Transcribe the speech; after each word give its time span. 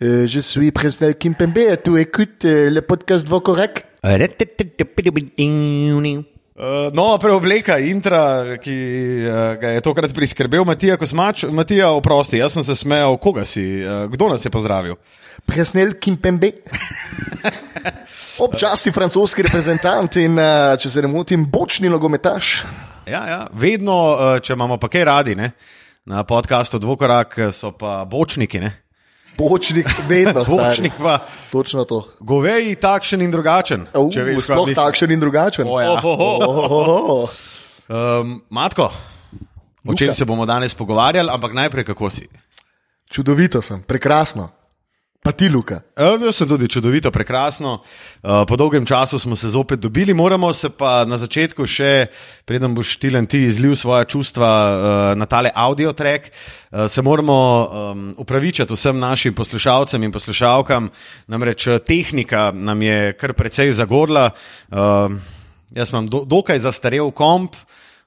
Euh, 0.00 0.28
je 0.28 0.38
suis 0.38 0.70
Presnel 0.70 1.16
Kimpembe 1.16 1.58
et 1.58 1.76
tu 1.76 1.98
écoutes 1.98 2.44
euh, 2.44 2.70
le 2.70 2.82
podcast 2.82 3.26
Vokorek. 3.26 3.84
Uh, 6.54 6.92
nova 6.94 7.16
preobleka 7.18 7.80
intra, 7.82 8.20
ki 8.62 8.76
uh, 9.26 9.56
ga 9.58 9.72
je 9.74 9.82
tokrat 9.82 10.14
priskrbel 10.14 10.62
Matija 10.62 10.94
Kosmač. 10.98 11.48
Matija, 11.50 11.90
oprosti, 11.98 12.38
jaz 12.38 12.54
sem 12.54 12.62
se 12.62 12.78
smejal, 12.78 13.18
koga 13.18 13.42
si, 13.42 13.82
uh, 13.82 14.06
kdo 14.14 14.30
nas 14.30 14.46
je 14.46 14.54
pozdravil? 14.54 14.94
Presnel 15.46 15.96
Kimpembe. 15.98 16.52
Občasni 18.46 18.94
francoski 18.94 19.42
reprezentant 19.50 20.22
in, 20.22 20.38
uh, 20.38 20.78
če 20.78 20.94
se 20.94 21.02
ne 21.02 21.10
motim, 21.10 21.50
bočni 21.50 21.90
nogometaš. 21.90 22.60
Ja, 23.10 23.26
ja. 23.26 23.44
Vedno, 23.50 24.02
uh, 24.14 24.36
če 24.38 24.54
imamo 24.54 24.78
pa 24.78 24.94
kaj 24.94 25.10
radi, 25.10 25.34
ne? 25.34 25.56
na 26.08 26.22
podkastu 26.24 26.78
Dvokorak 26.78 27.34
so 27.52 27.74
pa 27.76 28.04
bočniki. 28.08 28.62
Ne? 28.62 28.78
Bočnik, 29.38 29.86
vedno. 30.08 30.44
Bočnik 30.44 30.92
pa. 30.98 31.18
Točno 31.52 31.84
to. 31.84 32.02
Goveji, 32.20 32.74
takšen 32.76 33.22
in 33.22 33.30
drugačen. 33.30 33.86
Uh, 33.94 34.10
sploh 34.42 34.66
mislim. 34.66 34.74
takšen 34.74 35.14
in 35.14 35.20
drugačen. 35.20 35.66
O, 35.68 35.80
ja. 35.80 35.92
oh, 35.92 36.04
oh, 36.04 36.88
oh. 37.08 37.30
Um, 37.88 38.42
Matko, 38.50 38.90
o 39.86 39.94
čem 39.94 40.14
se 40.14 40.24
bomo 40.24 40.46
danes 40.46 40.74
pogovarjali, 40.74 41.30
ampak 41.32 41.54
najprej 41.54 41.84
kako 41.84 42.10
si? 42.10 42.28
Čudovito 43.10 43.62
sem, 43.62 43.80
prekrasno. 43.82 44.50
Pa 45.18 45.32
ti, 45.34 45.48
Luka. 45.50 45.80
Jaz 45.98 46.36
sem 46.38 46.48
tudi 46.48 46.68
čudovito, 46.70 47.10
prekrasno. 47.10 47.82
Eh, 47.82 48.44
po 48.48 48.56
dolgem 48.56 48.86
času 48.86 49.18
smo 49.18 49.36
se 49.36 49.48
zopet 49.50 49.80
dobili, 49.80 50.14
moramo 50.14 50.52
se 50.52 50.70
pa 50.70 51.04
na 51.04 51.18
začetku 51.18 51.66
še, 51.66 52.06
preden 52.46 52.74
boš 52.74 52.94
Tilen 53.02 53.26
ti 53.26 53.42
izlil 53.44 53.74
svoje 53.76 54.06
čustva 54.08 54.46
eh, 54.48 55.18
na 55.18 55.26
tale 55.26 55.50
audio 55.54 55.92
track, 55.92 56.30
se 56.88 57.02
moramo 57.02 57.36
upravičiti 58.16 58.72
vsem 58.72 58.98
našim 58.98 59.34
poslušalcem 59.34 60.02
in 60.02 60.12
poslušalkam. 60.12 60.90
Namreč 61.26 61.66
tehnika 61.86 62.52
nam 62.54 62.82
je 62.82 63.12
kar 63.16 63.32
precej 63.32 63.72
zagorla. 63.72 64.30
Jaz 65.72 65.92
imam 65.92 66.06
do, 66.08 66.24
dokaj 66.28 66.60
zastarel 66.60 67.10
komp, 67.10 67.56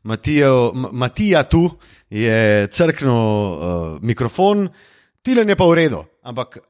Matijo, 0.03 0.72
Matija 0.73 1.44
tu 1.44 1.72
je 2.09 2.67
crknil 2.67 4.00
mikrofon, 4.02 4.69
Tilen 5.22 5.50
je 5.50 5.55
pa 5.57 5.66
v 5.66 5.73
redu. 5.78 6.05
Ampak 6.22 6.61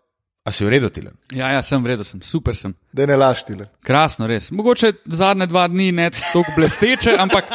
A 0.42 0.50
si 0.50 0.66
v 0.66 0.74
redu, 0.74 0.90
Tilen? 0.90 1.14
Ja, 1.30 1.52
ja, 1.54 1.62
sem 1.62 1.78
v 1.84 1.94
redu, 1.94 2.04
sem 2.08 2.18
super. 2.26 2.58
Sem. 2.58 2.74
Da 2.90 3.06
ne 3.06 3.14
laž, 3.14 3.44
Tilen. 3.46 3.70
Krasno, 3.86 4.26
res. 4.26 4.50
Mogoče 4.50 5.06
zadnje 5.06 5.46
dva 5.52 5.68
dni 5.70 5.92
ne 5.94 6.10
tako 6.10 6.50
blesteče, 6.58 7.14
ampak 7.22 7.46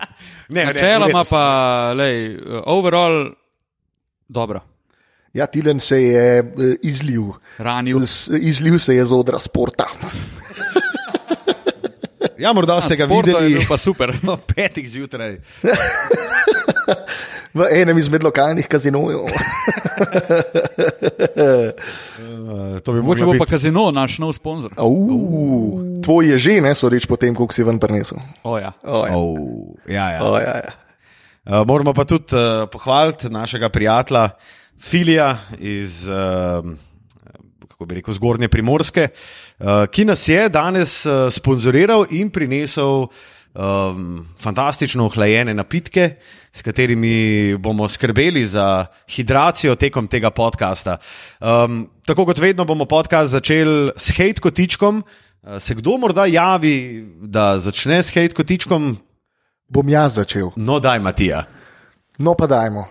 načeloma 0.56 1.20
pa, 1.28 1.44
lej, 1.92 2.40
overall, 2.64 3.28
dobro. 4.24 4.64
Ja, 5.36 5.46
Tilen 5.46 5.78
se 5.84 6.00
je 6.02 6.40
uh, 6.40 6.72
izlil. 6.82 7.28
Ranil. 7.60 8.00
Z, 8.08 8.40
izlil 8.40 8.80
se 8.80 8.96
je 8.96 9.04
z 9.04 9.12
odra 9.12 9.38
sporta. 9.38 9.86
ja, 12.40 12.52
morda 12.56 12.80
ste 12.80 12.96
ga 12.96 13.04
videli. 13.04 13.60
Pa 13.68 13.76
super. 13.76 14.16
No, 14.26 14.40
petih 14.40 14.88
zjutraj. 14.88 15.36
v 17.54 17.66
enem 17.82 17.98
izmed 17.98 18.22
lokalnih 18.22 18.66
kazinojev. 18.70 19.18
to 22.84 22.92
bi 22.92 23.02
Mogoče 23.02 23.24
bo 23.24 23.34
pa 23.38 23.46
kazino 23.46 23.90
naš 23.90 24.18
nov 24.18 24.32
sponzor. 24.32 24.72
Uh, 24.78 24.84
uh. 24.86 26.02
Tvoj 26.04 26.30
je 26.34 26.38
že, 26.38 26.60
ne 26.60 26.74
so 26.74 26.88
reč 26.88 27.06
potem, 27.06 27.34
koliko 27.34 27.54
si 27.54 27.66
ven 27.66 27.78
prinesel. 27.78 28.18
Oh, 28.42 28.58
ja. 28.60 28.72
Oh, 28.82 29.06
ja. 29.06 29.16
Oh, 29.16 29.36
ja, 29.86 30.06
ja. 30.16 30.20
Oh, 30.24 30.38
ja, 30.38 30.54
ja. 30.62 30.72
Uh, 31.44 31.66
moramo 31.66 31.92
pa 31.96 32.04
tudi 32.04 32.36
uh, 32.36 32.68
pohvaliti 32.70 33.30
našega 33.30 33.68
prijatelja 33.68 34.28
Filija 34.80 35.38
iz 35.58 36.06
uh, 36.08 36.64
rekel, 37.88 38.14
Zgornje 38.14 38.48
Primorske, 38.48 39.08
uh, 39.08 39.86
ki 39.90 40.04
nas 40.04 40.28
je 40.28 40.48
danes 40.48 41.06
uh, 41.06 41.28
sponzoriral 41.32 42.06
in 42.10 42.30
prinesel 42.30 43.08
um, 43.54 44.26
fantastično 44.40 45.06
ohlajene 45.06 45.54
napitke, 45.54 46.10
s 46.52 46.62
katerimi 46.62 47.56
bomo 47.58 47.88
skrbeli 47.88 48.46
za 48.46 48.86
hidracijo 49.08 49.74
tekom 49.74 50.08
tega 50.08 50.30
podcasta. 50.30 50.98
Um, 51.40 51.88
tako 52.06 52.26
kot 52.26 52.38
vedno 52.38 52.64
bomo 52.64 52.84
podcast 52.84 53.30
začeli 53.30 53.92
s 53.96 54.10
hate 54.16 54.40
kotičkom. 54.40 55.02
Uh, 55.42 55.58
se 55.58 55.74
kdo 55.74 55.96
morda 55.98 56.26
javi, 56.26 57.06
da 57.22 57.58
začne 57.58 58.02
s 58.02 58.14
hate 58.14 58.34
kotičkom? 58.34 58.96
Bom 59.68 59.88
jaz 59.88 60.14
začel. 60.14 60.50
No, 60.56 60.80
daj, 60.80 60.98
Matija. 60.98 61.44
No, 62.18 62.34
pa 62.34 62.46
dajmo. 62.46 62.84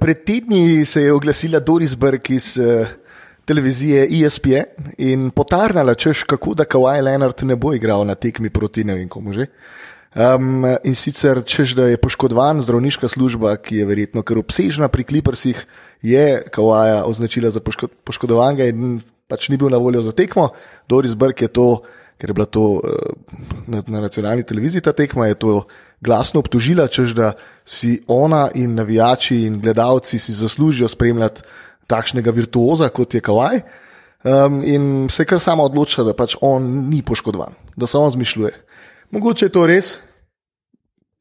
Pred 0.00 0.24
tedni 0.24 0.84
se 0.84 1.02
je 1.02 1.12
oglasila 1.12 1.60
Doris 1.60 1.94
Brk 1.94 2.30
iz 2.30 2.56
uh, 2.58 2.88
televizije 3.46 4.08
ESPN 4.10 4.90
in 4.98 5.30
potarnala, 5.30 5.94
češ 5.94 6.22
kako 6.22 6.54
da 6.54 6.64
Kawhi 6.64 7.02
Leonard 7.02 7.42
ne 7.42 7.56
bo 7.56 7.74
igral 7.74 8.06
na 8.06 8.14
tekmi 8.14 8.50
proti 8.50 8.84
ne 8.84 8.94
vem 8.94 9.08
komu 9.08 9.32
že. 9.32 9.46
Um, 10.16 10.64
in 10.80 10.94
sicer, 10.96 11.42
češ 11.44 11.74
da 11.76 11.90
je 11.90 11.98
poškodovan 12.00 12.62
zdravniška 12.64 13.08
služba, 13.08 13.58
ki 13.60 13.82
je 13.82 13.84
verjetno 13.84 14.22
kar 14.24 14.38
obsežna 14.40 14.88
pri 14.88 15.04
Kliprsih, 15.04 15.58
je 16.00 16.40
Kawaja 16.48 17.02
označila 17.04 17.50
za 17.52 17.60
poško, 17.60 17.90
poškodovanega 18.00 18.64
in 18.72 19.02
pač 19.28 19.50
ni 19.52 19.60
bil 19.60 19.68
na 19.68 19.76
voljo 19.76 20.00
za 20.06 20.14
tekmo. 20.16 20.48
Doris 20.88 21.12
Brk 21.12 21.44
je 21.44 21.50
to, 21.52 21.66
ker 22.16 22.32
je 22.32 22.36
bila 22.38 22.48
to 22.48 22.80
uh, 22.80 22.80
na, 23.68 23.82
na 23.84 24.00
nacionalni 24.06 24.46
televiziji 24.46 24.86
ta 24.88 24.96
tekma, 24.96 25.28
je 25.28 25.36
to 25.36 25.52
glasno 26.00 26.40
obtožila, 26.40 26.88
češ 26.88 27.12
da 27.12 27.34
si 27.68 27.98
ona 28.08 28.46
in 28.54 28.72
navijači 28.72 29.42
in 29.44 29.60
gledalci 29.60 30.18
si 30.18 30.32
zaslužijo 30.32 30.88
spremljati 30.88 31.44
takšnega 31.92 32.32
virtuoza 32.32 32.88
kot 32.88 33.14
je 33.14 33.20
Kawaj. 33.20 33.60
Um, 34.24 34.62
in 34.64 35.08
se 35.12 35.28
kar 35.28 35.44
sama 35.44 35.68
odločila, 35.68 36.08
da 36.08 36.16
pač 36.16 36.40
on 36.40 36.88
ni 36.88 37.02
poškodovan, 37.04 37.52
da 37.76 37.86
se 37.86 37.98
on 38.00 38.10
zmišljuje. 38.16 38.65
Mogoče 39.10 39.46
je 39.46 39.52
to 39.54 39.66
res, 39.66 39.96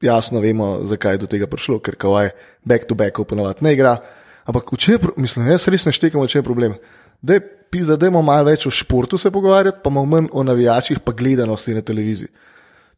jasno 0.02 0.40
vemo, 0.40 0.80
zakaj 0.84 1.14
je 1.14 1.24
do 1.24 1.28
tega 1.30 1.48
prišlo, 1.48 1.80
ker 1.80 1.96
kavaj 1.96 2.30
back 2.66 2.88
to 2.90 2.96
back 2.96 3.20
oponovati 3.20 3.64
ne 3.66 3.74
igra. 3.74 3.98
Ampak 4.46 4.70
če 4.78 4.96
je, 4.96 5.00
mislim, 5.18 5.48
jaz 5.50 5.68
res 5.72 5.86
ne 5.88 5.94
štekam, 5.96 6.26
če 6.30 6.40
je 6.40 6.46
problem. 6.46 6.76
Da 7.22 7.38
je 7.38 8.12
malo 8.12 8.44
več 8.46 8.68
o 8.68 8.72
športu 8.72 9.18
se 9.18 9.32
pogovarjati, 9.32 9.82
pa 9.84 9.90
malo 9.90 10.06
manj 10.06 10.30
o 10.32 10.44
navijačih, 10.44 11.02
pa 11.02 11.12
gledanosti 11.12 11.74
na 11.74 11.82
televiziji. 11.82 12.30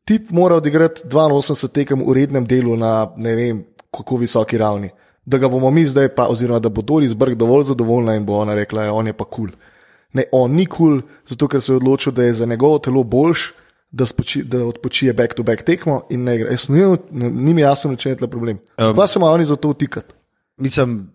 Ti 0.07 0.19
mora 0.31 0.55
odigrati 0.55 1.07
82 1.07 1.71
tekem 1.73 2.03
v 2.05 2.13
rednem 2.15 2.45
delu 2.47 2.75
na 2.79 3.09
ne 3.17 3.35
vem, 3.35 3.63
kako 3.91 4.19
visoki 4.21 4.57
ravni. 4.57 4.91
Da 5.25 5.37
ga 5.37 5.49
bomo 5.51 5.71
mi 5.71 5.83
zdaj, 5.87 6.13
pa, 6.15 6.27
oziroma 6.31 6.59
da 6.63 6.69
bo 6.69 6.81
Doris 6.81 7.13
Brg 7.13 7.35
dovolj 7.35 7.65
zadovoljna 7.71 8.15
in 8.15 8.25
bo 8.25 8.37
ona 8.39 8.55
rekla, 8.55 8.85
da 8.85 8.87
ja, 8.87 8.93
on 8.93 9.07
je 9.07 9.13
pa 9.13 9.25
kul. 9.25 9.49
Cool. 9.49 9.57
Ne, 10.13 10.23
on 10.31 10.53
ni 10.55 10.65
kul, 10.65 11.01
cool, 11.01 11.17
zato 11.27 11.47
ker 11.51 11.61
se 11.61 11.73
je 11.73 11.79
odločil, 11.81 12.13
da 12.15 12.23
je 12.23 12.33
za 12.33 12.45
njegovo 12.45 12.79
telo 12.79 13.03
boljši 13.03 13.66
da, 13.91 14.05
spoči, 14.05 14.43
da 14.43 14.65
odpočije 14.65 15.13
back-to-back 15.13 15.63
tekmo 15.63 16.01
in 16.09 16.23
ne 16.23 16.37
gre. 16.37 16.55
Ni 17.11 17.53
mi 17.53 17.61
jasno, 17.61 17.95
če 17.95 18.09
je 18.09 18.21
to 18.23 18.27
problem. 18.27 18.59
Um, 18.77 18.95
pa 18.95 19.07
se 19.07 19.19
malo 19.19 19.33
oni 19.33 19.45
za 19.45 19.55
to 19.55 19.69
utikati. 19.69 20.13
Mislim, 20.57 21.11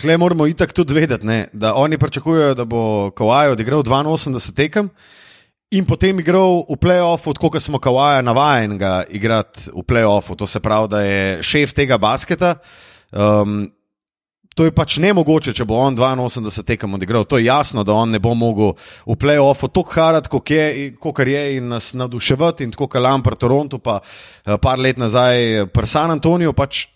kle 0.00 0.16
moramo 0.18 0.46
itak 0.46 0.72
tudi 0.72 0.94
vedeti, 0.94 1.26
ne, 1.26 1.48
da 1.52 1.74
oni 1.74 1.98
pričakujejo, 1.98 2.54
da 2.54 2.64
bo 2.64 3.10
Kawaj 3.10 3.52
odigral 3.52 3.82
82 3.82 4.54
tekem. 4.54 4.90
In 5.72 5.86
potem 5.88 6.18
igral 6.20 6.66
v 6.68 6.76
playoffu, 6.76 7.32
kot 7.40 7.56
smo 7.64 7.78
Kawaja 7.80 8.20
navajeni 8.20 8.76
igrati 9.08 9.70
v 9.72 9.84
playoffu, 9.88 10.36
to 10.36 10.46
se 10.46 10.60
pravi, 10.60 10.88
da 10.88 11.00
je 11.00 11.42
šef 11.42 11.72
tega 11.72 11.96
basketa. 11.98 12.58
Um, 13.12 13.70
to 14.54 14.64
je 14.64 14.72
pač 14.74 14.98
ne 15.00 15.12
mogoče, 15.16 15.54
če 15.56 15.64
bo 15.68 15.78
on 15.80 15.96
82 15.96 16.64
tekem 16.66 16.94
odigral. 16.94 17.24
To 17.24 17.38
je 17.40 17.46
jasno, 17.46 17.84
da 17.84 17.94
on 17.96 18.10
ne 18.12 18.20
bo 18.20 18.34
mogel 18.36 18.74
v 19.06 19.16
playoffu 19.16 19.70
tako 19.72 19.94
harati, 19.94 20.28
kot 20.28 20.50
je, 20.50 20.92
je 21.32 21.44
in 21.56 21.68
nas 21.72 21.92
navduševati. 21.96 22.64
In 22.64 22.74
tako 22.74 22.90
kot 22.92 23.02
Lampard, 23.02 23.40
Toronto, 23.40 23.78
pa 23.78 24.00
eh, 24.00 24.58
par 24.60 24.78
let 24.78 25.00
nazaj 25.00 25.66
pri 25.72 25.88
San 25.88 26.12
Antoniju, 26.12 26.52
pač 26.52 26.86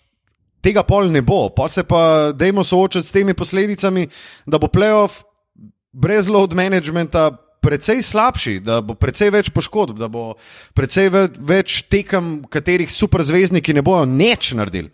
tega 0.61 0.83
pol 0.85 1.09
ne 1.11 1.21
bo. 1.25 1.47
Pa 1.49 1.69
se 1.69 1.83
pa 1.83 2.31
dajmo 2.33 2.63
soočati 2.63 3.07
s 3.07 3.15
temi 3.15 3.33
posledicami, 3.33 4.07
da 4.45 4.61
bo 4.61 4.69
playoff 4.69 5.23
brez 5.91 6.29
load 6.29 6.53
managementa. 6.53 7.31
Predvsej 7.57 8.03
slabši, 8.05 8.51
da 8.63 8.77
bo 8.85 8.93
precej 8.95 9.31
več 9.33 9.47
poškodb, 9.51 9.97
da 9.99 10.07
bo 10.07 10.37
precej 10.77 11.09
več 11.41 11.81
tekem, 11.89 12.45
katerih 12.53 12.87
superzvezdniki 12.93 13.73
ne 13.75 13.81
bojo 13.83 14.05
nič 14.07 14.53
naredili. 14.55 14.93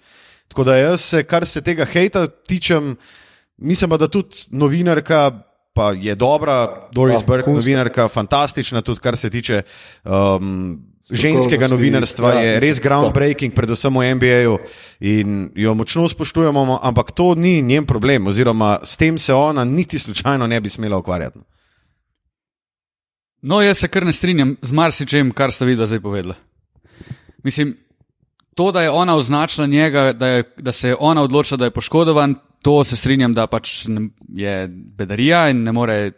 Tako 0.53 0.63
da 0.63 0.75
jaz, 0.77 1.01
se, 1.01 1.23
kar 1.25 1.47
se 1.49 1.61
tega 1.65 1.85
hejta 1.89 2.27
tičem, 2.27 2.91
mislim 3.57 3.89
pa, 3.89 3.97
da 3.97 4.07
tudi 4.07 4.45
novinarka. 4.51 5.31
Pa 5.73 5.87
je 5.97 6.13
dobra, 6.15 6.87
Doris 6.93 7.15
ja, 7.15 7.25
Burke, 7.25 7.49
novinarka, 7.49 8.05
fantastična, 8.07 8.83
tudi 8.85 9.01
kar 9.01 9.15
se 9.17 9.29
tiče 9.33 9.63
um, 10.05 10.75
ženskega 11.09 11.65
novinarstva, 11.67 12.33
ja, 12.33 12.41
je 12.41 12.59
res 12.61 12.77
groundbreaking, 12.77 13.55
predvsem 13.57 13.97
v 13.97 14.11
NBA-ju 14.13 14.59
in 15.01 15.47
jo 15.57 15.73
močno 15.73 16.05
spoštujemo, 16.09 16.77
ampak 16.77 17.09
to 17.17 17.31
ni 17.33 17.55
njen 17.65 17.89
problem, 17.89 18.29
oziroma 18.29 18.75
s 18.85 19.01
tem 19.01 19.17
se 19.17 19.33
ona 19.33 19.65
niti 19.65 19.99
slučajno 19.99 20.47
ne 20.47 20.61
bi 20.61 20.69
smela 20.69 21.01
ukvarjati. 21.01 21.41
No, 23.41 23.63
jaz 23.65 23.81
se 23.81 23.89
kar 23.89 24.05
ne 24.05 24.13
strinjam 24.13 24.53
z 24.61 24.71
marsičem, 24.71 25.33
kar 25.33 25.51
ste 25.51 25.65
vi 25.65 25.73
zdaj 25.75 26.05
povedali. 26.05 26.37
Mislim, 27.43 27.73
to, 28.55 28.71
da 28.71 28.81
je 28.81 28.89
ona 28.89 29.15
označila 29.15 29.67
njega, 29.67 30.13
da, 30.13 30.27
je, 30.27 30.43
da 30.57 30.71
se 30.71 30.87
je 30.87 30.95
ona 30.99 31.21
odločila, 31.21 31.57
da 31.57 31.65
je 31.65 31.71
poškodovan, 31.71 32.35
to 32.61 32.83
se 32.83 32.95
strinjam, 32.95 33.33
da 33.33 33.47
pač 33.47 33.85
je 34.29 34.67
bedarija 34.67 35.49
in 35.49 35.63
ne 35.63 35.71
more 35.71 36.11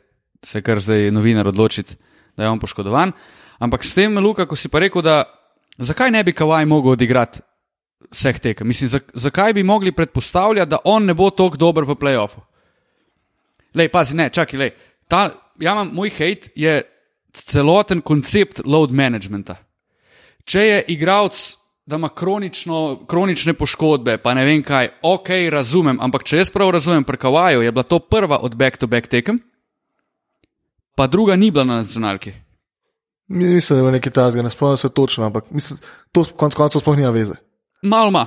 se 0.43 0.61
kar 0.61 0.79
zdaj 0.79 1.11
novinar 1.11 1.47
odločiti, 1.47 1.95
da 2.37 2.43
je 2.43 2.49
on 2.49 2.59
poškodovan. 2.59 3.11
Ampak 3.59 3.85
s 3.85 3.93
tem, 3.93 4.17
Luka, 4.19 4.45
ko 4.45 4.55
si 4.55 4.69
pa 4.69 4.79
rekel, 4.79 5.01
da 5.01 5.23
zakaj 5.77 6.11
ne 6.11 6.23
bi 6.23 6.35
Kawaii 6.35 6.67
mogel 6.67 6.93
odigrati 6.93 7.39
vseh 8.11 8.39
tekem? 8.39 8.67
Mislim, 8.67 8.91
zakaj 9.13 9.53
bi 9.53 9.63
mogli 9.63 9.91
predpostavljati, 9.91 10.69
da 10.69 10.83
on 10.83 11.05
ne 11.05 11.13
bo 11.13 11.29
tako 11.29 11.57
dober 11.57 11.83
v 11.83 11.95
playoffu? 11.95 12.43
Lej, 13.75 13.89
pazi, 13.89 14.15
ne, 14.15 14.29
čakaj, 14.29 14.59
lej. 14.59 14.71
Ta, 15.07 15.29
ja, 15.59 15.73
imam, 15.73 15.91
moj 15.93 16.09
hate 16.09 16.51
je 16.55 16.81
celoten 17.33 18.01
koncept 18.01 18.61
load 18.65 18.93
managementa. 18.93 19.57
Če 20.45 20.61
je 20.61 20.81
igralec, 20.93 21.39
da 21.85 21.95
ima 21.95 22.09
kronične 23.07 23.53
poškodbe, 23.53 24.17
pa 24.17 24.33
ne 24.33 24.45
vem 24.45 24.63
kaj, 24.63 24.89
ok, 25.01 25.29
razumem, 25.51 25.99
ampak 26.01 26.23
če 26.25 26.41
jaz 26.41 26.49
prav 26.49 26.71
razumem, 26.73 27.03
pri 27.05 27.17
Kawaju 27.21 27.61
je 27.61 27.71
bila 27.71 27.83
to 27.83 27.99
prva 27.99 28.39
od 28.41 28.55
back-to-back 28.55 29.07
tekem, 29.07 29.39
pa 30.95 31.07
druga 31.07 31.35
ni 31.35 31.51
bila 31.51 31.63
na 31.63 31.75
nacionalki. 31.83 32.33
Mislim, 33.27 33.79
da 33.79 33.85
je 33.85 33.91
nekaj 33.91 34.11
tajnega, 34.11 34.41
ne 34.41 34.49
spomnim 34.49 34.77
se 34.77 34.89
točno, 34.89 35.25
ampak 35.25 35.51
mislim, 35.51 35.79
to 36.11 36.25
konc 36.35 36.57
koncev 36.57 36.81
sploh 36.81 36.97
nima 36.97 37.09
veze. 37.09 37.37
Malo 37.81 38.09
ima. 38.09 38.25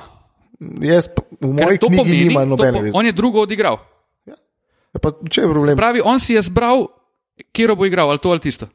Jaz, 0.83 1.09
v 1.41 1.53
mojem 1.53 1.79
knjigi 1.79 2.25
nima 2.29 2.45
nobene 2.45 2.83
veze. 2.83 2.95
On 2.95 3.07
je 3.07 3.13
drugo 3.13 3.43
odigral. 3.43 3.79
Ja. 4.27 4.35
Ja, 4.95 5.03
pa, 5.03 5.13
če 5.31 5.43
je 5.47 5.51
problem? 5.51 5.79
Pravi, 5.79 6.03
on 6.05 6.23
si 6.23 6.35
je 6.35 6.43
zbral, 6.43 6.87
kje 7.53 7.75
bo 7.75 7.87
igral, 7.87 8.11
ali 8.11 8.23
to 8.23 8.31
ali 8.31 8.43
tisto. 8.43 8.67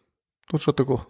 Točno 0.51 0.73
tako. 0.73 1.01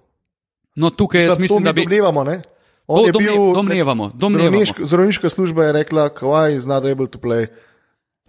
No, 0.75 0.89
tukaj 0.89 1.25
jaz 1.25 1.39
mislim, 1.39 1.63
da 1.63 1.73
bi. 1.73 1.85
Domnevamo, 1.85 2.23
ne? 2.23 2.41
On 2.87 3.11
domne, 3.11 3.27
bil, 3.27 3.53
domnevamo. 3.53 4.11
domnevamo. 4.13 4.63
Zdravniška 4.79 5.29
služba 5.29 5.63
je 5.63 5.71
rekla, 5.71 6.09
Kawhi 6.09 6.57
is 6.57 6.65
not 6.65 6.83
able 6.85 7.07
to 7.07 7.19
play. 7.19 7.47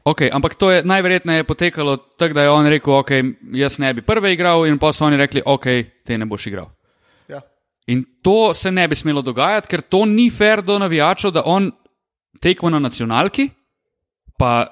Okay, 0.05 0.29
ampak 0.33 0.55
to 0.55 0.71
je 0.71 0.85
najverjetneje 0.85 1.45
potekalo 1.45 1.97
tako, 1.97 2.35
da 2.35 2.43
je 2.43 2.51
on 2.51 2.67
rekel, 2.69 2.93
ok, 2.93 3.11
jaz 3.57 3.79
ne 3.79 3.95
bi 3.95 4.03
prvi 4.03 4.35
igral, 4.37 4.67
in 4.69 4.79
pa 4.79 4.93
so 4.93 5.07
oni 5.07 5.17
rekli, 5.17 5.43
ok, 5.47 5.67
te 6.05 6.19
ne 6.19 6.27
boš 6.29 6.47
igral. 6.47 6.69
Ja. 7.29 7.41
In 7.87 8.05
to 8.23 8.55
se 8.55 8.71
ne 8.71 8.85
bi 8.89 8.97
smelo 8.97 9.23
dogajati, 9.25 9.69
ker 9.69 9.81
to 9.81 10.05
ni 10.05 10.29
fair 10.31 10.63
do 10.63 10.77
navijačev, 10.79 11.33
da 11.33 11.43
on 11.45 11.71
tekmo 12.41 12.71
na 12.71 12.79
nacionalki, 12.79 13.49
pa 14.39 14.67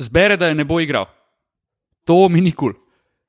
zbere, 0.00 0.40
da 0.40 0.48
je 0.48 0.56
ne 0.56 0.64
bo 0.64 0.80
igral. 0.80 1.04
To 2.08 2.28
mi 2.28 2.40
ni 2.40 2.52
kul, 2.52 2.72
cool. 2.72 2.80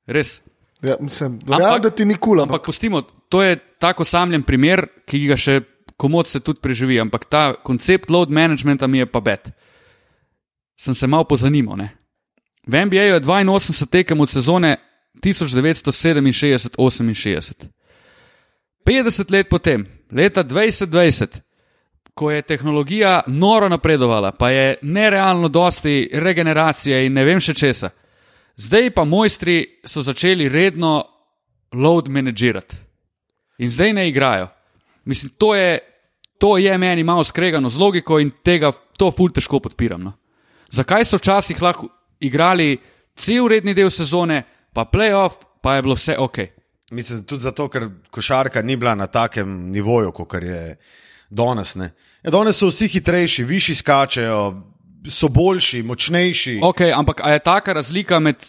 res. 0.07 0.39
Ja, 0.81 0.95
mislim, 1.00 1.36
ampak, 1.51 1.83
da 1.83 1.89
ti 1.89 2.06
ni 2.06 2.15
kul. 2.15 2.21
Cool, 2.21 2.42
ampak... 2.42 2.56
ampak 2.56 2.65
pustimo, 2.65 3.01
to 3.30 3.44
je 3.44 3.59
tako 3.80 4.07
samljen 4.07 4.47
primer, 4.47 4.88
ki 5.06 5.25
ga 5.27 5.38
še 5.38 5.59
komod 6.01 6.25
se 6.27 6.42
tudi 6.42 6.59
preživi, 6.62 7.00
ampak 7.00 7.25
ta 7.30 7.53
koncept 7.53 8.09
load 8.09 8.31
managementa 8.33 8.88
mi 8.88 8.98
je 8.98 9.06
pa 9.06 9.19
bed. 9.21 9.51
Sem 10.81 10.94
se 10.98 11.07
malo 11.07 11.24
pozanimal. 11.30 11.77
Ne? 11.77 11.89
V 12.65 12.86
NBA 12.86 13.01
je 13.01 13.21
82 13.21 13.86
tekem 13.86 14.19
od 14.19 14.30
sezone 14.30 14.77
1967-68. 15.21 17.53
50 18.86 19.31
let 19.31 19.50
potem, 19.50 19.86
leta 20.12 20.44
2020, 20.44 21.27
ko 22.18 22.31
je 22.31 22.42
tehnologija 22.42 23.21
noro 23.27 23.69
napredovala, 23.69 24.31
pa 24.31 24.50
je 24.50 24.75
nerealno 24.81 25.47
dosti 25.47 26.09
regeneracije 26.13 27.06
in 27.06 27.13
ne 27.13 27.25
vem 27.25 27.39
še 27.39 27.54
česa. 27.54 27.89
Zdaj 28.57 28.89
pa 28.97 29.04
mojstri 29.06 29.80
so 29.86 30.01
začeli 30.01 30.50
redno 30.50 31.06
load 31.74 32.07
managirati 32.09 32.75
in 33.62 33.69
zdaj 33.69 33.94
ne 33.94 34.09
igrajo. 34.09 34.47
Mislim, 35.06 35.30
to 35.38 35.56
je, 35.56 35.90
to 36.41 36.57
je 36.57 36.77
meni 36.77 37.03
malo 37.03 37.23
skregano 37.23 37.69
z 37.69 37.77
logiko 37.77 38.17
in 38.19 38.31
tega 38.43 38.71
to 38.97 39.11
ful 39.13 39.29
težko 39.29 39.59
podpiram. 39.61 40.01
No. 40.01 40.13
Zakaj 40.73 41.05
so 41.05 41.19
včasih 41.21 41.61
lahko 41.61 41.91
igrali 42.19 42.79
cel 43.15 43.45
redni 43.51 43.75
del 43.77 43.91
sezone, 43.93 44.41
pa 44.73 44.88
playoff, 44.89 45.38
pa 45.61 45.75
je 45.75 45.85
bilo 45.85 45.95
vse 45.95 46.17
ok. 46.17 46.38
Mislim, 46.91 47.21
tudi 47.23 47.45
zato, 47.45 47.67
ker 47.69 47.85
košarka 48.09 48.61
ni 48.61 48.75
bila 48.75 48.95
na 48.95 49.07
takem 49.07 49.69
nivoju, 49.71 50.11
kot 50.11 50.33
je 50.33 50.77
danes. 51.29 51.75
Ja, 52.23 52.31
danes 52.33 52.57
so 52.57 52.71
vsi 52.71 52.89
hitrejši, 52.89 53.45
višji 53.45 53.75
skačejo, 53.75 54.41
so 55.09 55.29
boljši, 55.29 55.83
močnejši. 55.83 56.59
Ok, 56.63 56.81
ampak 56.95 57.21
je 57.27 57.39
taka 57.39 57.73
razlika 57.73 58.19
med 58.19 58.41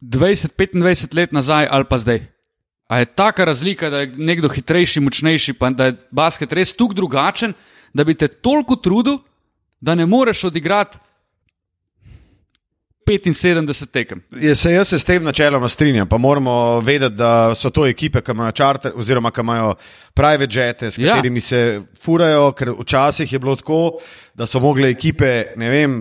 20-25 0.00 1.14
let 1.14 1.32
nazaj 1.32 1.68
ali 1.70 1.84
pa 1.84 1.98
zdaj? 1.98 2.37
A 2.88 2.98
je 2.98 3.04
taka 3.04 3.44
razlika, 3.44 3.90
da 3.90 4.00
je 4.00 4.12
nekdo 4.16 4.48
hitrejši, 4.48 5.00
močnejši, 5.00 5.52
pa 5.52 5.70
da 5.70 5.90
je 5.90 5.96
basket 6.10 6.52
res 6.52 6.72
tako 6.72 6.96
drugačen, 6.96 7.52
da 7.92 8.04
bi 8.04 8.14
te 8.14 8.28
toliko 8.28 8.76
trudil, 8.76 9.18
da 9.80 9.94
ne 9.94 10.06
moreš 10.06 10.44
odigrati 10.48 10.98
75 13.08 13.86
tekem. 13.86 14.22
Je, 14.40 14.54
se, 14.56 14.72
jaz 14.72 14.88
se 14.88 14.98
s 14.98 15.04
tem 15.04 15.24
načeloma 15.24 15.68
strinjam, 15.68 16.08
pa 16.08 16.18
moramo 16.18 16.80
vedeti, 16.80 17.16
da 17.16 17.54
so 17.54 17.70
to 17.70 17.86
ekipe, 17.86 18.20
ki 18.20 18.32
imajo 18.32 18.52
čarter, 18.52 18.92
oziroma 18.96 19.30
ki 19.30 19.40
imajo 19.40 19.74
private 20.14 20.60
jete, 20.60 20.90
s 20.90 20.98
ja. 20.98 21.14
katerimi 21.14 21.38
ja. 21.38 21.42
se 21.42 21.82
furajo, 22.02 22.52
ker 22.52 22.72
včasih 22.80 23.32
je 23.32 23.38
bilo 23.38 23.56
tako, 23.56 23.98
da 24.34 24.46
so 24.46 24.60
mogle 24.60 24.90
ekipe, 24.90 25.44
ne 25.56 25.70
vem, 25.70 25.96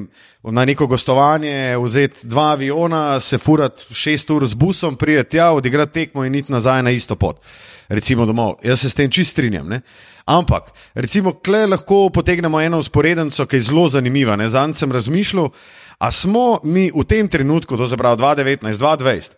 na 0.52 0.66
neko 0.66 0.88
gostovanje 0.88 1.78
vzeti 1.78 2.28
dva 2.28 2.52
aviona, 2.52 3.20
se 3.20 3.38
furati 3.38 3.94
šest 3.94 4.30
ur 4.30 4.48
z 4.48 4.54
busom, 4.54 4.96
prijeti 4.96 5.30
tja, 5.30 5.52
odigrati 5.52 5.94
tekmo 5.94 6.26
in 6.26 6.36
iti 6.36 6.52
nazaj 6.52 6.84
na 6.84 6.92
isto 6.92 7.16
pot. 7.16 7.42
Recimo 7.90 8.26
domov. 8.26 8.56
Jaz 8.64 8.80
se 8.80 8.90
s 8.90 8.96
tem 8.96 9.12
čist 9.12 9.32
strinjam. 9.32 9.68
Ne? 9.68 9.82
Ampak, 10.26 10.74
recimo, 10.94 11.34
kle 11.34 11.66
lahko 11.68 12.10
potegnemo 12.14 12.62
eno 12.62 12.80
usporednico, 12.80 13.46
ki 13.46 13.56
je 13.56 13.68
zelo 13.70 13.88
zanimiva. 13.90 14.38
Zanj 14.50 14.74
sem 14.76 14.92
razmišljal. 14.92 15.50
A 15.98 16.12
smo 16.12 16.60
mi 16.64 16.92
v 16.96 17.04
tem 17.04 17.28
trenutku, 17.28 17.78
to 17.78 17.88
je 17.88 17.98
prav 17.98 18.18
2019-2020, 18.18 19.32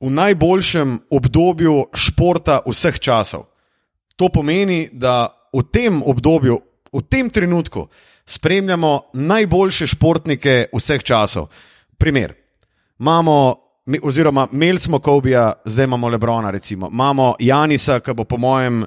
v 0.00 0.10
najboljšem 0.10 0.98
obdobju 1.10 1.90
športa 1.94 2.60
vseh 2.66 2.98
časov? 3.00 3.46
To 4.16 4.28
pomeni, 4.32 4.88
da 4.92 5.28
v 5.52 5.62
tem 5.72 6.02
obdobju, 6.02 6.60
v 6.92 7.02
tem 7.10 7.30
trenutku, 7.30 7.88
spremljamo 8.26 9.00
najboljše 9.12 9.86
športnike 9.86 10.66
vseh 10.72 11.02
časov. 11.02 11.46
Primer. 11.98 12.34
Imamo, 12.98 13.56
oziroma 14.02 14.48
imeli 14.52 14.80
smo 14.80 14.98
Kobija, 14.98 15.52
zdaj 15.64 15.84
imamo 15.84 16.08
Lebrona, 16.08 16.50
recimo. 16.50 16.88
imamo 16.92 17.34
Janisa, 17.38 18.00
ki 18.00 18.12
bo 18.14 18.24
po 18.24 18.36
mojem 18.36 18.84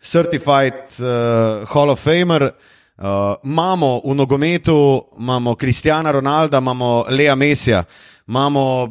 certified 0.00 0.74
uh, 0.98 1.68
Hall 1.68 1.90
of 1.90 2.00
Famer. 2.00 2.42
Uh, 2.42 3.04
imamo 3.44 4.00
v 4.04 4.14
nogometu, 4.14 5.02
imamo 5.18 5.54
Kristjana 5.54 6.12
Ronalda, 6.12 6.58
imamo 6.58 7.04
Lea 7.08 7.34
Mesija, 7.34 7.84
imamo 8.28 8.88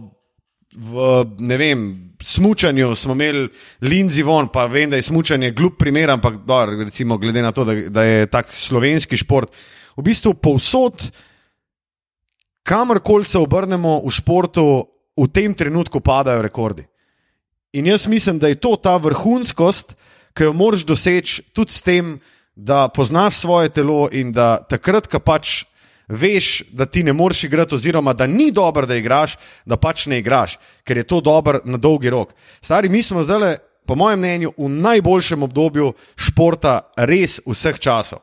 v 0.76 1.26
ne 1.40 1.58
vem, 1.58 1.82
smučanju, 2.24 2.96
smo 2.96 3.14
imeli 3.14 3.50
Lindsay 3.82 4.24
Von, 4.24 4.48
pa 4.48 4.66
vem, 4.66 4.90
da 4.90 4.96
je 4.96 5.08
smučanje 5.08 5.52
glup 5.52 5.78
primer, 5.80 6.10
ampak 6.10 6.42
do, 6.46 6.66
recimo, 6.84 7.18
glede 7.18 7.42
na 7.42 7.52
to, 7.52 7.66
da, 7.66 7.76
da 7.90 8.04
je 8.04 8.28
tak 8.28 8.52
slovenski 8.52 9.18
šport. 9.18 9.52
V 9.96 10.04
bistvu 10.04 10.34
povsod, 10.34 11.08
kamorkoli 12.64 13.24
se 13.24 13.40
obrnemo 13.40 14.02
v 14.06 14.12
športu, 14.12 14.66
v 15.16 15.28
tem 15.32 15.54
trenutku 15.54 16.02
padajo 16.04 16.42
rekordi. 16.44 16.84
In 17.76 17.88
jaz 17.88 18.08
mislim, 18.08 18.40
da 18.40 18.48
je 18.48 18.60
to 18.60 18.76
ta 18.76 18.98
vrhunskost, 18.98 19.96
ki 20.36 20.44
jo 20.44 20.54
moraš 20.54 20.84
doseči 20.84 21.44
tudi 21.56 21.72
s 21.72 21.82
tem, 21.82 22.20
da 22.56 22.88
poznaš 22.88 23.44
svoje 23.44 23.70
telo 23.70 24.08
in 24.12 24.32
da 24.32 24.60
takrat, 24.64 25.08
ko 25.08 25.20
pač 25.20 25.64
veš, 26.08 26.64
da 26.72 26.86
ti 26.86 27.04
ne 27.04 27.14
moreš 27.14 27.44
igrati, 27.44 27.76
oziroma 27.76 28.14
da 28.14 28.28
ni 28.28 28.52
dobro, 28.52 28.86
da 28.86 28.96
igraš, 28.96 29.38
da 29.66 29.78
pač 29.78 30.06
ne 30.06 30.20
igraš, 30.20 30.60
ker 30.84 30.98
je 30.98 31.08
to 31.08 31.22
dobro 31.22 31.60
na 31.66 31.78
dolgi 31.78 32.10
rok. 32.10 32.34
Stari, 32.62 32.90
mi 32.90 33.04
smo 33.04 33.24
zdaj, 33.24 33.58
po 33.86 33.96
mojem 33.96 34.20
mnenju, 34.20 34.54
v 34.58 34.70
najboljšem 34.70 35.44
obdobju 35.44 35.94
športa, 36.16 36.80
res 36.98 37.40
vseh 37.46 37.80
časov. 37.80 38.20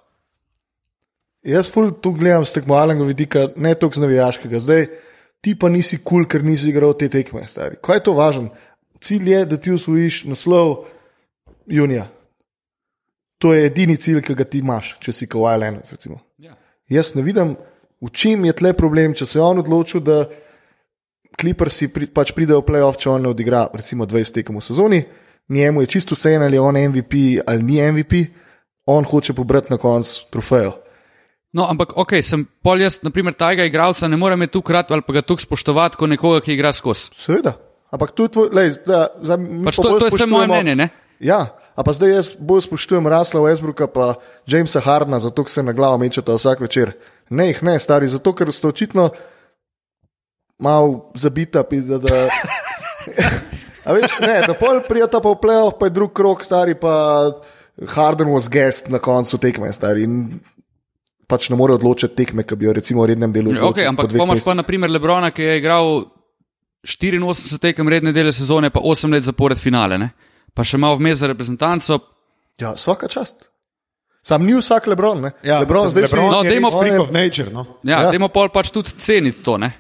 Jaz 1.42 1.70
tu 2.02 2.12
gledam 2.12 2.44
z 2.46 2.54
tekmovalnega 2.54 3.04
vidika, 3.04 3.48
ne 3.56 3.74
toliko 3.74 3.98
z 3.98 4.02
navijaškega. 4.02 4.60
Zdaj 4.60 4.86
ti 5.42 5.54
pa 5.58 5.68
nisi 5.68 5.98
kul, 5.98 6.22
cool, 6.22 6.28
ker 6.30 6.44
nisi 6.44 6.70
igral 6.70 6.94
te 6.94 7.08
tekme. 7.10 7.42
Stari. 7.50 7.80
Kaj 7.82 7.96
je 7.96 8.04
to 8.06 8.14
važno? 8.14 8.52
Cilj 9.02 9.30
je, 9.30 9.44
da 9.46 9.56
ti 9.58 9.72
usvojiš 9.74 10.24
naslov 10.30 10.84
junija. 11.66 12.06
To 13.42 13.54
je 13.54 13.66
edini 13.66 13.96
cilj, 13.96 14.20
ki 14.22 14.36
ga 14.38 14.46
ti 14.46 14.60
imaš, 14.62 14.94
če 15.02 15.12
si 15.12 15.26
kot 15.26 15.42
Wildlands. 15.42 15.90
Ja. 16.38 16.54
Jaz 16.88 17.16
ne 17.18 17.26
vidim, 17.26 17.56
v 18.02 18.10
čem 18.10 18.44
je 18.44 18.54
tle 18.58 18.72
problem, 18.74 19.14
če 19.14 19.26
se 19.26 19.38
je 19.38 19.44
on 19.44 19.62
odločil, 19.62 20.02
da 20.02 20.24
Clippersi 21.32 21.88
pri, 21.88 22.10
pač 22.12 22.34
pridejo 22.36 22.60
v 22.60 22.68
playoff, 22.68 22.98
če 23.00 23.08
on 23.08 23.22
ne 23.24 23.30
odigra, 23.32 23.64
recimo 23.72 24.04
20 24.04 24.36
tekem 24.36 24.58
v 24.58 24.64
sezoni, 24.64 25.00
njemu 25.48 25.80
je 25.82 25.90
čisto 25.96 26.18
vse 26.18 26.34
en 26.36 26.44
ali 26.44 26.58
je 26.58 26.60
on 26.60 26.76
MVP 26.76 27.14
ali 27.46 27.62
ni 27.64 27.80
MVP, 27.80 28.20
on 28.92 29.06
hoče 29.08 29.32
pobrati 29.32 29.72
na 29.72 29.78
koncu 29.80 30.28
trofejo. 30.30 30.74
No, 31.52 31.66
ampak, 31.68 31.92
ok, 32.00 32.18
sem 32.24 32.44
pol 32.64 32.80
jaz, 32.80 32.98
naprimer, 33.04 33.36
tajega 33.36 33.64
igralca, 33.68 34.08
ne 34.08 34.16
morem 34.16 34.44
tu 34.48 34.62
krat 34.64 34.92
ali 34.92 35.04
pa 35.04 35.20
ga 35.20 35.22
tu 35.24 35.36
spoštovati 35.36 36.00
kot 36.00 36.12
nekoga, 36.12 36.40
ki 36.44 36.52
igra 36.52 36.72
skozi. 36.72 37.12
Seveda, 37.16 37.56
ampak 37.92 38.12
to 38.16 38.28
je 38.28 38.32
tvoj, 38.36 38.52
lej, 38.52 38.76
da, 38.88 39.06
za, 39.20 39.36
pač 39.64 39.80
to, 39.80 39.96
to 40.00 40.08
je 40.08 40.20
samo 40.20 40.40
moje 40.40 40.52
mnenje, 40.52 40.76
ne? 40.84 40.88
Ja, 41.20 41.44
A 41.72 41.80
pa 41.80 41.92
zdaj 41.96 42.10
jaz 42.12 42.30
bolj 42.36 42.66
spoštujem 42.66 43.06
Rasla 43.08 43.40
Westbrooka 43.40 43.88
in 43.88 44.14
Jamesa 44.46 44.80
Hardna, 44.80 45.18
zato 45.20 45.44
se 45.48 45.62
na 45.62 45.72
glavo 45.72 45.98
mečete 45.98 46.32
vsak 46.32 46.60
večer. 46.60 46.92
Ne, 47.32 47.48
jih 47.50 47.62
ne, 47.64 47.78
stari, 47.80 48.10
zato 48.12 48.34
ker 48.36 48.52
ste 48.52 48.68
očitno 48.68 49.08
malo 50.62 51.10
zabita, 51.18 51.64
pizda, 51.64 51.98
da. 52.02 52.26
A 53.88 53.94
veš, 53.96 54.14
ne, 54.22 54.36
da 54.46 54.54
pol 54.54 54.82
prijeta 54.86 55.18
pa 55.18 55.32
v 55.32 55.40
playoff, 55.42 55.78
pa 55.80 55.88
je 55.88 55.96
drug 55.96 56.12
krok, 56.14 56.44
stari 56.46 56.76
pa 56.78 56.94
Harden 57.96 58.30
was 58.30 58.46
guest 58.52 58.92
na 58.92 59.00
koncu 59.02 59.40
tekme, 59.42 59.72
stari. 59.74 60.06
In 60.06 60.38
pač 61.26 61.48
ne 61.50 61.58
more 61.58 61.74
odločiti 61.74 62.14
tekme, 62.14 62.44
ki 62.46 62.58
bi 62.60 62.68
jo 62.68 62.76
recimo 62.76 63.02
v 63.02 63.14
rednem 63.14 63.32
delu. 63.34 63.56
Ja, 63.56 63.66
Okay, 63.72 63.88
ampak 63.88 64.12
pomaž 64.14 64.44
pa 64.44 64.54
naprimer 64.54 64.92
Lebrona, 64.92 65.32
ki 65.34 65.42
je 65.42 65.56
igral 65.58 66.04
84 66.86 67.58
tekem 67.62 67.88
redne 67.88 68.12
dele 68.14 68.30
sezone, 68.34 68.70
pa 68.70 68.82
8 68.84 69.10
let 69.16 69.26
zapored 69.26 69.58
finale, 69.58 69.98
ne? 69.98 70.12
pa 70.52 70.64
še 70.66 70.76
malo 70.76 70.98
vmes 71.00 71.22
za 71.22 71.30
reprezentanco. 71.30 71.96
Ja, 72.60 72.74
vsaka 72.76 73.08
čast. 73.08 73.48
Sam 74.22 74.44
ni 74.46 74.54
vsak 74.54 74.86
Lebron, 74.86 75.20
ne? 75.20 75.30
Ja, 75.42 75.58
Lebron, 75.60 75.90
zdaj 75.90 76.02
Lebron 76.02 76.30
No, 76.30 76.42
je 76.42 76.50
dajmo 76.50 76.70
freak 76.70 77.00
of 77.00 77.10
nature. 77.10 77.50
No. 77.50 77.64
Ja, 77.82 78.02
Ja. 78.02 78.10
Dajmo 78.10 78.28
pol 78.28 78.48
pač 78.48 78.70
tudi 78.70 78.90
ceniti 78.98 79.42
to. 79.42 79.58
Ne? 79.58 79.72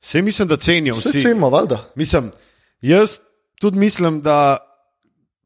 Vse 0.00 0.22
mislim, 0.22 0.48
da 0.48 0.56
cenijo 0.56 0.94
Vse 0.94 1.08
vsi. 1.10 1.22
cenimo, 1.22 1.50
valjda. 1.50 1.78
Mislim, 1.94 2.32
jaz 2.80 3.18
tudi 3.60 3.78
mislim, 3.78 4.22
da 4.22 4.58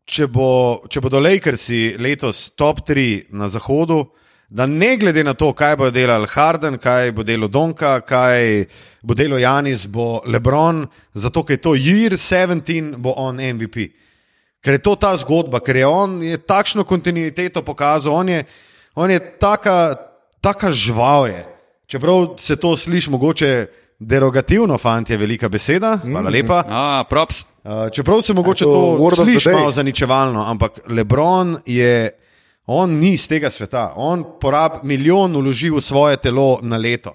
če, 0.05 0.27
bo, 0.27 0.83
če 0.89 1.01
bodo 1.01 1.19
Lakersi 1.21 1.97
letos 1.99 2.51
top 2.55 2.85
3 2.89 3.25
na 3.31 3.49
zahodu, 3.49 4.05
da 4.49 4.67
ne 4.67 4.97
glede 4.97 5.25
na 5.25 5.35
to, 5.35 5.53
kaj 5.53 5.77
bo 5.77 5.91
delal 5.91 6.27
Harden, 6.31 6.79
kaj 6.79 7.11
bo 7.13 7.23
delal 7.23 7.49
Donka, 7.49 8.01
kaj 8.01 8.65
bo 9.03 9.15
delal 9.15 9.41
Janis, 9.41 9.87
bo 9.87 10.21
Lebron, 10.27 10.85
zato 11.15 11.43
ker 11.43 11.57
je 11.59 11.63
to 11.63 11.75
year 11.75 12.13
17, 12.15 12.95
bo 12.97 13.15
on 13.17 13.37
MVP. 13.43 13.89
Ker 14.65 14.79
je 14.79 14.81
to 14.81 14.97
ta 14.97 15.13
zgodba, 15.21 15.61
ker 15.61 15.77
je 15.77 15.87
on 15.87 16.23
je 16.25 16.39
takšno 16.41 16.87
kontinuiteto 16.89 17.61
pokazal, 17.61 18.17
on 18.17 18.29
je, 18.33 18.45
on 18.97 19.11
je 19.13 19.21
taka, 19.21 19.93
taka 20.41 20.73
žval 20.73 21.29
je. 21.29 21.43
Čeprav 21.87 22.41
se 22.41 22.57
to 22.57 22.73
sliši 22.77 23.11
mogoče 23.13 23.67
derogativno, 24.01 24.79
fant 24.81 25.11
je 25.11 25.21
velika 25.21 25.49
beseda, 25.49 25.99
hvala 26.01 26.33
lepa. 26.33 26.63
A, 26.65 27.05
props. 27.05 27.45
Uh, 27.65 27.93
čeprav 27.93 28.23
se 28.23 28.33
mogoče 28.33 28.65
to 28.65 28.97
to 28.97 29.11
the 29.11 29.25
sliši 29.25 29.53
malo 29.53 29.71
zaničevalno, 29.71 30.45
ampak 30.49 30.81
Lebron 30.89 31.59
je, 31.67 32.11
on 32.67 32.97
ni 32.97 33.13
iz 33.21 33.29
tega 33.29 33.51
sveta. 33.51 33.93
On 33.97 34.25
porab 34.41 34.81
milijon 34.83 35.37
uloži 35.37 35.71
v 35.71 35.81
svoje 35.81 36.17
telo 36.17 36.59
na 36.63 36.77
leto. 36.77 37.13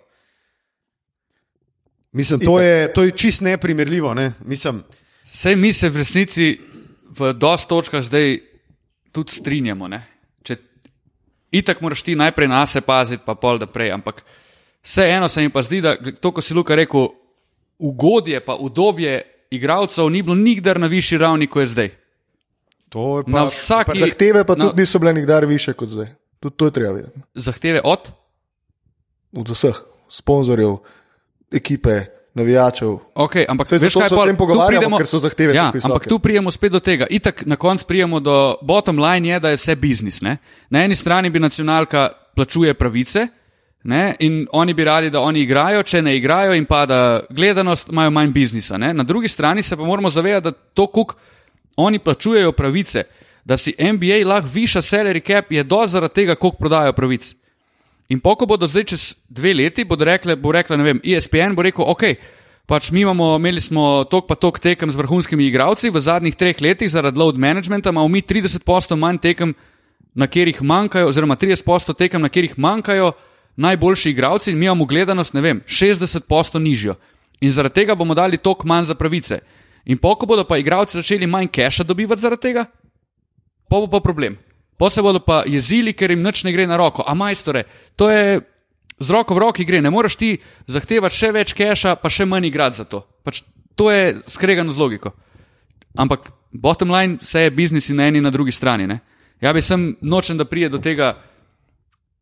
Mislim, 2.11 2.39
to 2.39 2.59
je, 2.61 2.93
to 2.93 3.03
je 3.03 3.11
čist 3.11 3.41
neprimerljivo. 3.41 4.13
Ne? 4.13 4.33
Mislim, 4.45 4.83
Vse 5.29 5.55
mi 5.55 5.73
se 5.73 5.89
v 5.89 5.97
resnici 5.97 6.59
v 7.19 7.33
dosti 7.33 7.67
točkah 7.67 8.01
zdaj 8.01 8.39
tudi 9.11 9.31
strinjamo. 9.31 9.88
Ne? 9.88 9.99
Če 10.41 10.55
itak 11.51 11.81
moraš 11.81 12.03
ti 12.03 12.15
najprej 12.15 12.47
na 12.47 12.65
sebe 12.65 12.85
paziti, 12.85 13.23
pa 13.25 13.35
pol 13.35 13.57
da 13.57 13.65
prej. 13.65 13.91
Ampak 13.91 14.23
vseeno 14.81 15.27
se 15.27 15.41
mi 15.41 15.49
pa 15.49 15.61
zdi, 15.61 15.81
da 15.81 15.93
to, 16.13 16.31
ko 16.31 16.41
si 16.41 16.53
Luka 16.53 16.75
rekel, 16.75 17.09
ugodje 17.77 18.39
pa 18.39 18.55
udobje 18.55 19.21
igralcev 19.49 20.05
ni 20.05 20.21
bilo 20.21 20.35
nikdar 20.35 20.79
na 20.79 20.88
višji 20.88 21.17
ravni, 21.17 21.47
kot 21.47 21.61
je 21.61 21.67
zdaj. 21.67 21.89
to 22.89 23.17
je 23.17 23.23
pa, 23.23 23.31
Na 23.31 23.43
vsaki 23.45 23.99
Zahteve 23.99 24.43
pa 24.43 24.55
na- 24.55 24.65
tudi 24.65 24.81
niso 24.81 24.99
bile 24.99 25.13
nikdar 25.13 25.45
više 25.45 25.73
kot 25.73 25.89
zdaj. 25.89 26.07
Tudi 26.39 26.55
to 26.55 26.65
je 26.65 26.71
treba 26.71 26.93
vedeti. 26.93 27.19
zahteve 27.35 27.81
od. 27.83 27.99
Od 29.31 29.49
vseh 29.49 29.75
sponzorjev, 30.09 30.77
ekipe, 31.51 32.05
navijačev. 32.33 32.98
Okay, 33.15 33.45
ampak 33.50 33.67
Saj 33.67 33.79
veš, 33.79 33.93
kaj 33.93 34.09
pol- 34.09 34.25
tem 34.25 34.38
pogovarjamo, 34.38 34.98
ker 34.98 35.07
so 35.07 35.19
zahteve 35.19 35.55
Ja, 35.55 35.71
ampak 35.83 36.07
tu 36.07 36.19
prijemo 36.19 36.51
spet 36.51 36.71
do 36.71 36.79
tega. 36.79 37.07
Itak 37.09 37.45
na 37.45 37.55
koncu 37.55 37.86
prijemo 37.86 38.19
do 38.19 38.55
bottom 38.62 39.00
line, 39.00 39.29
je, 39.29 39.39
da 39.39 39.50
je 39.50 39.57
vse 39.57 39.75
biznis. 39.75 40.21
Ne? 40.21 40.38
Na 40.69 40.83
eni 40.83 40.95
strani 40.95 41.29
bi 41.29 41.39
nacionalka 41.39 42.09
plačuje 42.36 42.74
pravice. 42.74 43.27
Ne? 43.83 44.15
In 44.19 44.48
oni 44.51 44.74
bi 44.74 44.83
radi, 44.83 45.09
da 45.09 45.19
oni 45.19 45.41
igrajo, 45.41 45.83
če 45.83 46.01
ne 46.01 46.17
igrajo 46.17 46.53
in 46.53 46.65
pada 46.65 47.21
gledanost, 47.29 47.89
imajo 47.89 48.12
manj 48.12 48.31
biznisa. 48.31 48.77
Ne? 48.77 48.93
Na 48.93 49.03
drugi 49.03 49.27
strani 49.27 49.62
se 49.62 49.77
pa 49.77 49.83
moramo 49.83 50.09
zavedati, 50.09 50.43
da 50.43 50.51
to, 50.51 50.88
kuk 50.88 51.15
oni 51.75 52.00
plačujejo 52.00 52.51
pravice, 52.51 53.03
da 53.45 53.57
si 53.57 53.75
NBA 53.79 54.27
lahko 54.27 54.50
viša 54.53 54.81
salary 54.81 55.24
cap, 55.27 55.51
je 55.51 55.63
do 55.63 55.79
zaradi 55.88 56.13
tega, 56.13 56.36
koliko 56.36 56.57
prodajo 56.57 56.93
pravic. 56.93 57.36
In 58.09 58.19
poko 58.19 58.47
bodo 58.49 58.65
zdaj 58.65 58.83
čez 58.89 59.03
dve 59.29 59.53
leti, 59.53 59.85
bodo 59.85 60.05
rekle, 60.07 60.33
bo 60.35 60.51
rekla, 60.51 60.77
ne 60.81 60.85
vem, 60.85 61.01
ESPN 61.05 61.53
bo 61.53 61.61
rekel, 61.61 61.85
ok, 61.85 62.17
pač 62.65 62.89
mi 62.89 63.03
imamo, 63.05 63.35
imeli 63.37 63.61
smo 63.61 64.03
tok 64.09 64.25
pa 64.25 64.33
tok 64.33 64.57
tekem 64.59 64.89
z 64.89 64.97
vrhunskimi 64.97 65.45
igralci, 65.45 65.91
v 65.93 66.01
zadnjih 66.01 66.37
treh 66.37 66.57
letih 66.57 66.89
zaradi 66.89 67.21
load 67.21 67.37
managementa 67.37 67.93
imamo 67.93 68.09
mi 68.09 68.23
30% 68.25 68.97
manj 68.97 69.21
tekem, 69.21 69.53
na 70.17 70.25
katerih 70.25 70.57
manjkajo, 70.61 71.07
oziroma 71.07 71.37
30% 71.37 71.93
tekem, 71.93 72.21
na 72.21 72.33
katerih 72.33 72.57
manjkajo 72.57 73.13
najboljši 73.61 74.09
igralci 74.09 74.51
in 74.51 74.57
mi 74.57 74.65
imamo 74.65 74.89
gledanost, 74.89 75.33
ne 75.37 75.41
vem, 75.45 75.61
60% 75.67 76.59
nižjo. 76.59 76.97
In 77.45 77.53
zaradi 77.53 77.77
tega 77.83 77.95
bomo 77.95 78.17
dali 78.17 78.41
tok 78.41 78.65
manj 78.65 78.89
za 78.89 78.97
pravice. 78.97 79.39
In 79.85 80.01
poko 80.01 80.25
bodo 80.25 80.43
pa 80.49 80.57
igralci 80.57 80.97
začeli 80.97 81.27
manj 81.27 81.47
keša 81.53 81.85
dobivati 81.85 82.25
zaradi 82.25 82.41
tega, 82.41 82.65
pa 83.69 83.77
bo 83.77 83.87
pa 83.87 84.01
problem. 84.01 84.37
Pa 84.79 84.89
se 84.89 85.03
bodo 85.03 85.19
pa 85.19 85.43
jezili, 85.43 85.91
ker 85.93 86.13
jim 86.13 86.24
nič 86.24 86.45
ne 86.48 86.53
gre 86.55 86.63
na 86.67 86.77
roko. 86.79 87.03
A 87.03 87.13
majstore, 87.13 87.65
to 88.00 88.07
je 88.07 88.39
z 89.00 89.09
roko 89.12 89.36
v 89.36 89.43
roki 89.43 89.65
gre, 89.67 89.81
ne 89.83 89.91
moreš 89.91 90.15
ti 90.15 90.29
zahtevati 90.71 91.15
še 91.15 91.31
več 91.36 91.51
keša, 91.55 91.98
pa 92.00 92.12
še 92.12 92.27
manj 92.27 92.48
igrati 92.48 92.79
za 92.79 92.86
to. 92.88 93.03
Pač 93.27 93.43
to 93.75 93.91
je 93.91 94.19
skregano 94.27 94.71
z 94.71 94.79
logiko. 94.79 95.12
Ampak 96.00 96.31
bottom 96.51 96.91
line, 96.95 97.19
vse 97.19 97.48
je 97.48 97.55
biznis 97.55 97.89
in 97.91 98.00
na 98.00 98.07
eni 98.07 98.19
in 98.19 98.27
na 98.27 98.31
drugi 98.31 98.55
strani. 98.55 98.88
Ne? 98.88 99.00
Ja 99.43 99.51
bi 99.55 99.63
sem 99.63 99.98
nočen, 100.01 100.39
da 100.39 100.48
prije 100.48 100.69
do 100.71 100.79
tega 100.79 101.17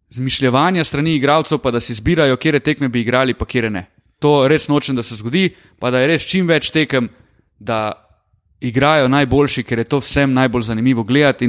zmišljevanja 0.09 0.85
strani 0.85 1.15
igralcev, 1.17 1.61
pa 1.61 1.71
da 1.71 1.79
si 1.79 1.93
zbirajo, 1.93 2.37
kje 2.37 2.59
tekme 2.59 2.89
bi 2.89 3.01
igrali, 3.01 3.33
pa 3.33 3.45
kje 3.45 3.69
ne. 3.69 3.87
To 4.19 4.47
res 4.49 4.65
nočem, 4.67 4.95
da 4.97 5.03
se 5.03 5.17
zgodi, 5.17 5.51
pa 5.77 5.91
da 5.93 6.01
je 6.01 6.09
res 6.09 6.25
čim 6.25 6.47
več 6.49 6.71
tekem, 6.73 7.09
da 7.59 7.93
igrajo 8.61 9.09
najboljši, 9.13 9.63
ker 9.63 9.81
je 9.81 9.89
to 9.89 10.01
vsem 10.01 10.33
najbolj 10.33 10.71
zanimivo 10.73 11.03
gledati 11.03 11.45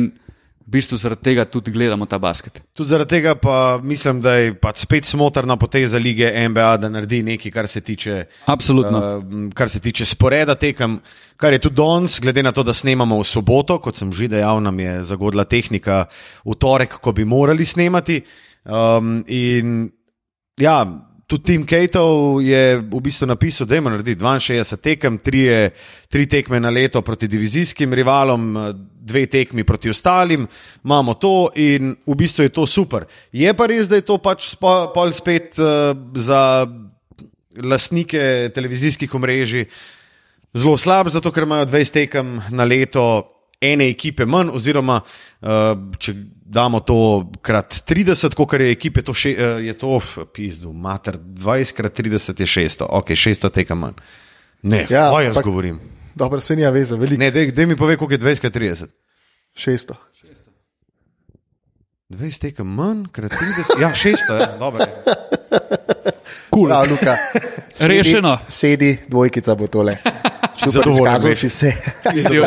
v 0.69 0.77
bistvu 0.77 0.99
zaradi 1.01 1.25
tega 1.31 1.47
tudi 1.49 1.73
gledamo 1.73 2.05
ta 2.07 2.19
basket. 2.21 2.61
Tudi 2.77 2.91
zaradi 2.91 3.09
tega 3.09 3.33
pa 3.41 3.81
mislim, 3.83 4.21
da 4.21 4.35
je 4.37 4.53
pač 4.53 4.83
spet 4.85 5.07
smotrna 5.09 5.57
poteza 5.57 5.97
lige 5.99 6.29
NBA, 6.49 6.77
da 6.77 6.91
naredi 6.93 7.23
nekaj, 7.25 7.53
kar 7.53 7.69
se 7.69 7.81
tiče, 7.81 8.25
Absolutno. 8.53 8.99
uh, 9.01 9.39
kar 9.57 9.73
se 9.73 9.81
tiče 9.81 10.05
sporeda 10.05 10.59
tekem, 10.61 10.99
kar 11.41 11.57
je 11.57 11.63
tudi 11.65 11.81
danes, 11.81 12.19
glede 12.21 12.45
na 12.45 12.53
to, 12.53 12.63
da 12.63 12.77
snemamo 12.77 13.17
v 13.17 13.25
soboto, 13.25 13.79
kot 13.81 13.97
sem 13.97 14.13
že 14.13 14.29
dejal, 14.29 14.61
nam 14.61 14.81
je 14.81 15.03
zagodla 15.09 15.49
tehnika 15.49 16.05
v 16.45 16.59
torek, 16.61 17.01
ko 17.01 17.17
bi 17.17 17.25
morali 17.25 17.65
snemati. 17.65 18.21
Um, 18.69 19.23
in 19.27 19.89
ja, 20.61 20.85
tudi 21.29 21.45
Tim 21.45 21.65
Kejtov 21.69 22.41
je 22.41 22.81
v 22.81 23.01
bistvu 23.05 23.27
napisal, 23.29 23.69
da 23.69 23.77
ima 23.77 23.91
narediti 23.93 24.25
62 24.25 24.81
tekem, 24.81 25.19
tri, 25.21 25.45
tri 26.09 26.25
tekme 26.27 26.61
na 26.61 26.73
leto 26.73 27.03
proti 27.05 27.29
divizijskim 27.29 27.93
rivalom, 27.93 28.57
dve 29.09 29.27
tekmi 29.27 29.65
proti 29.65 29.91
ostalim, 29.91 30.47
imamo 30.85 31.15
to 31.21 31.51
in 31.61 31.93
v 32.07 32.17
bistvu 32.17 32.49
je 32.49 32.49
to 32.49 32.67
super. 32.67 33.05
Je 33.33 33.53
pa 33.55 33.69
res, 33.69 33.89
da 33.89 34.01
je 34.01 34.07
to 34.09 34.17
pač 34.25 34.55
spo- 34.57 34.89
pol 34.95 35.13
spet 35.13 35.61
uh, 35.61 35.93
za 36.17 36.65
lastnike 37.61 38.49
televizijskih 38.55 39.15
omrežij 39.15 39.69
zelo 40.57 40.79
slab, 40.81 41.13
zato 41.13 41.29
ker 41.33 41.45
imajo 41.45 41.69
20 41.69 41.93
tekem 41.93 42.39
na 42.51 42.65
leto 42.65 43.05
ene 43.61 43.91
ekipe 43.93 44.25
manj, 44.25 44.49
oziroma 44.57 45.03
uh, 45.03 45.77
če 46.01 46.17
damo 46.49 46.81
to 46.81 46.97
krat 47.41 47.75
30, 47.85 48.35
kot 48.35 48.55
je 48.55 48.71
ekipe, 48.71 49.03
to 49.03 49.13
še, 49.13 49.31
uh, 49.31 49.59
je 49.61 49.75
to, 49.75 49.99
pizdu, 50.29 50.73
mater, 50.73 51.19
20 51.19 51.75
krat 51.75 51.93
30 51.95 52.33
je 52.37 52.47
600, 52.49 52.87
ok, 52.91 53.13
600 53.13 53.51
tekem 53.53 53.79
manj. 53.79 53.99
Ne, 54.63 54.87
ja, 54.89 55.11
Ja, 55.11 55.23
jaz 55.23 55.35
pa- 55.35 55.43
govorim. 55.43 55.77
Dobro, 56.15 56.41
se 56.41 56.57
nija 56.57 56.71
veze, 56.71 56.97
veliko. 56.97 57.21
Ne, 57.21 57.31
dej, 57.31 57.53
dej 57.53 57.67
mi 57.67 57.77
pove, 57.77 57.97
koliko 57.97 58.15
je 58.15 58.19
20 58.27 58.41
krat 58.41 58.55
30. 58.55 58.89
600. 59.55 59.95
20 62.11 62.39
tekem 62.41 62.67
manj, 62.69 63.05
krat 63.13 63.33
30, 63.33 63.77
ja, 63.79 63.91
600, 63.91 64.17
ja, 64.33 64.57
dobro. 64.59 64.81
je. 64.81 65.15
Cool. 66.49 66.67
Prav, 66.67 66.87
Luka. 66.89 67.15
Sedi- 67.77 67.89
Rešeno. 67.89 68.39
Sedi, 68.49 68.99
dvojkica 69.07 69.55
bo 69.55 69.67
tole. 69.69 69.99
Zadovoljen 70.67 71.35
si 71.35 71.49
se. 71.49 71.73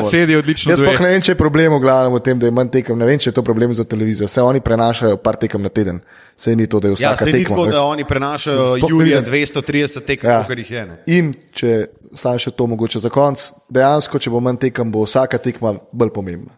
Sedi, 0.10 0.36
odlično. 0.36 0.72
Jaz 0.72 0.80
pa 0.80 1.04
ne 1.04 1.10
vem, 1.10 1.22
če 1.22 1.32
je 1.32 1.38
problem 1.38 1.74
v 1.74 1.80
glavnem 1.80 2.14
v 2.14 2.20
tem, 2.20 2.40
da 2.40 2.46
je 2.46 2.52
manj 2.52 2.70
tekem. 2.70 2.98
Ne 2.98 3.06
vem, 3.06 3.18
če 3.18 3.30
je 3.30 3.36
to 3.36 3.44
problem 3.44 3.74
za 3.74 3.84
televizijo. 3.84 4.28
Vse 4.28 4.42
oni 4.42 4.60
prenašajo 4.60 5.18
par 5.18 5.36
tekem 5.36 5.62
na 5.62 5.70
teden. 5.70 6.02
Sej 6.36 6.56
ni 6.56 6.68
to, 6.68 6.80
da 6.80 6.88
je 6.88 6.98
Ja, 6.98 7.14
vsaka 7.14 7.26
ni 7.26 7.32
tekma. 7.34 7.56
tako, 7.56 7.66
da 7.68 7.84
oni 7.84 8.04
prenašajo 8.04 8.78
Julija 8.82 9.20
vidim. 9.20 9.34
230 9.34 10.06
tekem, 10.06 10.30
Ja. 10.30 10.36
ja. 10.36 10.48
kar 10.48 10.60
jih 10.60 10.72
je. 10.72 10.86
Ne. 10.86 10.98
In 11.08 11.32
če 11.52 11.72
sam 12.14 12.36
še 12.38 12.52
to 12.52 12.68
mogoče 12.68 13.00
za 13.00 13.10
konc, 13.10 13.40
dejansko, 13.70 14.20
če 14.20 14.30
bo 14.30 14.40
manj 14.40 14.60
tekem, 14.60 14.92
bo 14.92 15.06
vsaka 15.06 15.38
tekma 15.38 15.78
bolj 15.92 16.12
pomembna. 16.12 16.52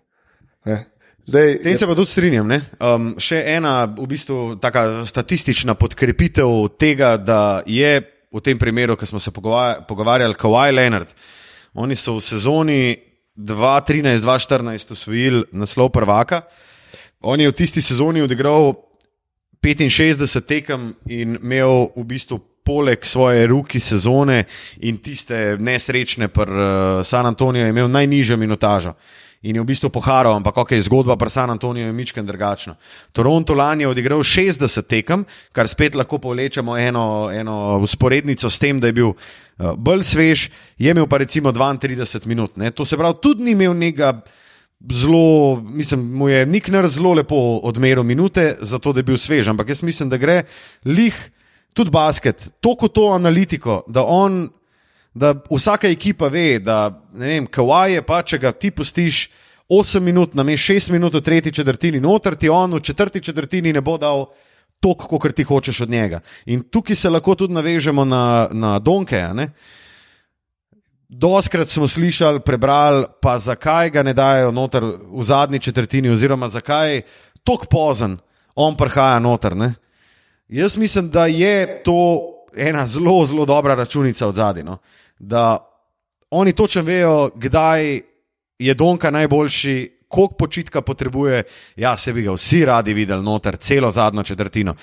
Ne? 0.65 0.85
Zdaj, 1.23 1.61
Tem 1.63 1.77
se 1.77 1.87
pa 1.87 1.95
tudi 1.95 2.09
strinjam. 2.09 2.47
ne. 2.47 2.57
Um, 2.79 3.13
še 3.17 3.43
ena 3.47 3.85
v 3.85 4.07
bistvu 4.07 4.55
taka 4.59 5.05
statistična 5.05 5.71
podkrepitev 5.73 6.49
tega, 6.75 7.15
da 7.17 7.61
je 7.65 8.01
v 8.33 8.41
tem 8.41 8.57
primeru, 8.57 8.95
ki 8.97 9.05
smo 9.05 9.19
se 9.19 9.31
pogovarjali, 9.31 9.85
pogovarjali 9.87 10.35
Kawhi 10.35 10.73
Leonard. 10.73 11.07
Oni 11.73 11.95
so 11.95 12.17
v 12.17 12.21
sezoni 12.21 12.81
2013-2014 13.37 14.91
osvojili 14.91 15.43
naslov 15.51 15.89
prvaka. 15.89 16.41
On 17.21 17.39
je 17.39 17.49
v 17.49 17.55
tisti 17.55 17.81
sezoni 17.81 18.21
odigral 18.21 18.75
65 19.63 20.41
tekem 20.45 20.93
in 21.07 21.37
imel 21.39 21.89
v 21.95 22.03
bistvu 22.03 22.39
poleg 22.63 23.05
svoje 23.05 23.47
ruki 23.47 23.79
sezone 23.79 24.43
in 24.83 24.97
tiste 24.97 25.57
nesrečne 25.59 26.27
pri 26.27 26.51
uh, 26.51 26.59
San 27.03 27.25
Antoniju 27.25 27.67
imel 27.67 27.87
najnižjo 27.87 28.37
minutažo. 28.37 28.93
In 29.43 29.55
je 29.55 29.61
v 29.61 29.67
bistvu 29.67 29.91
poharal, 29.91 30.37
ampak 30.39 30.55
ok, 30.55 30.71
zgodba 30.87 31.17
pri 31.19 31.27
San 31.27 31.51
Antoniju 31.51 31.91
je 31.91 31.93
mičken 31.93 32.23
drugačna. 32.25 32.77
Toronto 33.11 33.51
lani 33.53 33.83
je 33.83 33.91
odigral 33.91 34.23
60 34.23 34.87
tekem, 34.87 35.25
kar 35.51 35.67
spet 35.67 35.95
lahko 35.99 36.15
povlečemo 36.15 36.77
eno, 36.79 37.27
eno 37.27 37.79
usporednico 37.83 38.47
s 38.47 38.59
tem, 38.59 38.79
da 38.79 38.87
je 38.87 38.95
bil 38.95 39.11
uh, 39.11 39.75
bolj 39.75 40.05
svež, 40.07 40.47
je 40.79 40.91
imel 40.95 41.07
pa 41.11 41.19
recimo 41.19 41.51
32 41.51 42.23
minut. 42.23 42.55
Ne? 42.55 42.71
To 42.71 42.87
se 42.87 42.95
pravi, 42.95 43.19
tudi 43.19 43.43
ni 43.43 43.51
imel 43.51 43.75
nekega 43.75 44.21
zelo, 44.79 45.59
mislim, 45.59 46.07
mu 46.15 46.29
je 46.29 46.45
Nikner 46.45 46.87
zelo 46.87 47.13
lepo 47.13 47.59
odmeril 47.67 48.03
minute, 48.03 48.55
zato 48.61 48.93
da 48.93 48.99
je 48.99 49.11
bil 49.11 49.19
svež. 49.19 49.51
Ampak 49.51 49.69
jaz 49.69 49.83
mislim, 49.83 50.09
da 50.09 50.17
gre 50.17 50.43
lih 50.85 51.15
tudi 51.73 51.91
basket, 51.91 52.47
toliko 52.61 52.87
to 52.87 53.11
analitiko, 53.11 53.83
da 53.87 54.03
on, 54.07 54.49
da 55.13 55.33
vsaka 55.51 55.87
ekipa 55.87 56.27
ve, 56.27 56.59
da 56.59 56.89
ne 57.13 57.27
vem, 57.27 57.47
kaj 57.47 57.93
je 57.93 58.01
pa, 58.01 58.21
če 58.21 58.39
ga 58.41 58.51
ti 58.51 58.71
pustiš 58.71 59.29
8 59.69 59.99
minut, 59.99 60.33
na 60.35 60.43
me 60.43 60.57
6 60.57 60.91
minut 60.91 61.13
v 61.13 61.21
tretji 61.21 61.53
četrtini, 61.53 62.01
noter 62.01 62.35
ti 62.35 62.49
on 62.49 62.73
v 62.73 62.81
četrti 62.81 63.21
četrtini 63.21 63.73
ne 63.73 63.81
bo 63.81 63.97
dal. 63.97 64.27
Tok, 64.83 65.05
kot 65.07 65.31
ti 65.31 65.45
hočeš 65.47 65.85
od 65.85 65.89
njega. 65.89 66.19
In 66.45 66.65
tukaj 66.67 66.95
se 66.95 67.09
lahko 67.09 67.37
tudi 67.39 67.53
navežemo 67.55 68.03
na, 68.05 68.49
na 68.51 68.79
Donke. 68.79 69.21
Doskrat 71.07 71.69
smo 71.69 71.87
slišali, 71.87 72.41
prebrali, 72.43 73.05
pa 73.21 73.37
zakaj 73.39 73.89
ga 73.89 74.03
ne 74.03 74.13
dajo 74.13 74.51
noter 74.51 74.83
v 74.83 75.23
zadnji 75.23 75.59
četrtini, 75.59 76.09
oziroma 76.11 76.49
zakaj 76.49 77.01
tako 77.43 77.69
pozen 77.71 78.17
on 78.55 78.75
prihaja 78.75 79.19
noter. 79.19 79.55
Ne? 79.55 79.73
Jaz 80.47 80.77
mislim, 80.77 81.09
da 81.09 81.25
je 81.25 81.83
to 81.83 82.33
ena 82.55 82.87
zelo, 82.87 83.25
zelo 83.25 83.45
dobra 83.45 83.75
računica 83.75 84.27
od 84.27 84.35
zadaj. 84.35 84.63
No? 84.63 84.77
Da 85.23 85.69
oni 86.31 86.53
točno 86.53 86.81
vejo, 86.81 87.29
kdaj 87.35 88.01
je 88.59 88.73
Donka 88.73 89.11
najboljši, 89.11 89.99
koliko 90.07 90.35
počitka 90.35 90.81
potrebuje. 90.81 91.43
Ja, 91.75 91.97
se 91.97 92.13
bi 92.13 92.21
ga 92.21 92.35
vsi 92.35 92.65
radi 92.65 92.93
videli 92.93 93.23
noter, 93.23 93.57
celo 93.57 93.91
zadnjo 93.91 94.23
četrtino. 94.23 94.75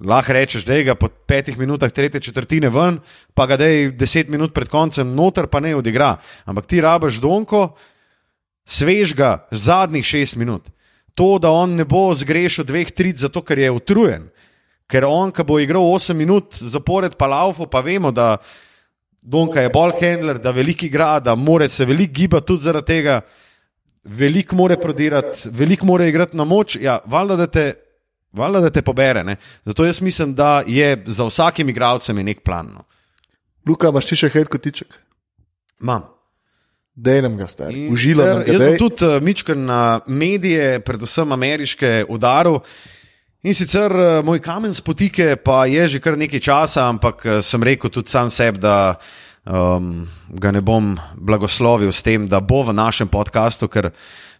Lahko 0.00 0.32
rečeš, 0.32 0.64
da 0.64 0.74
je 0.74 0.84
ga 0.84 0.94
po 0.94 1.08
petih 1.08 1.58
minutah 1.58 1.90
tretje 1.92 2.20
četrtine 2.20 2.70
ven, 2.70 3.00
pa 3.34 3.46
ga 3.46 3.56
da 3.56 3.66
je 3.66 3.90
deset 3.90 4.28
minut 4.28 4.54
pred 4.54 4.68
koncem 4.68 5.14
noter, 5.14 5.46
pa 5.46 5.60
ne 5.60 5.74
odigra. 5.76 6.16
Ampak 6.44 6.66
ti 6.66 6.80
rabiš 6.80 7.20
donko, 7.20 7.74
svež 8.64 9.14
ga 9.14 9.48
zadnjih 9.50 10.06
šest 10.06 10.36
minut. 10.36 10.70
To, 11.14 11.38
da 11.38 11.50
on 11.50 11.74
ne 11.74 11.84
bo 11.84 12.14
zgrešil 12.14 12.64
dveh 12.64 12.94
trit, 12.94 13.18
zato 13.18 13.42
ker 13.42 13.58
je 13.58 13.70
utrujen. 13.70 14.30
Ker 14.88 15.04
on, 15.04 15.34
ki 15.34 15.44
bo 15.44 15.58
igral 15.58 15.82
8 15.82 16.14
minut 16.14 16.54
zapored, 16.54 17.18
pa 17.18 17.26
laufu, 17.26 17.66
pa 17.66 17.82
vemo, 17.84 18.14
da 18.14 18.38
Donka 19.22 19.60
je 19.60 19.68
bolj 19.68 19.92
handler, 20.00 20.38
da 20.38 20.50
veliki 20.50 20.86
igra, 20.86 21.18
da 21.20 21.34
more 21.34 21.68
se 21.68 21.84
veliko 21.84 22.12
gibati 22.12 22.46
tudi 22.46 22.64
zaradi 22.64 22.86
tega, 22.86 23.20
veliko 24.04 24.56
more 24.56 24.76
prodirati, 24.80 25.48
veliko 25.52 25.86
more 25.86 26.08
igrati 26.08 26.36
na 26.36 26.44
moč. 26.44 26.76
Ja, 26.80 26.98
valjda, 27.06 27.36
da 27.36 27.46
te, 27.46 27.66
valjda, 28.32 28.60
da 28.60 28.70
te 28.70 28.82
pobere. 28.82 29.24
Ne? 29.24 29.36
Zato 29.64 29.84
jaz 29.84 30.00
mislim, 30.00 30.34
da 30.34 30.62
je 30.66 31.02
za 31.06 31.26
vsakim 31.28 31.68
igralcem 31.68 32.18
je 32.18 32.24
nek 32.24 32.40
plan. 32.44 32.72
No. 32.74 32.84
Luka, 33.68 33.88
imaš 33.88 34.08
ti 34.08 34.16
še 34.22 34.32
hej 34.32 34.48
kotiček? 34.48 34.96
Imam. 35.80 36.08
Dejnem 36.94 37.36
ga 37.36 37.46
star. 37.48 37.72
Uživam. 37.92 38.42
Jaz 38.46 38.60
sem 38.60 38.78
tudi 38.80 39.06
uh, 39.06 39.20
mičken 39.22 39.64
na 39.68 40.00
medije, 40.06 40.80
predvsem 40.84 41.32
ameriške, 41.32 42.04
udaril. 42.08 42.60
In 43.40 43.54
sicer 43.56 43.88
uh, 43.88 44.18
moj 44.20 44.36
kamen 44.44 44.74
spotike 44.76 45.32
pa 45.40 45.64
je 45.64 45.86
že 45.88 45.98
kar 46.04 46.12
nekaj 46.12 46.40
časa, 46.44 46.84
ampak 46.84 47.22
uh, 47.24 47.38
sem 47.40 47.62
rekel 47.64 47.88
tudi 47.88 48.12
sam 48.12 48.28
sebi, 48.28 48.60
da 48.60 49.00
um, 49.48 50.04
ga 50.28 50.50
ne 50.52 50.60
bom 50.60 50.92
blagoslovil 51.16 51.88
s 51.88 52.04
tem, 52.04 52.26
da 52.28 52.42
bo 52.44 52.60
v 52.68 52.76
našem 52.76 53.08
podkastu, 53.08 53.64
ker 53.64 53.88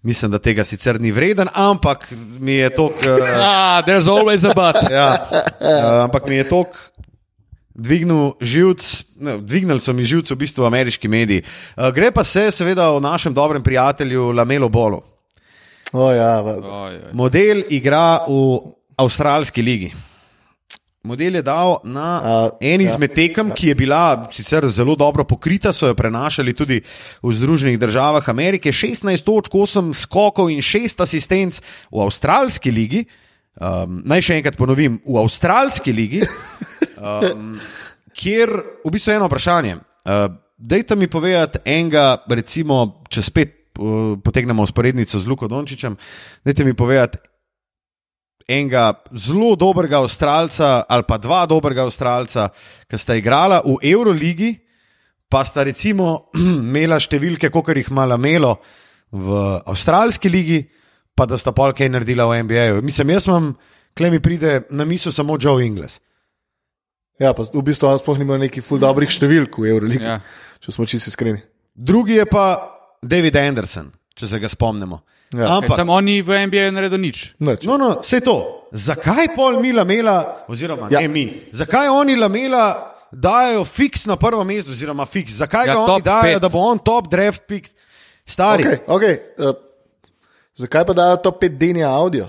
mislim, 0.04 0.28
da 0.28 0.36
tega 0.36 0.68
sicer 0.68 1.00
ni 1.00 1.08
vreden, 1.16 1.48
ampak 1.48 2.12
mi 2.44 2.60
je 2.60 2.68
to. 2.76 2.92
Uh, 2.92 3.24
Ah, 3.40 3.80
there's 3.88 4.04
always 4.04 4.44
a 4.44 4.52
but. 4.52 4.76
ja, 4.92 5.16
ampak 6.04 6.28
mi 6.28 6.36
je 6.36 6.44
to. 6.52 6.68
Dvignil 7.80 8.36
živc, 8.36 8.84
ne, 9.16 9.38
dvignili 9.40 9.80
so 9.80 9.94
mi 9.96 10.04
živc 10.04 10.28
v 10.28 10.36
bistvu 10.44 10.66
ameriški 10.68 11.08
mediji. 11.08 11.46
Uh, 11.72 11.88
gre 11.88 12.12
pa 12.12 12.20
se 12.20 12.50
seveda 12.52 12.90
o 12.92 13.00
našem 13.00 13.32
dobrem 13.32 13.64
prijatelju 13.64 14.28
Lamelo 14.36 14.68
Bolu. 14.68 15.00
O, 15.96 16.12
ja. 16.12 16.36
Oj, 16.44 16.60
oj. 16.68 17.00
Model 17.16 17.64
igra 17.72 18.28
v 18.28 18.76
avstralski 19.00 19.62
ligi. 19.62 19.90
Model 21.02 21.40
je 21.40 21.42
dal 21.42 21.78
na 21.84 22.08
A, 22.20 22.32
eni 22.60 22.84
ja. 22.84 22.92
izmed 22.92 23.14
tekem, 23.16 23.54
ki 23.56 23.72
je 23.72 23.74
bila 23.74 24.28
sicer 24.32 24.66
zelo 24.68 24.92
dobro 24.96 25.24
pokrita, 25.24 25.72
so 25.72 25.88
jo 25.88 25.96
prenašali 25.96 26.52
tudi 26.52 26.82
v 27.22 27.32
Združenih 27.32 27.78
državah 27.80 28.28
Amerike. 28.28 28.68
16 28.68 29.24
točk, 29.24 29.56
8 29.56 29.94
skokov 29.96 30.52
in 30.52 30.60
6 30.60 31.00
asistenc 31.00 31.62
v 31.88 32.04
avstralski 32.04 32.68
ligi. 32.70 33.06
Um, 33.56 34.02
naj 34.04 34.28
še 34.28 34.36
enkrat 34.40 34.60
ponovim, 34.60 35.00
v 35.00 35.16
avstralski 35.20 35.92
ligi, 35.92 36.20
um, 37.00 37.56
kjer 38.12 38.52
v 38.84 38.92
bistvu 38.92 39.12
je 39.12 39.16
eno 39.16 39.28
vprašanje. 39.32 39.80
Uh, 40.04 40.28
Dajte 40.60 40.96
mi 40.96 41.08
povedati 41.08 41.58
enega, 41.64 42.20
recimo, 42.28 43.00
če 43.08 43.22
spet 43.24 43.52
uh, 43.80 44.20
potegnemo 44.20 44.60
usporednico 44.60 45.16
z 45.16 45.24
Luko 45.24 45.48
Dončičem, 45.48 45.96
dajte 46.44 46.66
mi 46.68 46.76
povedati 46.76 47.16
enega 48.50 48.90
zelo 49.14 49.54
dobrega 49.56 50.00
Avstralca 50.02 50.82
ali 50.88 51.06
pa 51.06 51.18
dva 51.22 51.44
dobrega 51.46 51.84
Avstralca, 51.86 52.48
ki 52.90 52.98
sta 52.98 53.14
igrala 53.14 53.60
v 53.64 53.78
Euroligi, 53.92 54.50
pa 55.30 55.44
sta 55.46 55.62
recimo 55.66 56.30
imela 56.66 56.98
številke, 56.98 57.50
kot 57.54 57.70
jih 57.70 57.90
ima 57.92 58.08
Lamelo 58.10 58.56
v 59.14 59.40
Avstralski 59.70 60.30
ligi, 60.30 60.60
pa 61.14 61.26
da 61.26 61.38
sta 61.38 61.52
pol 61.54 61.74
kaj 61.76 61.90
naredila 61.92 62.26
v 62.30 62.42
NBA-ju. 62.46 62.82
Mislim, 62.82 63.14
jaz 63.14 63.26
imam, 63.28 63.52
klej 63.94 64.10
mi 64.14 64.20
pride 64.22 64.64
na 64.70 64.86
misel 64.88 65.12
samo 65.12 65.36
Joe 65.40 65.62
Ingles. 65.66 66.00
Ja, 67.20 67.34
pa 67.36 67.44
v 67.44 67.62
bistvu 67.62 67.84
on 67.90 67.98
sploh 68.00 68.16
nima 68.18 68.38
nekih 68.40 68.64
ful 68.64 68.80
dobrih 68.80 69.10
številk 69.12 69.58
v 69.60 69.68
Euroligi, 69.74 70.06
Ja. 70.06 70.20
če 70.64 70.72
smo 70.72 70.86
čisti 70.88 71.10
iskreni. 71.12 71.42
Drugi 71.76 72.16
je 72.16 72.24
pa 72.26 72.44
David 73.02 73.36
Anderson, 73.36 73.90
če 74.16 74.26
se 74.26 74.38
ga 74.40 74.48
spomnimo. 74.48 75.02
Ja. 75.34 75.56
Ampak, 75.56 75.78
Sam 75.78 75.88
oni 75.94 76.22
v 76.26 76.46
NBA 76.46 76.70
naredil 76.74 76.98
nič. 76.98 77.38
Nič. 77.38 77.62
No, 77.62 77.78
no, 77.78 78.00
vse 78.02 78.18
to. 78.18 78.66
Zakaj 78.74 79.30
pol 79.34 79.60
mi 79.62 79.70
lamela, 79.74 80.46
oziroma 80.50 80.90
ja. 80.90 81.02
Ne 81.02 81.08
mi, 81.10 81.24
zakaj 81.54 81.90
oni 81.90 82.16
lamela 82.18 82.94
dajo 83.10 83.64
fiks 83.64 84.06
na 84.06 84.16
prvo 84.18 84.42
mesto, 84.46 84.70
oziroma 84.74 85.06
fiks, 85.06 85.38
zakaj 85.38 85.66
Ja, 85.66 85.74
ga 85.74 85.86
top 85.86 85.94
oni 85.94 86.06
dajo, 86.06 86.34
pet. 86.34 86.42
da 86.42 86.48
bo 86.50 86.58
on 86.58 86.78
top 86.78 87.10
draft 87.10 87.46
pick, 87.46 87.70
stari. 88.26 88.66
Okay, 88.66 88.78
okay, 88.86 89.14
uh, 89.38 89.54
zakaj 90.54 90.86
pa 90.86 90.94
dajo 90.98 91.16
to 91.22 91.30
5 91.30 91.58
denja 91.58 91.90
audio? 91.90 92.26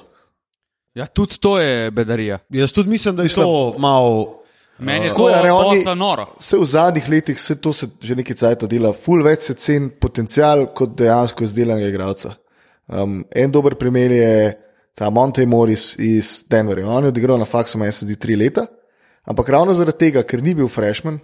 Ja, 0.94 1.06
tudi 1.06 1.38
to 1.42 1.58
je 1.60 1.92
bedarija. 1.92 2.40
Jaz 2.50 2.72
tudi 2.72 2.90
mislim, 2.90 3.16
da 3.16 3.24
je 3.24 3.34
to 3.34 3.76
malo. 3.78 4.42
Meni 4.82 5.06
je 5.06 5.10
Tako 5.10 5.22
to 5.22 5.30
je, 5.30 5.86
ne, 5.86 5.96
noro. 5.96 6.26
Vse 6.40 6.58
v 6.58 6.66
zadnjih 6.66 7.10
letih 7.10 7.42
se 7.42 7.56
to 7.62 7.74
se 7.74 7.88
že 8.02 8.16
nekaj 8.16 8.36
cajt 8.36 8.64
dela, 8.66 8.94
ful 8.94 9.22
več 9.24 9.46
se 9.46 9.54
cen 9.54 9.90
potencial 9.90 10.66
kot 10.74 10.96
dejansko 10.98 11.44
izdelanega 11.46 11.88
igralca. 11.88 12.34
Um, 12.92 13.24
en 13.32 13.52
dober 13.52 13.76
primer 13.80 14.12
je 14.12 14.58
ta 14.94 15.10
Monte 15.10 15.46
Morris 15.46 15.96
iz 15.96 16.44
Denverja. 16.50 16.90
On 16.90 17.04
je 17.04 17.08
odigral 17.08 17.40
na 17.40 17.46
faksu 17.46 17.80
MSD 17.80 18.18
tri 18.20 18.36
leta, 18.36 18.66
ampak 19.24 19.50
ravno 19.50 19.74
zaradi 19.74 19.98
tega, 19.98 20.24
ker 20.28 20.44
ni 20.44 20.52
bil 20.56 20.68
freshman, 20.68 21.22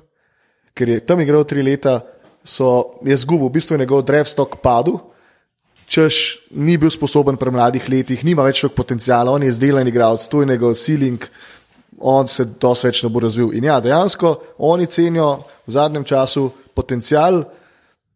ker 0.72 0.90
je 0.90 1.02
tam 1.04 1.20
igral 1.20 1.44
tri 1.44 1.66
leta, 1.66 2.00
so, 2.48 2.96
je 3.04 3.18
zgubil, 3.20 3.50
v 3.50 3.58
bistvu 3.60 3.76
je 3.76 3.84
njegov 3.84 4.06
draft 4.08 4.32
stock 4.32 4.62
padel. 4.64 5.02
Češ 5.88 6.16
ni 6.56 6.78
bil 6.80 6.92
sposoben 6.92 7.36
pri 7.40 7.52
mladih 7.52 7.84
letih, 7.92 8.24
nima 8.24 8.44
več 8.48 8.64
toliko 8.64 8.84
potencijala, 8.84 9.32
on 9.32 9.44
je 9.44 9.52
izdelan 9.52 9.88
igralec, 9.88 10.24
to 10.28 10.42
je 10.44 10.48
njegov 10.48 10.74
ceiling, 10.80 11.28
on 12.00 12.28
se 12.32 12.46
dosti 12.48 12.88
več 12.88 13.04
ne 13.04 13.12
bo 13.12 13.24
razvil. 13.24 13.52
In 13.56 13.68
ja, 13.68 13.80
dejansko 13.84 14.36
oni 14.64 14.88
cenijo 14.88 15.34
v 15.68 15.76
zadnjem 15.76 16.08
času 16.08 16.50
potencijal 16.76 17.44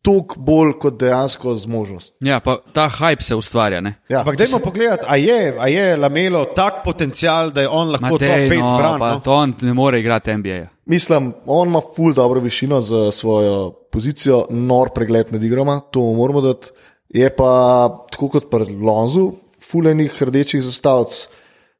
toliko 0.02 0.40
bolj 0.40 0.74
kot 0.82 0.98
dejansko 1.00 1.56
zmožnost. 1.56 2.14
Ja, 2.26 2.40
pa 2.40 2.58
ta 2.74 2.88
hype 2.90 3.22
se 3.22 3.36
ustvarja. 3.36 3.82
Ne? 3.82 3.94
Ja, 4.10 4.20
Ampak 4.20 4.38
dajmo 4.38 4.60
pogledati, 4.60 5.06
a 5.08 5.16
je, 5.16 5.56
a 5.60 5.68
je 5.68 5.98
lamelo 5.98 6.46
tak 6.56 6.82
potencial, 6.86 7.52
da 7.52 7.62
je 7.62 7.70
on 7.70 7.92
lahko 7.94 8.16
Matej, 8.16 8.30
top 8.30 8.56
5 8.58 8.62
no, 8.62 8.70
zbran. 8.70 9.00
pa 9.00 9.12
No? 9.14 9.20
to 9.20 9.34
on 9.34 9.54
ne 9.62 9.74
more 9.74 10.00
igrati 10.00 10.38
NBA. 10.38 10.66
Mislim, 10.86 11.34
on 11.46 11.68
ima 11.68 11.82
ful 11.96 12.14
dobro 12.14 12.40
višino 12.40 12.82
za 12.82 13.12
svojo 13.12 13.72
pozicijo, 13.92 14.46
nor 14.50 14.90
pregled 14.96 15.34
nad 15.34 15.44
igrama, 15.44 15.80
to 15.80 16.02
moramo 16.14 16.42
dati. 16.42 16.70
Je 17.10 17.30
pa 17.36 17.88
tako 18.12 18.30
kot 18.30 18.50
pri 18.50 18.74
Lonzu, 18.74 19.32
fulenih 19.72 20.24
rdečih 20.24 20.64
zastavc, 20.64 21.28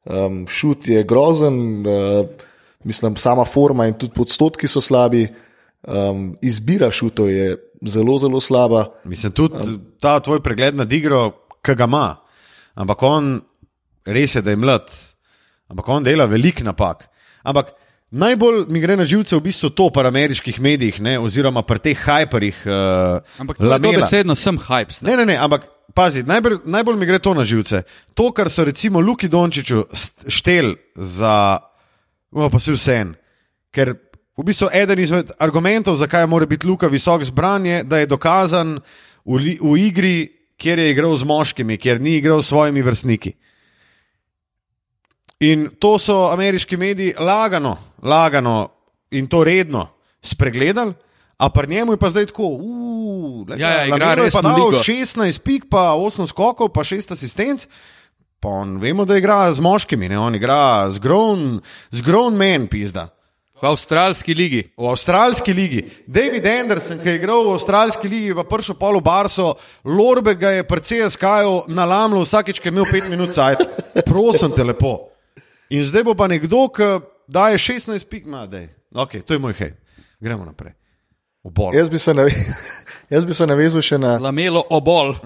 um, 0.04 0.46
šut 0.48 0.88
je 0.88 1.02
grozen, 1.02 1.86
uh, 1.86 2.26
mislim, 2.84 3.16
sama 3.16 3.44
forma 3.44 3.86
in 3.86 3.94
tudi 3.94 4.12
podstotki 4.14 4.68
so 4.68 4.80
slabi, 4.80 5.26
um, 5.82 6.32
izbira 6.42 6.90
šutov 6.90 7.30
je 7.30 7.56
zelo, 7.82 8.18
zelo 8.18 8.40
slaba. 8.40 8.86
Mislim, 9.04 9.32
tudi 9.32 9.78
ta 10.00 10.20
tvoj 10.20 10.42
pregled 10.42 10.76
nad 10.76 10.92
igro, 10.92 11.30
ki 11.64 11.74
ga 11.74 11.84
ima. 11.84 12.16
Ampak 12.74 13.02
on, 13.02 13.40
res 14.06 14.34
je, 14.34 14.42
da 14.42 14.50
je 14.50 14.56
mlad. 14.56 14.92
Ampak 15.68 15.88
on 15.88 16.04
dela 16.04 16.26
velik 16.26 16.62
napak. 16.64 17.08
Ampak 17.42 17.72
najbolj 18.12 18.66
mi 18.68 18.80
gre 18.80 18.96
na 18.96 19.04
živce 19.08 19.36
v 19.36 19.44
bistvu 19.48 19.70
to 19.70 19.88
pri 19.90 20.08
ameriških 20.08 20.60
medijih, 20.60 21.00
ne, 21.00 21.18
oziroma 21.18 21.62
pri 21.62 21.80
teh 21.80 21.98
hyperjih. 21.98 22.62
Uh, 22.66 23.40
Ampak 23.40 23.58
to 23.58 23.72
je 23.72 23.78
dobesedno 23.78 24.36
sem 24.36 24.58
hype. 24.58 25.00
Ne, 25.02 25.16
ne, 25.16 25.26
ne, 25.26 25.36
ampak 25.40 25.66
pazi, 25.94 26.22
najbolj, 26.28 26.62
najbolj 26.64 26.98
mi 27.00 27.08
gre 27.08 27.18
to 27.18 27.34
na 27.34 27.44
živce. 27.44 27.82
To, 28.14 28.30
kar 28.36 28.50
so 28.50 28.64
recimo 28.64 29.00
Luki 29.00 29.28
Dončiću 29.28 29.84
štel 30.28 30.74
za, 30.96 31.58
no 32.32 32.50
pa 32.52 32.60
si 32.60 32.76
vse 32.76 32.96
en. 33.00 33.14
Ker 33.72 33.96
v 34.42 34.50
bistvu 34.50 34.68
eden 34.74 34.98
izmed 34.98 35.30
argumentov, 35.38 35.94
zakaj 35.96 36.26
mora 36.26 36.46
biti 36.50 36.66
Luka 36.66 36.90
visok 36.90 37.22
zbran, 37.24 37.66
je, 37.66 37.82
da 37.86 38.02
je 38.02 38.10
dokazan 38.10 38.80
v, 39.24 39.38
li, 39.38 39.54
v 39.62 39.76
igri, 39.78 40.16
kjer 40.58 40.82
je 40.82 40.90
igral 40.90 41.14
z 41.16 41.26
moškimi, 41.30 41.78
kjer 41.78 42.02
ni 42.02 42.16
igral 42.18 42.42
s 42.42 42.50
svojimi 42.50 42.82
vrstniki. 42.82 43.32
In 45.46 45.70
to 45.78 45.94
so 45.98 46.26
ameriški 46.30 46.76
mediji 46.76 47.14
lagano, 47.18 47.76
lagano 48.02 48.68
in 49.14 49.30
to 49.30 49.44
redno 49.46 49.86
spregledali, 50.22 50.94
a 51.38 51.50
pri 51.50 51.70
njemu 51.70 51.94
je 51.94 51.98
pa 51.98 52.10
zdaj 52.10 52.26
tako, 52.26 52.46
uf, 52.58 52.82
Ja, 53.58 53.70
ja, 53.70 53.86
igra 53.86 54.12
je 54.22 54.30
pa 54.30 54.42
dal 54.42 54.54
ligo. 54.54 54.82
16 54.82 55.42
pik, 55.42 55.66
pa 55.70 55.94
8 55.98 56.26
skokov, 56.30 56.70
pa 56.70 56.84
6 56.84 57.12
asistenc. 57.12 57.66
Pa 58.42 58.48
on, 58.48 58.78
vemo, 58.82 59.04
da 59.04 59.16
igra 59.18 59.52
z 59.54 59.62
moškimi, 59.62 60.08
ne? 60.08 60.18
on 60.18 60.34
igra 60.34 60.90
z 60.90 60.98
grown, 61.02 61.60
z 61.90 62.02
grown 62.02 62.38
men, 62.38 62.66
pizda. 62.66 63.08
V 63.62 63.68
avstralski 63.68 64.34
ligi. 64.34 64.64
V 64.76 64.88
avstralski 64.90 65.52
ligi. 65.54 65.84
David 66.06 66.46
Anderson, 66.46 66.98
ki 66.98 67.08
je 67.08 67.14
igral 67.14 67.44
v 67.46 67.52
avstralski 67.54 68.08
ligi, 68.10 68.34
pa 68.34 68.42
prišel 68.42 68.74
polo 68.74 68.98
Barso, 69.00 69.54
Lorbe 69.86 70.34
ga 70.34 70.50
je 70.50 70.64
precej 70.66 71.06
skajal 71.14 71.70
na 71.70 71.86
lamlu 71.86 72.24
vsakeč, 72.26 72.58
ki 72.58 72.68
je 72.68 72.72
imel 72.74 72.90
5 72.90 73.10
minut 73.10 73.30
cajt. 73.30 73.62
Prosim 74.02 74.50
te 74.50 74.66
lepo. 74.66 75.14
In 75.70 75.86
zdaj 75.86 76.02
bo 76.10 76.16
pa 76.18 76.26
nekdo, 76.26 76.66
ki 76.74 77.06
daje 77.30 77.62
16 77.62 78.02
pik, 78.10 78.26
ma 78.26 78.50
da 78.50 78.66
je. 78.66 78.68
Ok, 78.98 79.22
to 79.22 79.38
je 79.38 79.38
moj 79.38 79.54
hej. 79.54 79.78
Gremo 80.18 80.42
naprej. 80.42 80.74
V 81.46 81.54
bol. 81.54 81.70
Jaz 81.70 81.86
bi 81.86 82.02
se, 82.02 82.14
nave, 82.14 82.34
jaz 83.14 83.24
bi 83.24 83.34
se 83.34 83.46
navezal 83.46 83.82
še 83.82 83.98
na. 83.98 84.18
Lamelo 84.18 84.66
obol. 84.74 85.14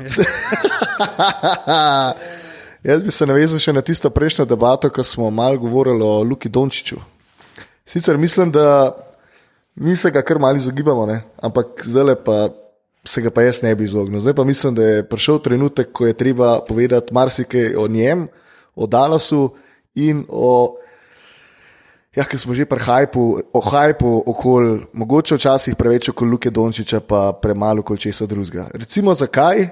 Jaz 2.86 3.02
bi 3.02 3.10
se 3.10 3.26
navezal 3.26 3.58
še 3.58 3.72
na 3.74 3.82
tisto 3.82 4.06
prejšnjo 4.14 4.44
debato, 4.46 4.86
ko 4.92 5.02
smo 5.02 5.26
malo 5.34 5.58
govorili 5.58 6.04
o 6.04 6.22
Luki 6.22 6.48
Dončiću. 6.48 7.15
Sicer 7.86 8.18
mislim, 8.18 8.52
da 8.52 8.96
mi 9.74 9.96
se 9.96 10.10
ga 10.10 10.22
kar 10.22 10.38
malo 10.38 10.56
izogibamo, 10.56 11.06
ne? 11.06 11.22
ampak 11.42 11.66
zdaj 11.84 12.14
pa 12.24 12.48
se 13.04 13.22
ga 13.22 13.30
pa 13.30 13.42
jaz 13.42 13.62
ne 13.62 13.74
bi 13.74 13.84
izognil. 13.84 14.20
Zdaj 14.20 14.34
pa 14.34 14.44
mislim, 14.44 14.74
da 14.74 14.82
je 14.82 15.08
prišel 15.08 15.38
trenutek, 15.38 15.92
ko 15.92 16.06
je 16.06 16.12
treba 16.12 16.60
povedati 16.68 17.14
marsikaj 17.14 17.74
o 17.76 17.88
njem, 17.88 18.28
o 18.74 18.86
Dallasu 18.86 19.54
in 19.94 20.24
o. 20.28 20.76
Ja, 22.16 22.24
ker 22.24 22.40
smo 22.40 22.54
že 22.56 22.64
pri 22.64 22.80
hajpu, 22.80 23.22
o 23.52 23.60
hajpu 23.60 24.22
okoli, 24.26 24.80
mogoče 24.92 25.36
včasih 25.36 25.76
preveč 25.76 26.08
okoli 26.08 26.30
Luke 26.30 26.50
Dončiča, 26.50 27.00
pa 27.00 27.32
premalo 27.32 27.84
okoli 27.84 27.98
česa 27.98 28.26
drugega. 28.26 28.70
Recimo, 28.74 29.14
zakaj 29.14 29.68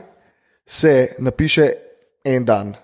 se 0.66 1.16
napiše 1.18 1.70
en 2.24 2.44
dan. 2.44 2.74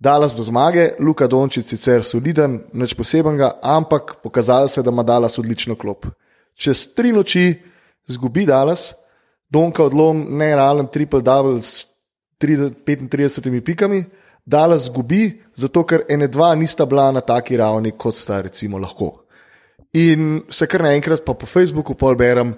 Dalas 0.00 0.36
do 0.36 0.42
zmage, 0.42 0.94
Luka 0.98 1.26
Dončić 1.28 1.66
sicer 1.66 2.04
soliden, 2.04 2.62
nič 2.72 2.94
posebenega, 2.96 3.50
ampak 3.62 4.14
pokazalo 4.22 4.68
se, 4.68 4.82
da 4.82 4.90
ima 4.90 5.02
Dalas 5.02 5.38
odlično 5.38 5.76
klop. 5.76 6.06
Čez 6.56 6.86
tri 6.96 7.12
noči 7.12 7.52
zgubi 8.08 8.46
Dalas, 8.48 8.94
Donka 9.50 9.84
odlom, 9.84 10.24
nerealen 10.38 10.88
triple 10.88 11.20
double 11.20 11.60
s 11.62 11.84
35 12.40 13.60
pikami, 13.60 14.04
Dalas 14.46 14.88
zgubi, 14.88 15.42
zato 15.54 15.84
ker 15.84 16.06
ene 16.08 16.30
dva 16.32 16.54
nista 16.54 16.86
bila 16.86 17.10
na 17.12 17.20
taki 17.20 17.60
ravni, 17.60 17.92
kot 17.92 18.16
sta 18.16 18.40
recimo 18.40 18.78
lahko. 18.80 19.26
In 19.92 20.40
se 20.48 20.66
kar 20.66 20.80
naenkrat 20.86 21.26
pa 21.26 21.34
po 21.34 21.46
Facebooku 21.46 21.94
pol 21.94 22.16
berem, 22.16 22.54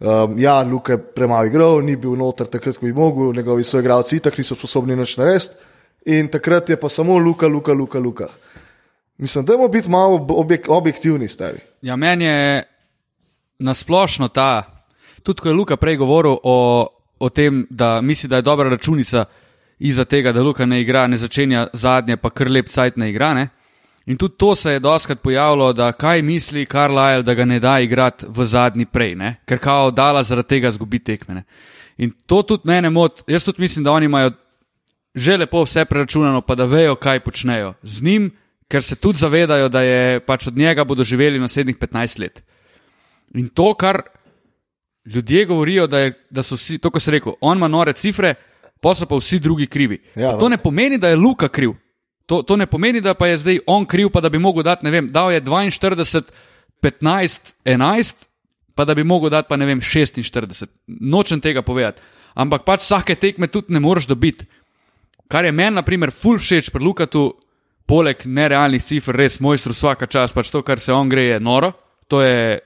um, 0.00 0.38
ja, 0.38 0.62
Luka 0.62 0.96
je 0.96 1.04
premalo 1.14 1.46
igral, 1.46 1.84
ni 1.86 1.94
bil 1.96 2.18
noter 2.18 2.50
takrat, 2.50 2.80
ko 2.80 2.86
bi 2.86 2.92
mogel, 2.92 3.30
njegovi 3.36 3.64
soigralci 3.64 4.16
itak 4.16 4.42
niso 4.42 4.58
sposobni 4.58 4.96
nič 4.98 5.20
narediti. 5.20 5.68
In 6.06 6.28
takrat 6.28 6.68
je 6.68 6.76
pa 6.80 6.88
samo 6.88 7.18
Luka, 7.18 7.46
Luka, 7.46 7.72
Luka. 7.72 7.98
Luka. 7.98 8.28
Mislim, 9.20 9.44
da 9.44 9.52
moramo 9.52 9.68
biti 9.68 9.88
malo 9.88 10.26
objek, 10.28 10.66
objektivni, 10.68 11.28
stari. 11.28 11.58
Ja, 11.82 11.96
meni 11.96 12.24
je 12.24 12.62
nasplošno 13.58 14.28
ta, 14.28 14.62
tudi 15.22 15.40
ko 15.40 15.48
je 15.48 15.54
Luka 15.54 15.76
prej 15.76 15.96
govoril 15.96 16.36
o, 16.42 16.86
o 17.18 17.28
tem, 17.28 17.66
da 17.70 18.00
misli, 18.00 18.28
da 18.28 18.36
je 18.36 18.42
dobra 18.42 18.68
računica 18.68 19.24
iza 19.78 20.04
tega, 20.04 20.32
da 20.32 20.42
Luka 20.42 20.66
ne 20.66 20.80
igra, 20.80 21.06
ne 21.06 21.16
začenja 21.16 21.66
zadnje, 21.72 22.16
pa 22.16 22.30
kar 22.30 22.48
lep 22.50 22.68
cajt 22.68 22.96
ne 22.96 23.10
igra. 23.10 23.34
Ne? 23.34 23.48
In 24.06 24.16
tudi 24.16 24.34
to 24.36 24.54
se 24.54 24.72
je 24.72 24.80
doskrat 24.80 25.20
pojavilo, 25.20 25.72
da 25.72 25.92
kaj 25.92 26.22
misli 26.22 26.66
Carlisle, 26.66 27.22
da 27.22 27.34
ga 27.34 27.44
ne 27.44 27.60
da 27.60 27.80
igrati 27.80 28.26
v 28.28 28.44
zadnji 28.44 28.86
prej, 28.86 29.14
ne? 29.14 29.36
ker 29.44 29.58
kao 29.58 29.90
dala 29.90 30.22
zaradi 30.22 30.48
tega 30.48 30.70
zgubi 30.70 30.98
tekmene. 30.98 31.44
In 31.98 32.12
to 32.26 32.42
tudi 32.42 32.62
mene 32.64 32.90
moti, 32.90 33.22
jaz 33.28 33.44
tudi 33.44 33.60
mislim, 33.60 33.84
da 33.84 33.92
oni 33.92 34.04
imajo 34.04 34.30
že 35.14 35.36
lepo 35.36 35.64
vse 35.64 35.84
preračunano, 35.84 36.40
pa 36.40 36.54
da 36.54 36.64
vejo, 36.64 36.94
kaj 36.96 37.20
počnejo 37.20 37.74
z 37.82 38.02
njim, 38.02 38.30
ker 38.70 38.82
se 38.82 38.96
tudi 38.96 39.18
zavedajo, 39.18 39.68
da 39.68 39.82
je 39.82 40.20
pač 40.20 40.46
od 40.46 40.56
njega 40.56 40.84
bodo 40.84 41.04
živeli 41.04 41.40
naslednjih 41.40 41.78
15 41.78 42.20
let. 42.20 42.42
In 43.34 43.48
to, 43.48 43.74
kar 43.74 44.02
ljudje 45.04 45.44
govorijo, 45.44 45.86
da, 45.86 45.98
je, 45.98 46.12
da 46.30 46.42
so 46.42 46.54
vsi, 46.54 46.78
to, 46.78 46.90
kar 46.90 47.02
se 47.02 47.10
rekel, 47.10 47.34
on 47.40 47.58
ima 47.58 47.68
nore 47.68 47.92
cifre, 47.92 48.34
pa 48.80 48.94
so 48.94 49.06
pa 49.06 49.16
vsi 49.16 49.38
drugi 49.38 49.66
krivi. 49.66 49.98
Ja, 50.14 50.38
to 50.38 50.48
ne 50.48 50.58
pomeni, 50.58 50.98
da 50.98 51.08
je 51.08 51.16
Luka 51.16 51.48
kriv. 51.48 51.74
To, 52.26 52.42
to 52.42 52.56
ne 52.56 52.66
pomeni, 52.66 53.00
da 53.00 53.14
pa 53.14 53.26
je 53.26 53.38
zdaj 53.38 53.58
on 53.66 53.86
kriv, 53.86 54.10
pa 54.10 54.20
da 54.20 54.28
bi 54.28 54.38
mogel 54.38 54.62
dati, 54.62 54.84
ne 54.84 54.90
vem, 54.90 55.10
dal 55.12 55.32
je 55.32 55.42
42, 55.42 56.22
15, 56.82 57.54
11, 57.64 58.14
pa 58.74 58.84
da 58.84 58.94
bi 58.94 59.04
mogel 59.04 59.30
dati, 59.30 59.48
pa 59.48 59.56
ne 59.56 59.66
vem, 59.66 59.80
46. 59.80 60.66
Nočem 60.86 61.40
tega 61.40 61.62
povedati. 61.62 62.00
Ampak 62.34 62.62
pač 62.64 62.86
vsake 62.86 63.16
tekme 63.18 63.50
tudi 63.50 63.74
ne 63.74 63.80
moreš 63.80 64.06
dobiti. 64.06 64.46
Kar 65.30 65.44
je 65.44 65.52
meni, 65.52 65.76
na 65.76 65.82
primer, 65.82 66.10
ful 66.10 66.38
všeč 66.38 66.70
pri 66.70 66.82
Lukatu, 66.82 67.28
poleg 67.86 68.24
nerealnih 68.26 68.82
cifr, 68.82 69.14
res 69.14 69.38
mojstru 69.38 69.70
vsaka 69.70 70.06
čas, 70.06 70.32
pač 70.32 70.50
to, 70.50 70.62
kar 70.62 70.80
se 70.80 70.90
on 70.92 71.08
gre, 71.08 71.28
je 71.28 71.40
noro. 71.40 71.72
To 72.08 72.18
je 72.20 72.58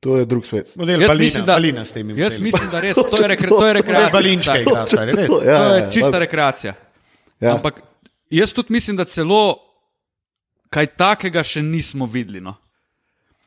To 0.00 0.16
je 0.16 0.24
drug 0.24 0.46
svet. 0.46 0.64
Model 0.76 0.96
Jaz 0.96 1.08
Balina, 1.08 1.24
mislim, 1.24 1.44
da- 1.44 1.52
Balina 1.52 1.84
s 1.84 1.92
temi. 1.92 2.14
Jaz 2.16 2.38
mislim, 2.40 2.70
da 2.70 2.80
res, 2.80 2.96
to 3.12 3.20
je, 3.20 3.28
rekre, 3.28 3.48
to 3.48 3.66
je 3.66 3.72
rekreacija. 3.74 4.08
Balinčka 4.10 4.54
igra, 4.56 4.86
stari, 4.86 5.12
res. 5.12 5.20
Ja, 5.20 5.28
To 5.28 5.42
ja, 5.44 5.74
je 5.74 5.80
ja. 5.80 5.90
čista 5.90 6.18
rekreacija. 6.18 6.72
Ja. 7.38 7.54
Ampak 7.54 7.82
jaz 8.30 8.52
tudi 8.52 8.72
mislim, 8.72 8.96
da 8.96 9.04
celo 9.04 9.58
kaj 10.68 10.86
takega 10.96 11.42
še 11.42 11.60
nismo 11.62 12.06
videli. 12.06 12.40
No? 12.40 12.56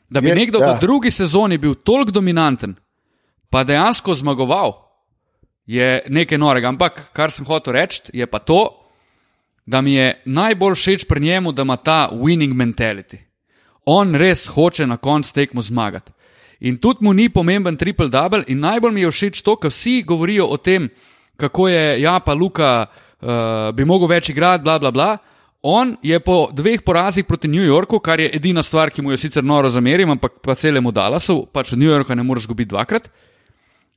Da 0.06 0.21
bi 0.21 0.30
Je- 0.30 0.36
nekdo 0.36 0.62
ja. 0.62 0.73
v 0.73 0.80
drugi 0.80 1.10
sezoni 1.12 1.58
bil 1.58 1.73
toliko 1.76 2.12
dominanten, 2.12 2.76
pa 3.49 3.63
dejansko 3.63 4.13
zmagoval, 4.13 4.78
je 5.65 6.02
nekaj 6.10 6.38
norega. 6.38 6.67
Ampak 6.67 7.10
kar 7.13 7.32
sem 7.32 7.45
hotel 7.45 7.73
reči, 7.73 8.02
je 8.13 8.28
pa 8.28 8.39
to, 8.39 8.67
da 9.65 9.82
mi 9.82 9.95
je 9.95 10.13
najbolj 10.26 10.76
všeč 10.76 11.06
pri 11.08 11.21
njemu, 11.21 11.52
da 11.52 11.62
ima 11.62 11.78
ta 11.78 12.10
winning 12.12 12.54
mentality. 12.54 13.21
On 13.86 14.15
res 14.15 14.47
hoče 14.47 14.88
na 14.88 14.97
koncu 14.97 15.34
tekmo 15.34 15.62
zmagati. 15.62 16.12
In 16.63 16.78
tudi 16.78 17.04
mu 17.04 17.13
ni 17.13 17.30
pomemben 17.30 17.78
triple 17.78 18.08
double, 18.10 18.43
in 18.47 18.60
najbolj 18.60 18.93
mi 18.93 19.02
je 19.02 19.12
všeč 19.12 19.41
to, 19.43 19.56
ker 19.56 19.71
vsi 19.71 20.04
govorijo 20.08 20.47
o 20.47 20.58
tem, 20.58 20.89
kako 21.38 21.67
je 21.67 22.02
ja, 22.02 22.19
pa 22.19 22.34
Luka 22.34 22.86
uh, 22.86 23.71
bi 23.76 23.86
mogel 23.86 24.08
več 24.08 24.30
igrati, 24.30 24.63
bla, 24.63 24.80
bla, 24.80 24.91
bla. 24.91 25.17
On 25.63 25.95
je 26.04 26.19
po 26.19 26.49
dveh 26.52 26.82
porazih 26.84 27.26
proti 27.26 27.47
New 27.47 27.63
Yorku, 27.63 27.99
kar 27.99 28.19
je 28.19 28.30
edina 28.36 28.63
stvar, 28.63 28.91
ki 28.91 29.02
mu 29.02 29.12
jo 29.12 29.17
sicer 29.17 29.43
noro 29.43 29.69
zamerim, 29.71 30.12
ampak 30.12 30.41
pa 30.43 30.56
celemu 30.60 30.91
Dallasu, 30.91 31.45
pač 31.52 31.71
New 31.76 31.88
Yorka 31.88 32.15
ne 32.15 32.23
moreš 32.23 32.47
zgubiti 32.47 32.71
dvakrat. 32.71 33.08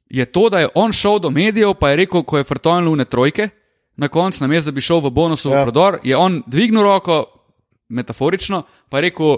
Je 0.09 0.25
to, 0.25 0.49
da 0.49 0.59
je 0.59 0.69
on 0.75 0.93
šel 0.93 1.19
do 1.19 1.31
medijev, 1.31 1.75
pa 1.75 1.91
je 1.91 1.97
rekel, 1.97 2.23
ko 2.23 2.39
je 2.39 2.45
Frtojn 2.45 2.85
lune 2.85 3.05
trojke, 3.05 3.49
na 3.97 4.09
koncu, 4.09 4.45
namesto 4.45 4.71
da 4.71 4.75
bi 4.75 4.81
šel 4.81 5.01
v 5.01 5.11
bonusov 5.11 5.53
Ja. 5.53 5.59
ja. 5.59 5.65
prodor, 5.65 5.99
je 6.03 6.17
on 6.17 6.43
dvignil 6.47 6.83
roko, 6.83 7.25
metaforično, 7.89 8.63
pa 8.89 8.99
je 8.99 9.11
rekel: 9.11 9.37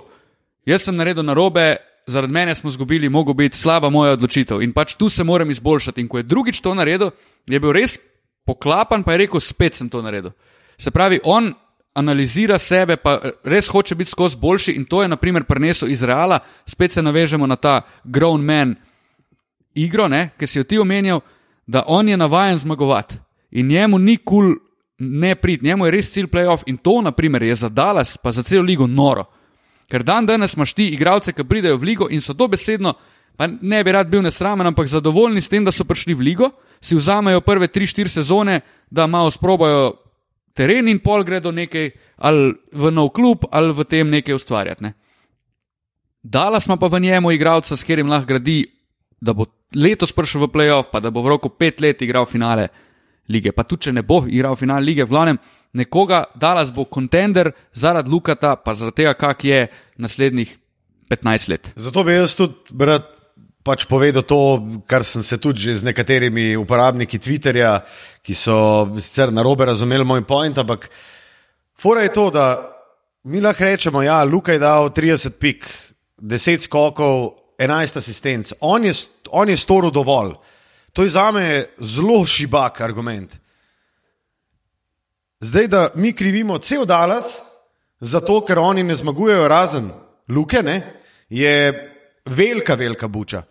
Jaz 0.66 0.82
sem 0.82 0.96
naredil 0.96 1.24
narobe, 1.24 1.76
zaradi 2.06 2.32
mene 2.32 2.54
smo 2.54 2.68
izgubili, 2.68 3.08
mogo 3.08 3.32
biti 3.32 3.56
slaba 3.56 3.90
moja 3.90 4.12
odločitev 4.12 4.62
in 4.62 4.72
pač 4.72 4.94
tu 4.94 5.08
se 5.08 5.24
moram 5.24 5.50
izboljšati. 5.50 6.00
In 6.00 6.08
ko 6.08 6.18
je 6.18 6.22
drugič 6.22 6.60
to 6.60 6.74
naredil, 6.74 7.10
je 7.46 7.60
bil 7.60 7.72
res 7.72 7.98
poklapan, 8.44 9.02
pa 9.02 9.12
je 9.12 9.18
rekel: 9.18 9.40
Spet 9.40 9.74
sem 9.74 9.88
to 9.88 10.02
naredil. 10.02 10.30
Se 10.78 10.90
pravi, 10.90 11.20
on 11.24 11.54
analizira 11.94 12.58
sebe, 12.58 12.96
pa 12.96 13.18
res 13.44 13.68
hoče 13.68 13.94
biti 13.94 14.10
skozi 14.10 14.36
boljši 14.36 14.72
in 14.72 14.84
to 14.84 15.02
je, 15.02 15.08
na 15.08 15.16
primer, 15.16 15.44
prenesel 15.44 15.90
iz 15.90 16.02
Reala, 16.02 16.38
spet 16.66 16.92
se 16.92 17.02
navežemo 17.02 17.46
na 17.46 17.56
ta 17.56 17.80
grown 18.04 18.44
man 18.44 18.76
igro, 19.78 20.08
ne, 20.08 20.30
ki 20.38 20.46
si 20.46 20.58
jo 20.58 20.64
ti 20.64 20.78
omenjal, 20.78 21.20
da 21.66 21.84
on 21.86 22.08
je 22.08 22.16
navaden 22.16 22.58
zmagovati 22.58 23.18
in 23.50 23.66
njemu 23.66 23.98
ni 23.98 24.16
kul 24.16 24.52
cool 24.52 24.68
ne 24.98 25.34
prid, 25.34 25.62
njemu 25.62 25.86
je 25.86 25.90
res 25.90 26.10
cilj 26.10 26.26
playoff 26.26 26.66
in 26.66 26.76
to, 26.76 27.00
na 27.02 27.12
primer, 27.12 27.42
je 27.42 27.54
za 27.54 27.68
Dallas, 27.68 28.16
pa 28.16 28.32
za 28.32 28.42
celo 28.42 28.62
ligo 28.62 28.86
noro. 28.86 29.24
Ker 29.88 30.02
dan 30.02 30.26
danes 30.26 30.56
imaš 30.56 30.74
ti 30.74 30.88
igralce, 30.92 31.32
ki 31.32 31.46
pridejo 31.48 31.78
v 31.78 31.86
ligo 31.86 32.08
in 32.10 32.20
so 32.20 32.34
dobesedno, 32.34 32.94
pa 33.36 33.46
ne 33.46 33.84
bi 33.84 33.92
rad 33.92 34.10
bil 34.10 34.22
nesramen, 34.22 34.66
ampak 34.66 34.90
zadovoljni 34.90 35.40
s 35.40 35.48
tem, 35.48 35.64
da 35.64 35.72
so 35.72 35.86
prišli 35.86 36.14
v 36.14 36.26
ligo, 36.26 36.50
si 36.80 36.98
vzamejo 36.98 37.40
prve 37.40 37.68
3-4 37.68 38.08
sezone, 38.18 38.60
da 38.90 39.06
malo 39.06 39.30
sprobajo 39.30 39.94
teren 40.54 40.88
in 40.88 40.98
pol 40.98 41.22
gredo 41.24 41.52
nekaj 41.54 41.90
ali 42.18 42.54
v 42.72 42.90
nov 42.90 43.12
klub 43.14 43.46
ali 43.52 43.72
v 43.72 43.84
tem 43.86 44.10
nekaj 44.10 44.34
ustvarjati. 44.34 44.82
Ne. 44.82 44.92
Dala 46.22 46.60
smo 46.60 46.76
pa 46.76 46.90
v 46.90 47.00
njemu 47.00 47.30
igralca, 47.32 47.76
s 47.76 47.86
katerim 47.86 48.10
lahko 48.10 48.26
gradi, 48.26 48.64
da 49.20 49.34
bo 49.34 49.46
letos 49.74 50.12
prišel 50.14 50.46
v 50.46 50.52
playoff, 50.52 50.90
pa 50.92 51.00
da 51.00 51.10
bo 51.10 51.22
v 51.22 51.34
roku 51.34 51.50
pet 51.50 51.80
let 51.80 52.02
igral 52.02 52.26
finale 52.26 52.68
lige. 53.28 53.52
Pa 53.52 53.64
tudi, 53.64 53.88
če 53.88 53.92
ne 53.98 54.02
bo 54.06 54.22
igral 54.26 54.56
finale 54.56 54.84
lige, 54.84 55.04
v 55.04 55.12
glavnem 55.12 55.38
nekoga, 55.76 56.24
Dallas 56.34 56.72
bo 56.72 56.86
kontender 56.88 57.52
zaradi 57.74 58.10
Lukata, 58.10 58.56
pa 58.56 58.74
zaradi 58.74 59.02
tega, 59.02 59.14
kak 59.18 59.44
je 59.44 59.66
naslednjih 59.98 60.56
15 61.10 61.48
let. 61.48 61.70
Zato 61.76 62.04
bi 62.04 62.16
jaz 62.16 62.36
tudi 62.38 62.84
rad 62.84 63.18
pač 63.68 63.84
povedal 63.84 64.24
to, 64.24 64.40
kar 64.88 65.04
sem 65.04 65.22
se 65.22 65.36
tudi 65.36 65.68
že 65.68 65.82
z 65.82 65.88
nekaterimi 65.88 66.56
uporabniki 66.56 67.20
Twitterja, 67.20 67.82
ki 68.24 68.34
so 68.34 68.88
sicer 68.96 69.32
na 69.34 69.44
robe 69.44 69.68
razumeli 69.68 70.06
moj 70.08 70.24
point, 70.24 70.56
ampak 70.56 70.88
fora 71.76 72.06
je 72.06 72.14
to, 72.14 72.30
da 72.32 72.56
mi 73.28 73.42
lahko 73.44 73.64
rečemo, 73.64 74.02
ja, 74.02 74.22
Luka 74.24 74.56
je 74.56 74.62
dal 74.62 74.88
30 74.88 75.36
pik, 75.36 75.68
10 76.16 76.64
skokov, 76.64 77.37
11 77.58 77.98
asistenc, 77.98 78.52
on 78.60 78.84
je, 78.84 78.92
on 79.30 79.48
je 79.48 79.56
storil 79.56 79.90
dovolj. 79.90 80.34
To 80.92 81.02
je 81.02 81.10
za 81.10 81.30
me 81.32 81.66
zelo 81.78 82.26
šibak 82.26 82.80
argument. 82.80 83.36
Zdaj, 85.40 85.66
da 85.66 85.90
mi 85.94 86.12
krivimo 86.12 86.58
cel 86.58 86.84
Dallas, 86.84 87.24
zato 88.00 88.40
ker 88.46 88.58
oni 88.58 88.82
ne 88.82 88.94
zmagujejo 88.94 89.48
razen 89.48 89.90
Luke, 90.28 90.62
ne, 90.62 91.02
je 91.28 91.72
velika, 92.26 92.74
velika 92.74 93.08
buča. 93.08 93.42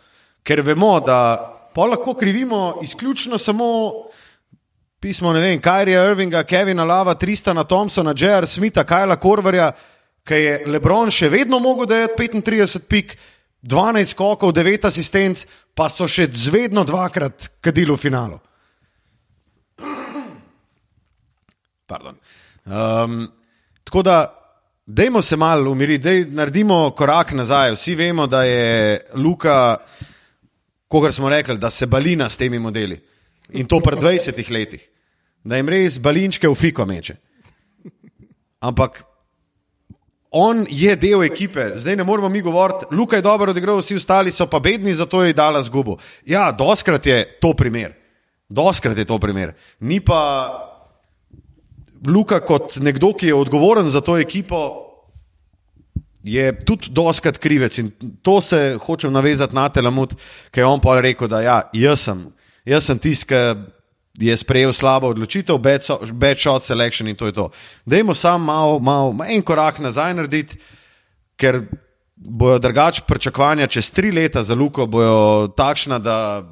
Ker 0.44 0.62
vemo, 0.62 1.00
da 1.00 1.54
pa 1.74 1.86
lahko 1.86 2.14
krivimo 2.14 2.80
izključno 2.84 3.38
samo 3.38 3.94
pismo, 5.00 5.34
ne 5.34 5.42
vem, 5.42 5.62
Kajrija 5.62 6.10
Irvinga, 6.10 6.44
Kevina 6.44 6.84
Lava, 6.84 7.14
Tristana 7.14 7.64
Thompsona, 7.64 8.14
J.R. 8.18 8.48
Smitha, 8.48 8.84
Kajla 8.84 9.16
Korvarja, 9.16 9.72
ki 10.28 10.36
je 10.36 10.56
Lebron 10.68 11.12
še 11.12 11.30
vedno 11.30 11.60
mogel 11.60 11.86
dajati 11.88 12.28
35 12.28 12.80
pik, 12.90 13.18
12 13.62 14.14
skokov, 14.14 14.54
9 14.54 14.88
asistenc, 14.88 15.46
pa 15.76 15.90
so 15.90 16.08
še 16.08 16.30
zvedno 16.34 16.84
dvakrat 16.86 17.50
kadili 17.62 17.92
v 17.92 17.98
finalu. 17.98 18.40
Um, 22.68 23.28
tako 23.84 24.04
da, 24.04 24.18
dajmo 24.86 25.22
se 25.22 25.38
malo 25.38 25.72
umiriti, 25.72 26.24
da 26.26 26.36
naredimo 26.42 26.92
korak 26.92 27.32
nazaj. 27.32 27.72
Vsi 27.72 27.96
vemo, 27.96 28.28
da 28.28 28.44
je 28.44 29.02
Luka, 29.16 29.78
kot 30.88 31.14
smo 31.14 31.30
rekli, 31.30 31.58
da 31.58 31.72
se 31.72 31.88
balina 31.88 32.30
s 32.30 32.38
temi 32.38 32.60
modeli. 32.60 33.00
In 33.54 33.66
to 33.66 33.80
pred 33.80 34.00
20 34.00 34.52
leti. 34.52 34.80
Da 35.44 35.56
jim 35.56 35.70
res 35.70 36.00
balinčke 36.00 36.50
v 36.50 36.56
fiko 36.56 36.86
meče. 36.86 37.16
Ampak 38.60 39.04
on 40.32 40.66
je 40.70 40.96
del 40.96 41.24
ekipe, 41.24 41.72
zdaj 41.76 41.96
ne 41.96 42.04
moramo 42.04 42.30
mi 42.30 42.42
govoriti, 42.42 42.86
Luka 42.92 43.16
je 43.16 43.22
dobro 43.22 43.52
odigral, 43.52 43.80
vsi 43.80 43.96
ostali 43.96 44.32
so 44.32 44.48
pa 44.48 44.60
bedni, 44.60 44.94
zato 44.94 45.24
je 45.24 45.34
dala 45.34 45.64
zgubo. 45.64 45.98
Ja, 46.26 46.52
doskrat 46.52 47.06
je 47.06 47.40
to 47.42 47.54
primer. 47.54 47.94
Doskrat 48.50 48.98
je 48.98 49.06
to 49.06 49.20
primer. 49.20 49.54
Ni 49.80 50.00
pa 50.00 50.50
Luka 52.08 52.40
kot 52.40 52.78
nekdo, 52.82 53.14
ki 53.14 53.28
je 53.32 53.36
odgovoren 53.36 53.88
za 53.90 54.02
to 54.02 54.18
ekipo, 54.18 54.84
je 56.24 56.52
tudi 56.66 56.92
doskrat 56.92 57.38
krivec 57.38 57.78
in 57.78 57.92
to 58.22 58.42
se 58.42 58.78
hočem 58.86 59.14
navezati 59.14 59.56
na 59.56 59.70
Telamut, 59.70 60.14
ki 60.52 60.60
je 60.60 60.66
on 60.66 60.80
pa 60.80 61.00
rekel, 61.02 61.28
da 61.28 61.42
ja, 61.42 61.62
jaz 61.74 62.04
sem, 62.04 62.26
jaz 62.66 62.86
sem 62.86 63.00
tisti, 63.00 63.32
ki 63.32 63.42
je 64.18 64.38
sprejel 64.38 64.74
slabo 64.74 65.08
odločitev, 65.08 65.58
bad, 65.58 65.84
so, 65.84 66.00
bad 66.14 66.40
shot 66.40 66.64
selection 66.64 67.08
in 67.08 67.16
to 67.16 67.26
je 67.26 67.32
to. 67.32 67.50
Dajmo 67.86 68.14
samo 68.14 68.46
malo, 68.46 68.80
malo, 68.80 69.16
en 69.28 69.42
korak 69.42 69.80
nazaj 69.80 70.14
narediti, 70.14 70.58
ker 71.38 71.62
bojo 72.16 72.60
drugače 72.60 73.02
pričakovanja 73.08 73.68
čez 73.68 73.92
tri 73.92 74.12
leta 74.12 74.44
za 74.44 74.56
Luko, 74.56 74.86
bojo 74.86 75.48
takšna, 75.48 76.00
da 76.00 76.44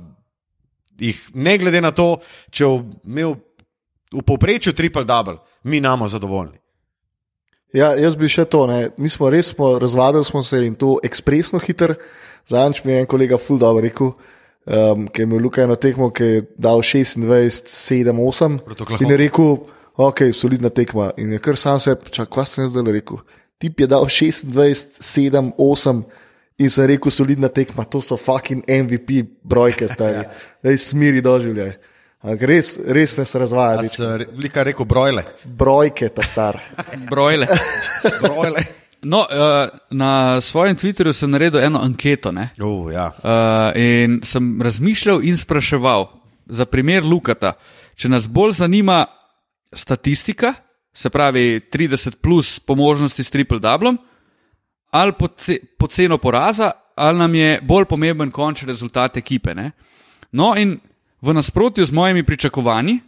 jih 1.00 1.30
ne 1.34 1.58
glede 1.58 1.82
na 1.82 1.92
to, 1.92 2.20
če 2.52 2.66
bo 2.66 2.84
imel 3.04 3.36
v 4.14 4.22
povprečju 4.22 4.74
triple 4.74 5.04
double, 5.04 5.38
mi 5.64 5.82
namo 5.82 6.08
zadovoljni. 6.08 6.60
Ja, 7.76 7.92
jaz 8.00 8.16
bi 8.16 8.30
še 8.32 8.46
to. 8.48 8.64
Ne. 8.70 8.94
Mi 9.02 9.10
smo 9.12 9.30
res 9.30 9.50
smo, 9.52 9.74
razvadili 9.80 10.24
smo 10.24 10.44
se 10.44 10.62
in 10.64 10.78
to 10.80 10.96
ekspresno 11.04 11.60
hiter. 11.60 11.98
Zadnjič 12.48 12.84
mi 12.86 12.94
je 12.94 13.02
en 13.04 13.10
kolega 13.10 13.40
ful 13.42 13.60
dobro 13.60 13.84
rekel, 13.84 14.14
um, 14.66 15.08
ki 15.08 15.22
je 15.22 15.30
imel 15.30 15.42
Luka 15.46 15.64
eno 15.64 15.76
tekmo, 15.76 16.10
ki 16.10 16.24
je 16.24 16.44
dal 16.58 16.84
26, 16.84 17.70
7, 17.70 18.12
8. 18.12 18.60
Proti 18.66 18.84
Oklahomi. 18.84 19.06
In 19.06 19.14
je 19.14 19.18
rekel, 19.18 19.58
ok, 19.96 20.22
solidna 20.34 20.70
tekma. 20.70 21.12
In 21.18 21.34
je 21.34 21.40
kar 21.40 21.58
sam 21.58 21.80
se, 21.80 21.96
čak, 22.12 22.30
kaj 22.34 22.50
sem 22.52 22.70
zdaj 22.70 22.94
rekel. 22.96 23.24
Tip 23.62 23.80
je 23.80 23.88
dal 23.88 24.06
26, 24.10 25.02
7, 25.02 25.52
8. 25.58 26.04
In 26.58 26.72
sem 26.72 26.88
rekel, 26.88 27.12
solidna 27.12 27.50
tekma, 27.52 27.84
to 27.84 28.02
so 28.02 28.18
fucking 28.18 28.64
MVP 28.64 29.26
brojke, 29.44 29.90
stari. 29.92 30.24
Daj 30.64 30.78
smiri 30.80 31.22
doživljaj. 31.24 31.76
Res, 32.26 32.72
res 32.90 33.12
ne 33.20 33.26
se 33.28 33.40
razvaja, 33.40 33.82
več. 33.84 34.00
Lika 34.42 34.64
rekel 34.66 34.88
brojle. 34.90 35.26
brojke 35.46 36.10
ta 36.10 36.24
star. 36.26 36.58
Brojle. 37.10 37.46
brojle. 38.24 38.64
No, 39.06 39.20
uh, 39.20 39.70
na 39.92 40.42
svojem 40.42 40.74
Twitterju 40.76 41.14
sem 41.14 41.30
naredil 41.30 41.62
eno 41.62 41.80
anketo 41.80 42.32
ne? 42.32 42.50
Uh, 42.58 42.90
ja. 42.94 43.12
uh, 43.14 43.78
in 43.78 44.20
sem 44.26 44.62
razmišljal 44.62 45.22
in 45.24 45.38
spraševal 45.38 46.08
za 46.46 46.66
primer 46.66 47.06
Lukata, 47.06 47.54
če 47.96 48.10
nas 48.10 48.26
bolj 48.28 48.56
zanima 48.58 49.06
statistika, 49.74 50.54
se 50.94 51.10
pravi 51.10 51.62
30 51.74 52.18
plus 52.22 52.60
po 52.60 52.76
možnosti 52.76 53.24
s 53.24 53.30
triple 53.30 53.60
dublom, 53.60 53.98
ali 54.90 55.14
po, 55.14 55.28
ce, 55.38 55.60
po 55.78 55.88
ceno 55.88 56.18
poraza, 56.18 56.72
ali 56.96 57.20
nam 57.20 57.36
je 57.36 57.60
bolj 57.62 57.86
pomemben 57.86 58.32
končni 58.32 58.68
rezultat 58.68 59.18
ekipe. 59.18 59.54
Ne? 59.54 59.72
No, 60.32 60.56
in 60.58 60.80
v 61.22 61.34
nasprotju 61.34 61.86
z 61.86 61.92
mojimi 61.92 62.24
pričakovanji 62.26 63.00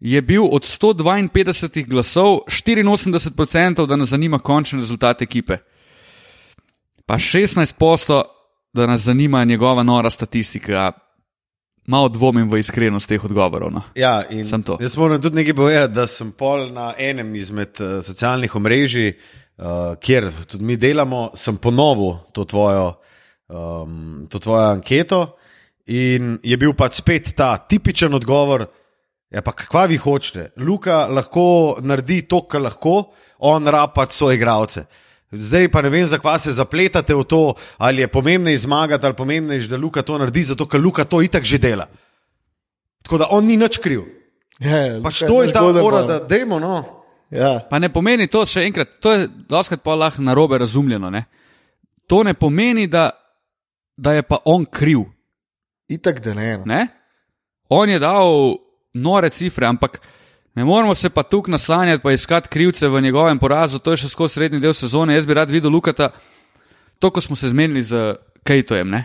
je 0.00 0.22
bil 0.22 0.44
od 0.50 0.62
152 0.62 1.86
glasov 1.86 2.40
84%, 2.46 3.86
da 3.86 3.96
nas 3.96 4.08
zanima 4.08 4.38
končni 4.38 4.78
rezultat 4.78 5.22
ekipe. 5.22 5.56
Pa 7.06 7.14
16%, 7.14 8.22
da 8.72 8.86
nas 8.86 9.00
zanima 9.00 9.44
njegova 9.44 9.82
nora 9.82 10.10
statistika. 10.10 10.92
Malo 11.86 12.08
dvomim 12.08 12.50
v 12.50 12.58
iskrenost 12.58 13.08
teh 13.08 13.24
odgovorov. 13.24 13.70
No. 13.72 13.82
Ja, 13.94 14.24
in 14.30 14.44
Samo 14.44 14.62
to. 14.62 14.76
Jaz 14.80 14.96
moram 14.96 15.22
tudi 15.22 15.36
nekaj 15.36 15.54
povedati, 15.54 15.94
da 15.94 16.06
sem 16.06 16.32
pol 16.32 16.68
na 16.72 16.92
enem 16.98 17.34
izmed 17.34 17.80
uh, 17.80 18.04
socialnih 18.04 18.56
omrežij, 18.56 19.14
uh, 19.56 19.96
kjer 20.00 20.28
tudi 20.46 20.64
mi 20.64 20.76
delamo, 20.76 21.30
sem 21.34 21.56
ponovil 21.56 22.18
to 22.32 22.44
tvojo, 22.44 22.92
um, 23.48 24.26
to 24.28 24.38
tvojo 24.38 24.68
anketo 24.68 25.38
in 25.86 26.36
je 26.42 26.56
bil 26.56 26.74
pač 26.76 27.00
spet 27.00 27.32
ta 27.36 27.56
tipičen 27.56 28.14
odgovor. 28.14 28.66
Ja, 29.30 29.42
pa 29.44 29.52
kva 29.52 29.84
vi 29.84 29.98
hočete? 30.00 30.50
Luka 30.56 31.06
lahko 31.06 31.76
naredi 31.84 32.22
to, 32.28 32.42
kar 32.48 32.62
lahko, 32.64 33.10
on 33.38 33.66
rapa 33.66 34.06
svoje 34.10 34.38
igralce. 34.38 34.86
Zdaj 35.30 35.68
pa 35.68 35.82
ne 35.84 35.90
vem, 35.92 36.06
zakaj 36.08 36.38
se 36.38 36.52
zapletate 36.56 37.14
v 37.14 37.24
to, 37.28 37.54
ali 37.78 38.02
je 38.02 38.08
pomembno 38.08 38.56
zmagati, 38.56 39.06
ali 39.06 39.16
pomembno 39.16 39.52
je, 39.52 39.66
da 39.68 39.76
Luka 39.76 40.02
to 40.02 40.18
naredi, 40.18 40.42
zato 40.42 40.66
ker 40.66 40.80
Luka 40.80 41.04
to 41.04 41.20
itak 41.22 41.44
že 41.44 41.58
dela. 41.58 41.86
Tako 43.04 43.18
da 43.18 43.26
on 43.30 43.44
ni 43.44 43.56
nič 43.56 43.78
kriv. 43.78 44.06
Ja, 44.58 45.00
Pač 45.04 45.20
to 45.20 45.42
je 45.42 45.52
ta 45.52 45.62
ura, 45.62 46.02
da 46.02 46.18
dajmo. 46.18 46.58
No. 46.58 46.84
Ja, 47.30 47.60
Pa 47.70 47.78
ne 47.78 47.92
pomeni 47.92 48.26
to, 48.26 48.46
še 48.48 48.64
enkrat, 48.64 48.96
to 49.04 49.12
je 49.12 49.28
doskrat 49.48 49.84
pa 49.84 49.94
lahko 49.94 50.24
narobe 50.24 50.58
razumljeno. 50.58 51.10
Ne? 51.10 51.26
To 52.08 52.22
ne 52.24 52.32
pomeni, 52.34 52.86
da, 52.88 53.10
da 53.96 54.16
je 54.16 54.22
pa 54.22 54.40
on 54.44 54.64
kriv. 54.64 55.04
itak 55.88 56.20
da 56.24 56.34
ne. 56.34 56.56
no. 56.56 56.64
Ne? 56.64 56.88
On 57.68 57.88
je 57.88 57.98
dal 57.98 58.56
nore 58.94 59.30
cifre, 59.30 59.66
ampak 59.66 60.00
ne 60.54 60.64
moramo 60.64 60.94
se 60.94 61.10
pa 61.10 61.22
tukaj 61.22 61.52
naslanjati 61.52 62.08
in 62.08 62.14
iskati 62.14 62.48
krivce 62.48 62.88
v 62.88 63.00
njegovem 63.00 63.38
porazu. 63.38 63.78
To 63.78 63.90
je 63.90 64.04
še 64.04 64.08
skozi 64.08 64.34
srednji 64.34 64.60
del 64.60 64.74
sezone. 64.74 65.14
Jaz 65.14 65.26
bi 65.26 65.34
rad 65.34 65.50
videl 65.50 65.70
Lukata, 65.70 66.10
to, 66.98 67.10
ko 67.10 67.20
smo 67.20 67.36
se 67.36 67.48
zmenili 67.48 67.82
z 67.82 68.16
Kejtojem, 68.44 68.90
ne? 68.90 69.04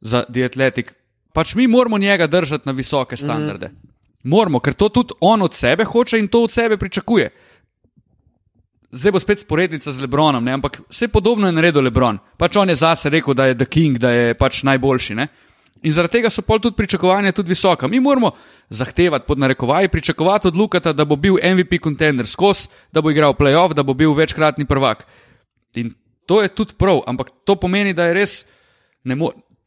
za 0.00 0.24
dietletik. 0.28 0.92
Pač 1.32 1.54
mi 1.54 1.66
moramo 1.66 1.98
njega 1.98 2.26
držati 2.26 2.68
na 2.68 2.72
visoke 2.72 3.16
standarde. 3.16 3.68
Mm. 3.68 3.88
Moramo, 4.28 4.60
ker 4.60 4.74
to 4.74 4.88
tudi 4.88 5.14
on 5.20 5.42
od 5.42 5.54
sebe 5.54 5.84
hoče 5.84 6.18
in 6.18 6.28
to 6.28 6.42
od 6.42 6.52
sebe 6.52 6.76
pričakuje. 6.76 7.30
Zdaj 8.92 9.12
bo 9.12 9.20
spet 9.20 9.40
sporednica 9.40 9.92
z 9.92 10.00
Lebronom, 10.00 10.44
ne? 10.44 10.52
ampak 10.52 10.80
vse 10.88 11.08
podobno 11.08 11.46
je 11.46 11.52
naredil 11.52 11.84
Lebron. 11.84 12.18
Pač 12.38 12.56
on 12.56 12.68
je 12.68 12.74
zase 12.74 13.10
rekel, 13.10 13.34
da 13.34 13.46
je 13.46 13.58
The 13.58 13.64
King, 13.64 13.98
da 13.98 14.10
je 14.10 14.34
pač 14.34 14.62
najboljši. 14.62 15.14
Ne? 15.14 15.28
In 15.86 15.94
zaradi 15.94 16.18
tega 16.18 16.30
so 16.34 16.42
pol 16.42 16.58
tudi 16.58 16.74
pričakovanja 16.74 17.30
tudi 17.32 17.52
visoka. 17.54 17.86
Mi 17.88 18.00
moramo 18.02 18.32
zahtevati, 18.70 19.24
pod 19.28 19.38
narekovaji, 19.38 19.88
pričakovati 19.88 20.48
od 20.48 20.56
Lukata, 20.56 20.92
da 20.92 21.04
bo 21.04 21.16
bil 21.16 21.38
MVP 21.42 21.78
kontender 21.82 22.26
skozi, 22.26 22.68
da 22.92 23.00
bo 23.00 23.10
igral 23.10 23.36
playoff, 23.38 23.74
da 23.74 23.82
bo 23.82 23.94
bil 23.94 24.14
večkratni 24.14 24.66
prvak. 24.66 25.06
In 25.74 25.94
to 26.26 26.42
je 26.42 26.48
tudi 26.48 26.74
prav, 26.78 27.00
ampak 27.06 27.30
to 27.44 27.54
pomeni, 27.56 27.94
da 27.94 28.04
je 28.04 28.14
res. 28.14 28.44
Ne, 29.04 29.16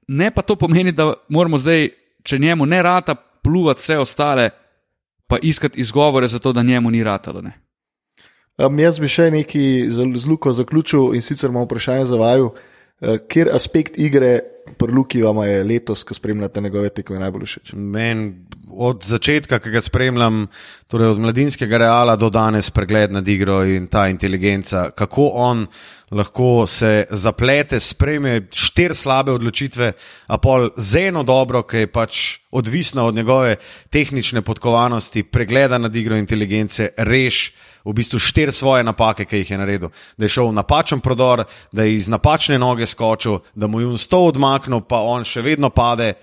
ne 0.08 0.32
pa 0.32 0.42
to 0.42 0.56
pomeni, 0.60 0.92
da 0.92 1.14
moramo 1.30 1.58
zdaj, 1.58 1.88
če 2.24 2.40
njemu 2.40 2.66
ne 2.66 2.84
rata, 2.84 3.16
pluvati 3.16 3.80
vse 3.80 3.98
ostale, 3.98 4.50
pa 5.28 5.38
iskati 5.42 5.80
izgovore 5.80 6.28
za 6.28 6.40
to, 6.40 6.54
da 6.54 6.64
njemu 6.64 6.92
ni 6.92 7.04
ratalo. 7.04 7.42
Ne? 7.42 7.54
Um, 8.58 8.80
jaz 8.80 9.00
bi 9.00 9.08
še 9.08 9.30
nekaj 9.32 9.88
z 9.96 10.28
Luko 10.28 10.52
zaključil 10.54 11.14
in 11.16 11.24
sicer 11.24 11.50
imam 11.50 11.64
vprašanje 11.64 12.12
za 12.12 12.20
vaju. 12.20 12.52
Uh, 13.00 13.16
kjer 13.32 13.56
aspekt 13.56 13.96
igre 13.96 14.42
pri 14.78 14.94
Luki 14.94 15.22
vam 15.24 15.44
je 15.44 15.64
letos, 15.64 16.04
ko 16.04 16.14
spremljate 16.14 16.62
njegove 16.62 16.90
tekme, 16.90 17.20
najbolj 17.20 17.46
všeč? 17.46 17.74
Men, 17.74 18.26
od 18.70 19.04
začetka, 19.06 19.60
ki 19.60 19.74
ga 19.74 19.82
spremljam, 19.82 20.48
torej 20.88 21.16
od 21.16 21.22
mladinskega 21.24 21.78
reala 21.78 22.16
do 22.16 22.30
danes, 22.30 22.70
pregled 22.70 23.12
nad 23.12 23.28
igro 23.28 23.64
in 23.66 23.88
ta 23.88 24.08
inteligenca, 24.10 24.90
kako 24.96 25.32
on 25.34 25.66
lahko 26.12 26.68
se 26.68 27.06
zaplete, 27.10 27.80
sprejme 27.80 28.48
štiri 28.54 28.96
slabe 28.96 29.32
odločitve, 29.32 29.92
a 30.28 30.38
pol 30.38 30.70
z 30.78 31.10
eno 31.10 31.24
dobro, 31.24 31.62
ki 31.64 31.86
je 31.86 31.92
pač 31.92 32.22
odvisna 32.52 33.06
od 33.06 33.16
njegove 33.16 33.56
tehnične 33.90 34.42
podkovanosti, 34.42 35.24
pregleda 35.24 35.78
nad 35.78 35.96
igro 35.96 36.18
inteligence, 36.18 36.90
reš 36.98 37.52
v 37.86 37.94
bistvu 37.94 38.20
štiri 38.20 38.52
svoje 38.52 38.84
napake, 38.84 39.26
ki 39.26 39.44
jih 39.44 39.52
je 39.52 39.58
naredil. 39.58 39.94
Da 40.18 40.26
je 40.26 40.34
šel 40.34 40.50
v 40.50 40.58
napačen 40.58 41.00
prodor, 41.00 41.46
da 41.72 41.86
je 41.86 41.96
iz 41.96 42.10
napačne 42.10 42.60
noge 42.60 42.88
skočil, 42.88 43.40
da 43.56 43.68
mu 43.68 43.80
je 43.80 43.88
un 43.88 43.98
sto 43.98 44.26
odmaknil, 44.32 44.82
pa 44.82 45.02
on 45.06 45.24
še 45.24 45.46
vedno 45.46 45.70
pade, 45.70 46.14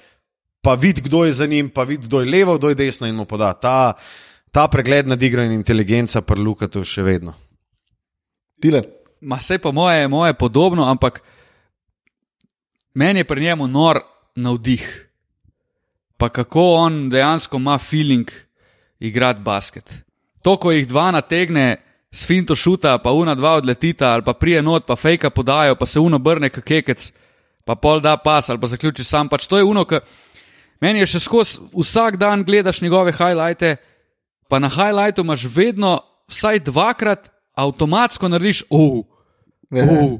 pa 0.62 0.74
vidi, 0.74 1.00
kdo 1.00 1.24
je 1.24 1.32
za 1.32 1.46
njim, 1.46 1.70
pa 1.70 1.86
vidi, 1.86 2.06
kdo 2.06 2.20
je 2.20 2.30
levo, 2.30 2.58
kdo 2.58 2.68
je 2.68 2.82
desno 2.82 3.06
in 3.06 3.14
mu 3.14 3.24
poda. 3.24 3.52
Ta, 3.54 3.94
ta 4.50 4.66
pregled 4.68 5.06
nad 5.06 5.22
igro 5.22 5.42
in 5.42 5.54
inteligenca 5.54 6.22
pa 6.26 6.34
luka 6.34 6.66
to 6.68 6.84
še 6.84 7.06
vedno. 7.06 7.34
Tile. 8.60 8.95
Ma 9.20 9.36
vse 9.36 9.58
po 9.58 9.72
moje, 9.72 10.08
moje 10.08 10.34
podobno, 10.34 10.84
ampak 10.90 11.22
meni 12.94 13.20
je 13.20 13.24
pri 13.24 13.40
njemu 13.40 13.68
nor 13.68 14.00
navdih. 14.34 15.10
Pa 16.16 16.28
kako 16.28 16.74
on 16.74 17.10
dejansko 17.10 17.56
ima 17.56 17.78
feeling 17.78 18.30
igrati 18.98 19.40
basket. 19.40 19.94
To, 20.42 20.56
ko 20.56 20.70
jih 20.72 20.88
dva 20.88 21.10
nategne, 21.10 21.76
s 22.12 22.26
finto 22.26 22.56
šuta, 22.56 22.98
pa 22.98 23.12
una 23.12 23.34
dva 23.34 23.56
odletita, 23.60 24.12
ali 24.12 24.24
pa 24.24 24.32
prije 24.32 24.62
not, 24.62 24.86
pa 24.86 24.96
fejka 24.96 25.30
podajo, 25.30 25.74
pa 25.76 25.86
se 25.86 26.00
uno 26.00 26.18
brne 26.18 26.48
kakekec, 26.50 27.12
pa 27.64 27.74
pol 27.74 28.00
da 28.00 28.16
pas, 28.16 28.48
ali 28.50 28.60
pa 28.60 28.66
zaključi 28.66 29.04
sam. 29.04 29.28
Pač 29.28 29.46
to 29.46 29.58
je 29.58 29.64
uno, 29.64 29.84
ki 29.84 30.00
meni 30.80 31.02
je 31.04 31.10
še 31.16 31.20
skozi 31.20 31.60
vsak 31.74 32.16
dan 32.16 32.44
gledaš 32.44 32.80
njegove 32.80 33.12
highlighte, 33.12 33.76
pa 34.48 34.58
na 34.58 34.70
highlightu 34.72 35.26
imaš 35.26 35.44
vedno 35.52 35.98
vsaj 36.28 36.62
dvakrat 36.64 37.28
avtomatsko 37.56 38.28
narediš, 38.28 38.62
oh, 38.70 39.04
oh, 39.72 40.18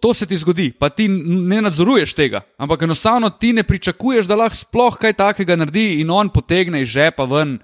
to 0.00 0.14
se 0.14 0.26
ti 0.26 0.36
zgodi, 0.36 0.72
pa 0.78 0.88
ti 0.90 1.08
ne 1.08 1.62
nadzoruješ 1.62 2.14
tega, 2.14 2.42
ampak 2.58 2.82
enostavno 2.82 3.30
ti 3.30 3.52
ne 3.52 3.62
pričakuješ, 3.62 4.26
da 4.26 4.36
lahko 4.36 4.56
sploh 4.56 4.98
kaj 4.98 5.14
takega 5.18 5.56
naredi 5.56 6.00
in 6.02 6.10
on 6.10 6.28
potegne 6.28 6.82
iz 6.82 6.90
žepa 6.90 7.24
ven 7.30 7.58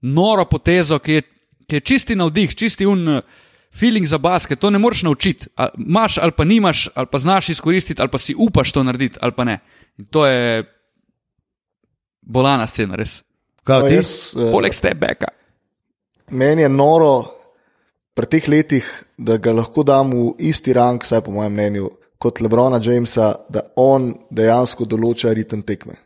noro 0.00 0.46
potezo, 0.48 0.98
ki 0.98 1.20
je, 1.20 1.22
ki 1.68 1.76
je 1.76 1.80
čisti 1.80 2.16
navdih, 2.16 2.56
čisti 2.56 2.86
un. 2.86 3.20
Feeling 3.70 4.02
za 4.06 4.18
basket, 4.18 4.58
to 4.58 4.66
ne 4.70 4.80
moreš 4.82 5.04
naučiti. 5.06 5.46
Imaš 5.78 6.16
ali 6.18 6.32
pa 6.36 6.44
nimaš, 6.44 6.88
ali 6.94 7.06
pa 7.06 7.18
znaš 7.18 7.48
izkoristiti, 7.48 8.02
ali 8.02 8.10
pa 8.10 8.18
si 8.18 8.34
upaš 8.34 8.72
to 8.72 8.82
narediti, 8.82 9.18
ali 9.22 9.32
pa 9.32 9.44
ne. 9.44 9.58
In 9.98 10.08
to 10.10 10.24
je 10.26 10.64
bolana 12.20 12.66
scena, 12.66 12.96
res. 12.98 13.20
Kaj, 13.62 13.80
No, 13.80 13.86
jaz, 13.86 14.34
eh, 14.34 14.50
Poleg 14.50 14.74
stebeka. 14.74 15.28
Meni 16.30 16.62
je 16.62 16.68
noro 16.68 17.39
pri 18.14 18.26
teh 18.26 18.48
letih, 18.48 18.86
da 19.18 19.38
ga 19.38 19.52
lahko 19.54 19.84
dam 19.86 20.12
v 20.12 20.34
isti 20.50 20.74
rang, 20.76 21.02
vsaj 21.02 21.22
po 21.24 21.34
mojem 21.34 21.52
mnenju, 21.52 21.90
kot 22.20 22.40
Lebrona 22.40 22.80
Jamesa, 22.82 23.32
da 23.48 23.64
on 23.80 24.12
dejansko 24.30 24.84
določa 24.84 25.32
ritem 25.36 25.62
tekme. 25.62 25.96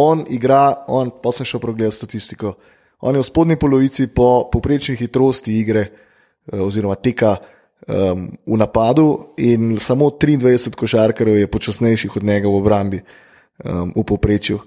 On 0.00 0.22
igra, 0.30 0.86
on, 0.88 1.10
pa 1.22 1.32
sem 1.34 1.48
šel 1.48 1.60
pogledati 1.60 1.98
statistiko, 1.98 2.54
on 3.02 3.16
je 3.16 3.22
v 3.22 3.26
spodnji 3.26 3.56
polovici 3.56 4.06
po 4.14 4.48
poprečni 4.52 4.96
hitrosti 4.96 5.56
igre 5.58 5.86
eh, 5.86 6.60
oziroma 6.60 6.98
teka 7.00 7.32
um, 7.36 8.26
v 8.28 8.58
napadu 8.60 9.34
in 9.40 9.78
samo 9.80 10.12
23 10.12 10.76
košarkarjev 10.76 11.40
je 11.40 11.48
počasnejših 11.50 12.16
od 12.20 12.28
njega 12.28 12.48
v 12.48 12.60
obrambi 12.60 13.00
um, 13.00 13.92
v 13.96 14.04
povprečju 14.04 14.60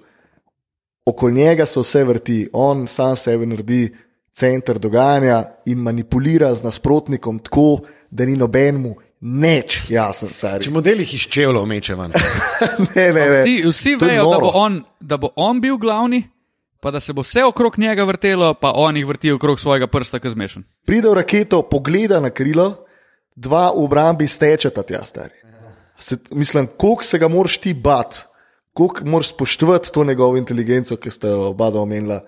okoli 1.05 1.33
njega 1.33 1.65
se 1.65 1.79
vse 1.79 2.03
vrti, 2.03 2.49
on 2.53 2.87
sam 2.87 3.15
sebe 3.15 3.45
naredi 3.45 3.95
center 4.33 4.79
dogajanja 4.79 5.43
in 5.65 5.77
manipulira 5.77 6.53
z 6.55 6.63
nasprotnikom 6.63 7.39
tako, 7.39 7.79
da 8.11 8.25
ni 8.25 8.37
nobenemu 8.37 8.95
neč 9.23 9.79
jasen, 9.89 10.33
stari. 10.35 10.65
Če 10.65 10.71
modelih 10.73 11.13
iz 11.15 11.27
čevljev 11.31 11.65
meče 11.69 11.95
ven. 11.95 12.11
ne, 12.95 13.05
ne, 13.13 13.13
ne. 13.13 13.41
Vsi, 13.43 13.55
vsi 13.69 13.95
To 13.99 14.09
je 14.09 14.17
vejo, 14.17 14.29
da 14.31 14.39
bo, 14.43 14.51
on, 14.59 14.81
da 14.99 15.17
bo 15.17 15.29
on 15.39 15.61
bil 15.63 15.77
glavni, 15.79 16.23
pa 16.83 16.91
da 16.91 16.99
se 16.99 17.15
bo 17.15 17.23
vse 17.23 17.45
okrog 17.47 17.79
njega 17.79 18.03
vrtelo, 18.09 18.53
pa 18.59 18.73
on 18.75 18.97
jih 18.97 19.07
vrti 19.07 19.31
okrog 19.31 19.59
svojega 19.59 19.87
prsta, 19.87 20.19
ki 20.19 20.27
je 20.27 20.35
zmešan. 20.35 20.67
Pride 20.85 21.13
v 21.13 21.15
raketo, 21.21 21.61
pogleda 21.69 22.19
na 22.19 22.33
krilo, 22.35 22.67
dva 23.35 23.69
v 23.71 23.85
obrambi 23.85 24.27
stečeta 24.27 24.83
tja, 24.83 25.05
stari. 25.07 25.39
Se, 25.99 26.17
mislim, 26.35 26.67
koliko 26.77 27.05
se 27.07 27.19
ga 27.21 27.29
moraš 27.31 27.57
ti 27.63 27.73
bat, 27.73 28.25
koliko 28.73 29.05
moraš 29.05 29.29
spoštovati 29.29 29.93
to 29.93 30.03
njegovo 30.03 30.37
inteligenco, 30.37 30.97
ki 30.97 31.11
ste 31.11 31.31
jo 31.31 31.53
oba 31.53 31.71
omenila, 31.79 32.19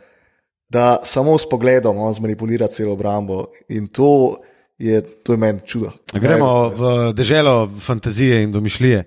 da 0.70 0.98
samo 1.04 1.38
s 1.38 1.50
pogledom 1.50 1.98
on 1.98 2.14
zmanipulira 2.14 2.68
celo 2.68 2.94
obrambo. 2.94 3.46
In 3.70 3.88
to 3.88 4.38
je, 4.78 5.02
to 5.24 5.34
je 5.34 5.38
meni 5.38 5.60
čudo. 5.66 5.92
Gremo 6.14 6.70
v 6.70 7.14
deželo 7.14 7.72
fantazije 7.80 8.44
in 8.44 8.52
domišljije. 8.52 9.04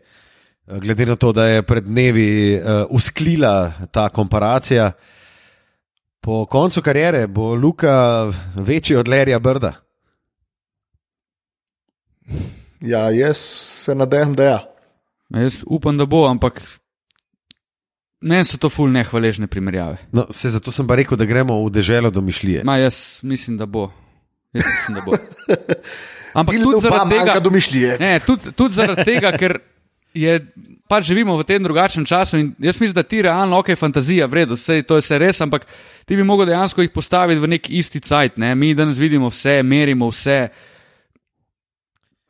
Glede 0.67 1.07
na 1.07 1.17
to, 1.17 1.33
da 1.33 1.47
je 1.47 1.63
pred 1.63 1.85
dnevi 1.85 2.57
uh, 2.57 2.87
usklila 2.91 3.73
ta 3.91 4.09
komparacija, 4.09 4.93
po 6.21 6.47
koncu 6.47 6.83
kariere 6.83 7.27
bo 7.27 7.55
Luka 7.55 8.29
večji 8.55 8.97
od 8.97 9.09
Lerija 9.09 9.39
Brda. 9.39 9.73
Ja, 12.81 13.11
jaz 13.11 13.37
se 13.85 13.95
nadejam, 13.95 14.35
da 14.35 14.45
ja. 14.45 14.59
Jaz 15.29 15.57
upam, 15.67 15.99
da 15.99 16.07
bo, 16.07 16.27
ampak 16.29 16.78
meni 18.21 18.45
so 18.45 18.59
to 18.59 18.71
ful 18.73 18.91
nehvaležne 18.91 19.47
primerjave. 19.47 19.99
No, 20.13 20.27
se, 20.31 20.51
zato 20.51 20.73
sem 20.75 20.87
pa 20.87 20.99
rekel, 20.99 21.19
da 21.19 21.27
gremo 21.29 21.59
v 21.65 21.73
deželo 21.73 22.11
domišljije. 22.11 22.65
Ma, 22.65 22.79
jaz 22.83 23.21
mislim, 23.23 23.57
da 23.57 23.67
bo. 23.67 23.89
Jaz 24.53 24.67
mislim, 24.67 24.99
da 24.99 25.05
bo. 25.07 25.19
Ampak 26.39 26.61
tudi 26.63 26.81
zaradi 26.81 27.19
tega, 27.19 27.97
ne, 28.01 28.21
tudi, 28.21 28.53
tudi 28.53 28.75
zaradi 28.75 29.05
tega, 29.05 29.33
ker 29.39 29.59
je, 30.15 30.35
pač 30.89 31.09
živimo 31.09 31.37
v 31.39 31.47
tem 31.47 31.63
drugačnem 31.63 32.07
času 32.09 32.39
in 32.41 32.51
jaz 32.59 32.81
mislim, 32.81 32.95
da 32.97 33.03
ti 33.03 33.23
realno, 33.23 33.59
ok, 33.61 33.73
fantazija, 33.79 34.27
vredno, 34.27 34.59
vse 34.59 34.83
to 34.83 34.99
je 34.99 35.05
vse 35.05 35.19
res, 35.21 35.41
ampak 35.45 35.67
ti 36.09 36.17
bi 36.17 36.27
mogel 36.27 36.49
dejansko 36.51 36.85
jih 36.85 36.93
postaviti 36.95 37.41
v 37.41 37.53
nek 37.55 37.71
isti 37.71 38.01
cajt. 38.01 38.39
Ne? 38.41 38.55
Mi 38.55 38.75
danes 38.75 39.01
vidimo 39.01 39.33
vse, 39.33 39.63
merimo 39.63 40.11
vse. 40.13 40.49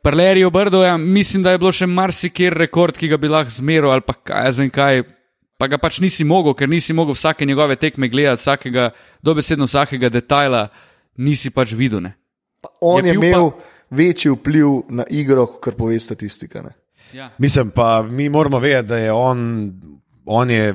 Prlerijo 0.02 0.50
Brdo, 0.54 0.84
ja, 0.84 0.96
mislim, 0.96 1.42
da 1.42 1.52
je 1.52 1.58
bilo 1.58 1.72
še 1.74 1.86
marsikjer 1.90 2.54
rekord, 2.54 2.96
ki 2.96 3.10
ga 3.10 3.18
bi 3.18 3.30
lahko 3.30 3.50
zmeral 3.56 3.96
ali 3.96 4.06
pa 4.06 4.14
kaj, 4.14 4.52
vem 4.60 4.70
kaj. 4.70 5.02
Pa 5.58 5.66
ga 5.66 5.78
pač 5.78 5.98
nisi 6.00 6.24
mogel, 6.24 6.54
ker 6.54 6.68
nisi 6.70 6.94
mogel 6.94 7.16
vsake 7.18 7.46
njegove 7.46 7.76
tekme 7.76 8.08
gledati, 8.08 8.40
vsakega, 8.40 8.90
dobesedno 9.22 9.66
vsakega 9.66 10.08
detajla 10.08 10.68
nisi 11.18 11.50
pač 11.50 11.72
videl. 11.74 12.04
Ne? 12.04 12.14
On 12.80 13.04
Je 13.04 13.10
je, 13.10 13.14
imel 13.18 13.50
pa... 13.50 13.64
večji 13.90 14.30
vpliv 14.36 14.68
na 14.88 15.04
igro, 15.10 15.46
kot 15.46 15.76
pove 15.76 15.98
statistika. 15.98 16.62
Ne? 16.62 16.76
Ja. 17.12 17.30
Mislim 17.38 17.70
pa, 17.70 18.02
mi 18.02 18.28
moramo 18.28 18.58
vedeti, 18.58 18.88
da 18.88 18.98
je 18.98 19.12
on, 19.12 19.72
on 20.26 20.50
je, 20.50 20.74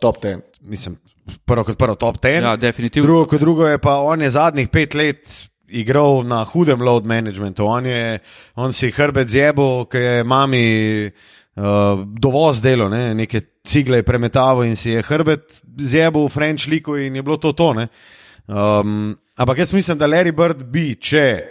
Top 0.00 0.20
ten. 0.20 0.42
mislim, 0.60 0.96
prvo 1.44 1.64
kot 1.64 1.78
prvo 1.78 1.94
top 1.94 2.18
ten. 2.18 2.42
ja, 2.42 2.56
definitivno. 2.56 3.06
Drugo 3.06 3.26
kot 3.26 3.40
drugo 3.40 3.66
je 3.66 3.78
pa 3.78 3.96
on 3.96 4.22
je 4.22 4.30
zadnjih 4.30 4.68
pet 4.68 4.94
let 4.94 5.48
igral 5.68 6.22
na 6.26 6.44
hudem 6.44 6.82
load 6.82 7.06
managementu. 7.06 7.66
On, 7.66 7.86
je, 7.86 8.18
on 8.54 8.72
si 8.72 8.90
hrbet 8.90 9.28
zjebo, 9.28 9.84
ki 9.90 9.98
je 9.98 10.24
mami 10.24 11.10
uh, 11.56 12.04
dovoz 12.20 12.60
delo, 12.62 12.88
ne? 12.88 13.14
neke 13.14 13.40
cigle 13.64 13.96
je 13.96 14.06
premetaval 14.06 14.64
in 14.64 14.76
si 14.76 14.90
je 14.90 15.02
hrbet 15.02 15.62
zjebo 15.76 16.26
v 16.26 16.32
French 16.32 16.68
liku 16.68 16.96
in 16.96 17.16
je 17.16 17.22
bilo 17.22 17.36
to 17.36 17.52
to. 17.52 17.72
ne. 17.74 17.88
Um, 18.46 19.16
ampak 19.36 19.58
jaz 19.58 19.72
mislim, 19.72 19.98
da 19.98 20.06
Larry 20.06 20.32
Bird 20.36 20.62
bi, 20.62 20.94
če 21.00 21.44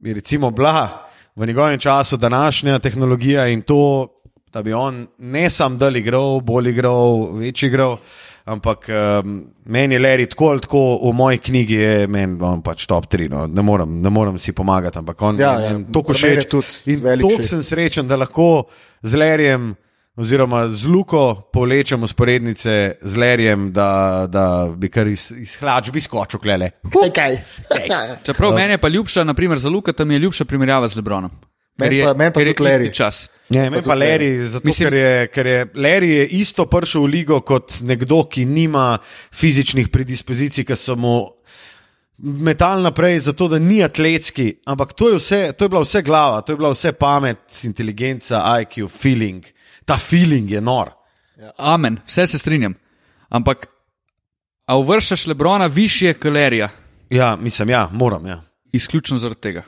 bi 0.00 0.14
recimo 0.14 0.50
bila 0.50 1.06
v 1.36 1.46
njegovem 1.46 1.78
času 1.78 2.16
današnja 2.16 2.78
tehnologija 2.78 3.46
in 3.46 3.62
to, 3.62 4.08
da 4.52 4.62
bi 4.62 4.72
on 4.72 5.06
ne 5.18 5.50
sam 5.50 5.78
dal 5.78 5.96
igral, 5.96 6.40
bolj 6.40 6.70
igral, 6.70 7.32
večji 7.38 7.68
igral. 7.68 7.98
Ampak 8.44 8.88
um, 8.88 9.34
meni 9.64 9.94
je 9.94 10.00
Larry 10.00 10.26
tako 10.26 10.48
ali 10.48 10.60
tako 10.60 10.82
v 11.10 11.12
moji 11.14 11.38
knjigi, 11.38 11.74
je 11.74 12.06
meni 12.06 12.38
on 12.42 12.62
pač 12.62 12.86
top 12.86 13.06
3. 13.12 13.28
No. 13.30 13.46
Ne, 13.46 13.62
moram, 13.62 14.00
ne 14.00 14.10
moram 14.10 14.38
si 14.38 14.52
pomagati, 14.52 14.98
ampak 14.98 15.22
on 15.22 15.38
Ja, 15.40 15.52
je 15.58 15.64
ja, 15.64 15.70
je 15.70 16.14
všeč. 16.14 16.56
In 16.86 17.04
všeč. 17.04 17.46
sem 17.46 17.62
srečen, 17.62 18.08
da 18.08 18.16
lahko 18.16 18.66
z 19.02 19.14
Larryjem. 19.14 19.74
Oziroma, 20.20 20.66
z 20.68 20.84
Luko 20.84 21.48
povlečem 21.52 22.02
usporednice 22.02 22.98
z 23.00 23.16
Lerjem, 23.16 23.70
da, 23.72 24.26
da 24.28 24.68
bi 24.76 24.90
kar 24.92 25.08
iz, 25.08 25.30
iz 25.32 25.54
hlač 25.62 25.88
bi 25.94 26.00
skočil, 26.02 26.42
klele. 26.42 26.72
Kaj, 26.92 27.10
kaj? 27.14 27.38
Čeprav 28.26 28.52
meni 28.52 28.76
je 28.76 28.80
pa 28.82 28.88
ljubša, 28.88 29.24
naprimer 29.24 29.58
za 29.58 29.70
Luka, 29.72 29.94
tam 29.96 30.10
je 30.10 30.18
ljubša 30.18 30.44
primerjava 30.44 30.88
z 30.88 30.98
Lebronom. 31.00 31.30
Meni 31.80 31.96
je, 31.96 32.04
pa- 32.04 32.14
meni 32.14 32.32
pa 32.32 32.40
je 32.40 32.92
čas. 32.92 33.28
Ne, 33.48 33.70
meni 33.70 33.82
pa 33.82 33.94
Leri, 33.94 34.46
zato 34.46 34.66
Mislim- 34.66 34.88
ker, 34.88 34.94
je, 34.94 35.26
ker 35.26 35.46
je 35.46 35.66
Leri 35.74 36.10
je 36.10 36.26
isto 36.28 36.66
prišel 36.66 37.02
v 37.02 37.06
ligo 37.06 37.40
kot 37.40 37.80
nekdo, 37.82 38.22
ki 38.24 38.44
nima 38.44 38.98
fizičnih 39.32 39.88
predispozicij, 39.88 40.64
ki 40.64 40.76
so 40.76 40.96
mu 40.96 41.26
metali 42.18 42.82
naprej, 42.82 43.18
zato 43.20 43.48
da 43.48 43.58
ni 43.58 43.82
atletski. 43.82 44.60
Ampak 44.66 44.92
to 44.92 45.08
je, 45.08 45.16
vse, 45.18 45.52
to 45.52 45.64
je 45.64 45.68
bila 45.68 45.80
vse 45.80 46.02
glava, 46.02 46.40
to 46.40 46.52
je 46.52 46.56
bila 46.56 46.70
vse 46.70 46.92
pamet, 46.92 47.38
inteligenca, 47.62 48.42
IQ, 48.60 48.88
feeling. 48.88 49.44
Ta 49.84 49.96
feeling 49.98 50.50
je 50.50 50.60
nor. 50.60 50.90
Amen, 51.58 51.98
vse 52.06 52.26
se 52.26 52.38
strinjam. 52.38 52.74
Ampak, 53.28 53.66
a 54.66 54.76
uvrščaš 54.76 55.26
Lebrona 55.26 55.66
više 55.66 56.14
kalerija, 56.14 56.68
Ja, 57.10 57.36
mislim, 57.36 57.68
ja, 57.68 57.88
moram. 57.92 58.26
Ja. 58.26 58.42
izključno 58.72 59.18
zaradi 59.18 59.40
tega. 59.40 59.62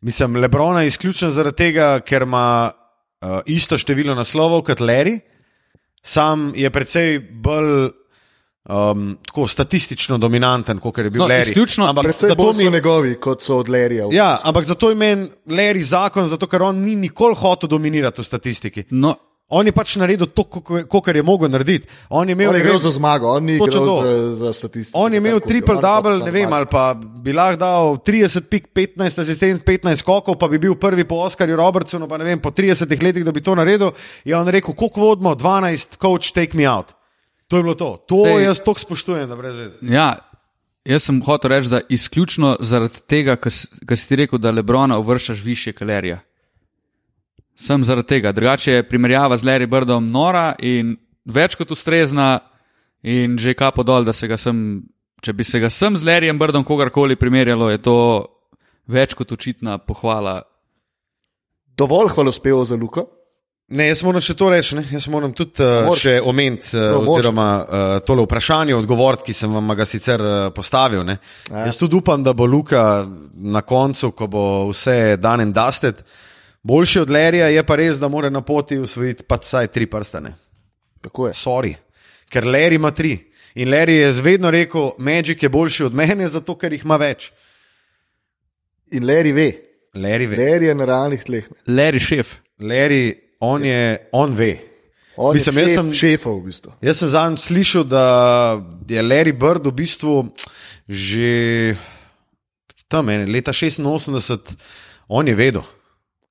Mislim, 0.00 0.36
Lebrona 0.36 0.80
je 0.80 0.86
izključno 0.86 1.30
zaradi 1.30 1.56
tega, 1.56 2.00
ker 2.00 2.22
ima 2.22 2.70
uh, 2.70 3.28
isto 3.46 3.78
število 3.78 4.14
naslovov 4.14 4.62
kot 4.62 4.80
Leri, 4.80 5.20
sam 6.02 6.52
je 6.56 6.70
precej 6.70 7.18
bolj 7.32 7.90
um, 8.64 9.18
tako 9.26 9.48
statistično 9.48 10.18
dominanten, 10.18 10.78
kot 10.78 10.98
je 10.98 11.10
bil 11.10 11.20
No, 11.20 11.26
Leri. 11.26 11.50
izključno- 11.50 11.88
ampak 11.88 12.04
Predvsej 12.04 12.28
zato 12.28 12.42
bolj 12.42 12.56
mi 12.56 12.64
so 12.64 12.70
njegovi, 12.70 13.14
kot 13.14 13.42
so 13.42 13.56
od 13.56 13.68
Lerija. 13.68 14.06
Ja, 14.12 14.38
ampak 14.42 14.64
zato 14.64 14.88
je 14.88 14.94
meni 14.94 15.28
Leri 15.46 15.82
zakon, 15.82 16.28
zato 16.28 16.46
ker 16.46 16.62
on 16.62 16.76
ni 16.76 16.96
nikoli 16.96 17.34
hotel 17.34 17.68
dominirati 17.68 18.20
v 18.20 18.24
statistiki. 18.24 18.84
No, 18.90 19.14
On 19.50 19.66
je 19.66 19.72
pač 19.74 19.96
naredil 19.98 20.28
to, 20.30 20.44
kar 21.02 21.16
je 21.16 21.22
mogel 21.26 21.50
narediti. 21.50 21.88
On 22.08 22.28
je 22.28 22.32
imel, 22.32 22.48
On 22.48 22.54
je 22.54 22.60
igral 22.60 22.76
vem, 22.78 22.82
za 22.82 22.90
zmago, 22.90 23.32
on 23.34 23.44
ni 23.44 23.56
igral 23.58 23.86
to. 23.86 23.96
za, 24.02 24.34
za 24.34 24.52
statistiko. 24.52 24.98
On 24.98 25.12
je 25.12 25.18
imel 25.18 25.40
triple 25.40 25.74
je 25.74 25.78
on, 25.78 25.82
double, 25.82 26.18
ne 26.24 26.30
vem, 26.30 26.52
ali 26.52 26.66
pa 26.70 26.94
bi 26.94 27.34
lahko 27.34 27.58
dal 27.58 27.96
30 27.98 28.46
pik, 28.46 28.70
15 28.74 29.20
asistent, 29.24 29.64
15 29.66 30.04
skokov, 30.04 30.38
pa 30.38 30.48
bi 30.48 30.58
bil 30.62 30.78
prvi 30.78 31.04
po 31.04 31.18
Oskarju 31.26 31.58
Robertsonu, 31.58 32.06
pa 32.08 32.18
ne 32.18 32.24
vem, 32.30 32.38
po 32.38 32.54
30 32.54 33.02
letih, 33.02 33.26
da 33.26 33.34
bi 33.34 33.42
to 33.42 33.54
naredil. 33.58 33.90
Je 34.24 34.36
on 34.36 34.48
rekel, 34.48 34.74
koliko 34.74 35.00
vodimo, 35.00 35.34
12, 35.34 35.98
coach, 35.98 36.30
take 36.30 36.54
me 36.54 36.70
out. 36.70 36.94
To 37.50 37.56
je 37.58 37.62
bilo 37.62 37.74
to. 37.74 37.96
To 38.06 38.14
Sej- 38.14 38.44
jaz 38.44 38.62
toliko 38.62 38.80
spoštujem, 38.80 39.28
da 39.28 39.36
brez 39.36 39.56
veze. 39.56 39.74
ja, 39.82 40.16
jaz 40.84 41.02
sem 41.02 41.22
hotel 41.26 41.50
reči, 41.50 41.68
da 41.68 41.80
izključno 41.88 42.56
zaradi 42.60 43.02
tega, 43.06 43.34
kar 43.36 43.98
si 43.98 44.06
ti 44.08 44.16
rekel, 44.16 44.38
da 44.38 44.54
Lebrona 44.54 44.98
uvrščaš 44.98 45.42
više 45.42 45.72
kalerija. 45.72 46.20
Sem 47.56 47.84
zaradi 47.84 48.08
tega. 48.08 48.32
Drugače 48.32 48.72
je 48.72 48.88
primerjava 48.88 49.36
z 49.36 49.44
Larry 49.44 49.66
Birdom 49.68 50.10
nora 50.10 50.54
in 50.58 50.96
več 51.24 51.56
kot 51.58 51.70
ustrezna, 51.70 52.40
in 53.02 53.38
že 53.38 53.54
kapo 53.54 53.84
dol, 53.84 54.04
da 54.04 54.12
se 54.12 54.28
ga 54.28 54.36
sem, 54.40 54.82
če 55.20 55.32
bi 55.36 55.44
se 55.44 55.60
ga 55.60 55.70
sem 55.70 55.96
z 55.96 56.06
Larryjem 56.08 56.38
Birdom 56.40 56.64
kogarkoli 56.64 57.16
primerjalo, 57.16 57.70
je 57.70 57.82
to 57.84 57.96
več 58.90 59.14
kot 59.14 59.32
očitna 59.32 59.78
pohvala. 59.78 60.40
Dovolj 61.76 62.12
hvalospevov 62.16 62.66
za 62.68 62.76
Luko. 62.76 63.06
Ne, 63.70 63.86
jaz 63.86 64.00
moram 64.02 64.22
še 64.24 64.34
to 64.34 64.48
reči. 64.50 64.74
Ne? 64.74 64.82
Jaz 64.90 65.06
moram 65.12 65.30
tudi 65.36 65.62
uh, 65.62 65.86
Moraš. 65.86 66.02
še 66.02 66.14
omeniti, 66.26 66.72
uh, 66.74 66.88
No, 66.96 67.12
oziroma 67.14 67.46
uh, 67.62 67.92
tole 68.02 68.24
vprašanje 68.26 68.74
odgovoriti, 68.74 69.28
ki 69.28 69.36
sem 69.36 69.52
vam 69.54 69.70
ga 69.78 69.86
sicer 69.86 70.24
uh, 70.24 70.38
postavil. 70.54 71.04
Ne? 71.06 71.20
Ja. 71.46 71.68
Jaz 71.68 71.78
tudi 71.78 72.00
upam, 72.00 72.24
da 72.26 72.34
bo 72.34 72.48
Luka 72.50 73.06
na 73.30 73.62
koncu, 73.62 74.10
ko 74.18 74.26
bo 74.26 74.44
vse 74.72 75.14
dan 75.22 75.44
in 75.46 75.54
dusted, 75.54 76.02
boljši 76.62 76.98
od 77.00 77.10
Lerija, 77.10 77.46
je 77.48 77.62
pa 77.66 77.76
res, 77.76 77.98
da 77.98 78.08
mora 78.08 78.30
na 78.30 78.40
poti 78.40 78.78
usvojiti 78.78 79.24
pa 79.24 79.38
vsaj 79.40 79.66
tri 79.66 79.86
prstane. 79.86 80.34
Tako 81.00 81.26
je. 81.26 81.32
Sorry. 81.34 81.74
Ker 82.28 82.46
Leri 82.46 82.74
ima 82.74 82.90
tri. 82.90 83.16
In 83.54 83.68
Leri 83.68 83.94
je 83.96 84.12
vedno 84.22 84.50
rekel, 84.50 84.90
Magic 84.98 85.42
je 85.42 85.48
boljši 85.48 85.84
od 85.84 85.94
mene, 85.94 86.28
zato 86.28 86.54
ker 86.58 86.72
jih 86.72 86.84
ima 86.84 86.96
več. 86.96 87.32
In 88.92 89.04
Leri 89.04 89.32
ve. 89.32 89.52
Leri 89.94 90.26
ve. 90.26 90.36
Leri 90.36 90.66
je 90.66 90.74
na 90.74 90.84
realnih 90.84 91.24
tleh. 91.24 91.48
Larry 91.66 91.98
šef. 91.98 92.36
Leri, 92.60 93.14
on, 93.40 93.64
je, 93.64 94.08
on 94.12 94.34
ve. 94.36 94.58
On 95.16 95.34
Mislim, 95.34 95.58
je 95.58 95.64
šef, 95.66 95.74
sem- 95.74 95.92
šefov 95.94 96.38
v 96.38 96.44
bistvu. 96.46 96.72
Jaz 96.82 97.00
sem 97.02 97.08
zadnjič 97.08 97.40
slišal, 97.40 97.84
da 97.84 98.04
je 98.88 99.02
Larry 99.02 99.32
Bird 99.34 99.66
v 99.66 99.72
bistvu 99.72 100.30
že 100.88 101.74
tam 102.90 103.08
ene, 103.08 103.26
leta 103.26 103.52
86, 103.52 104.54
on 105.08 105.28
je 105.28 105.34
vedel. 105.34 105.62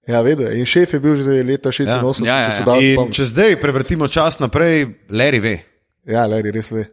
Ja, 0.09 0.23
je. 0.25 0.57
In 0.57 0.65
šef 0.65 0.93
je 0.93 0.99
bil 0.99 1.17
že 1.21 1.43
leta 1.45 1.69
86, 1.69 2.25
Ja, 2.25 2.39
ja, 2.41 2.49
ja. 2.49 2.63
da 2.65 2.77
In 2.81 3.11
če 3.13 3.25
zdaj 3.29 3.59
prevrtimo 3.61 4.07
čas 4.09 4.39
naprej, 4.41 4.87
Larry 5.09 5.39
ve. 5.43 5.53
Ja, 6.09 6.25
Leri 6.25 6.49
res 6.51 6.71
ve. 6.73 6.87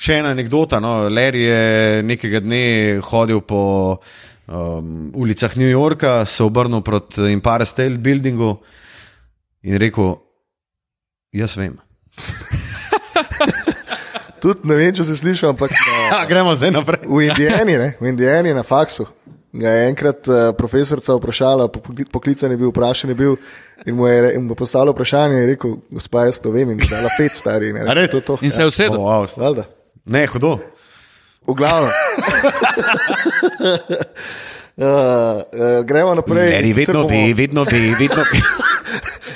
Še 0.00 0.16
ena 0.22 0.30
anekdota. 0.32 0.80
No. 0.80 1.04
Larry 1.12 1.44
je 1.44 1.60
nekega 2.08 2.40
dne 2.40 2.62
hodil 3.04 3.42
po 3.44 3.60
um, 4.48 5.10
ulicah 5.14 5.52
New 5.60 5.68
Yorka, 5.68 6.24
se 6.26 6.40
obrnil 6.42 6.80
proti 6.80 7.28
Empire 7.32 7.66
State 7.68 8.00
Buildingu 8.00 8.56
in 9.62 9.76
rekel: 9.78 10.16
Jaz 11.36 11.56
vem. 11.60 11.76
Tudi 14.44 14.68
ne 14.68 14.76
vem, 14.76 14.90
če 14.92 15.04
se 15.08 15.16
sliši, 15.16 15.46
ampak 15.48 15.72
na, 15.76 15.92
Ja, 16.10 16.18
gremo 16.28 16.52
zdaj 16.56 16.72
naprej. 16.74 17.06
v 17.08 17.20
Indijani, 17.28 17.76
ne, 17.80 17.88
v 18.00 18.10
Indijani 18.12 18.52
na 18.56 18.62
faksu. 18.62 19.06
Ga 19.54 19.70
je 19.70 19.82
enkrat 19.88 20.28
uh, 20.28 20.34
profesorica 20.58 21.14
vprašala, 21.14 21.68
pokli- 21.68 22.04
poklican 22.10 22.50
je 22.50 22.56
bil, 22.56 22.72
vprašan 22.72 23.10
je 23.10 23.14
bil 23.14 23.36
in 23.86 23.94
mu 23.94 24.06
je, 24.06 24.16
re- 24.22 24.32
in 24.34 24.42
mu 24.42 24.50
je 24.50 24.56
postavila 24.56 24.90
vprašanje 24.90 25.34
in 25.34 25.40
je 25.40 25.46
rekel, 25.46 25.76
gospa, 25.90 26.24
jaz 26.26 26.40
to 26.40 26.50
vem 26.50 26.70
in 26.70 26.76
mi 26.76 26.82
je 26.82 26.90
dala 26.90 27.08
pet 27.18 27.30
stari. 27.32 27.72
Ne, 27.72 27.80
A 27.80 27.94
ne? 27.94 28.08
to, 28.08 28.20
to. 28.20 28.38
In 28.42 28.50
se 28.50 28.62
je 28.62 28.66
usedel. 28.66 28.98
Oh, 28.98 29.22
wow. 29.36 29.62
Ne, 30.06 30.26
hudo. 30.26 30.58
V 31.46 31.54
glavnem. 31.54 31.92
Uh, 34.76 34.82
uh, 34.82 35.84
gremo 35.84 36.14
naprej. 36.14 36.50
Sicer 36.64 36.74
vedno 36.76 37.02
bomo- 37.02 37.08
ve, 37.10 37.34
vedno 37.34 37.62
ve, 37.64 37.78
vedno 37.94 38.22
ve. 38.24 38.38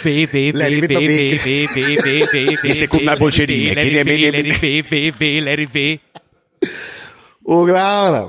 Ve, 0.04 0.26
ve, 0.26 0.52
ve, 0.52 0.58
Larry, 0.58 0.80
ve, 0.80 0.86
vedno 0.88 1.00
ve, 1.00 1.06
ve. 1.06 1.38
ve, 1.44 1.66
ve, 1.74 1.96
ve, 2.02 2.26
ve, 2.32 2.56
ve, 2.62 2.68
Jaz 2.68 2.78
se 2.78 2.86
kup 2.88 3.02
najboljše 3.02 3.42
ve, 3.42 3.46
rime, 3.46 3.70
Larry 3.74 3.90
kjer 3.90 3.92
je 3.94 4.04
ve, 4.04 4.10
meni- 4.10 4.32
Larry 4.32 4.52
ve, 4.62 4.82
ve, 4.90 5.12
ve, 5.20 5.40
Larry 5.46 5.66
ve. 5.74 5.98
V 7.46 7.66
glavnem. 7.66 8.28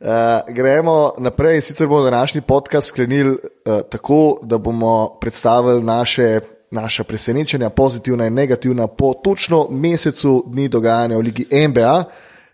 Uh, 0.00 0.06
gremo 0.54 1.12
naprej 1.18 1.60
sicer 1.60 1.88
bomo 1.88 2.02
današnji 2.02 2.40
podcast 2.40 2.88
sklenili 2.88 3.30
uh, 3.30 3.38
tako, 3.90 4.38
da 4.42 4.58
bomo 4.58 5.18
predstavili 5.20 5.82
naše, 5.82 6.40
naša 6.70 7.04
presenečenja, 7.04 7.70
pozitivna 7.70 8.26
in 8.26 8.34
negativna, 8.34 8.86
po 8.86 9.14
točno 9.14 9.66
mesecu 9.70 10.44
dni 10.46 10.68
dogajanja 10.68 11.16
v 11.16 11.20
Ligi 11.20 11.46
NBA. 11.68 12.04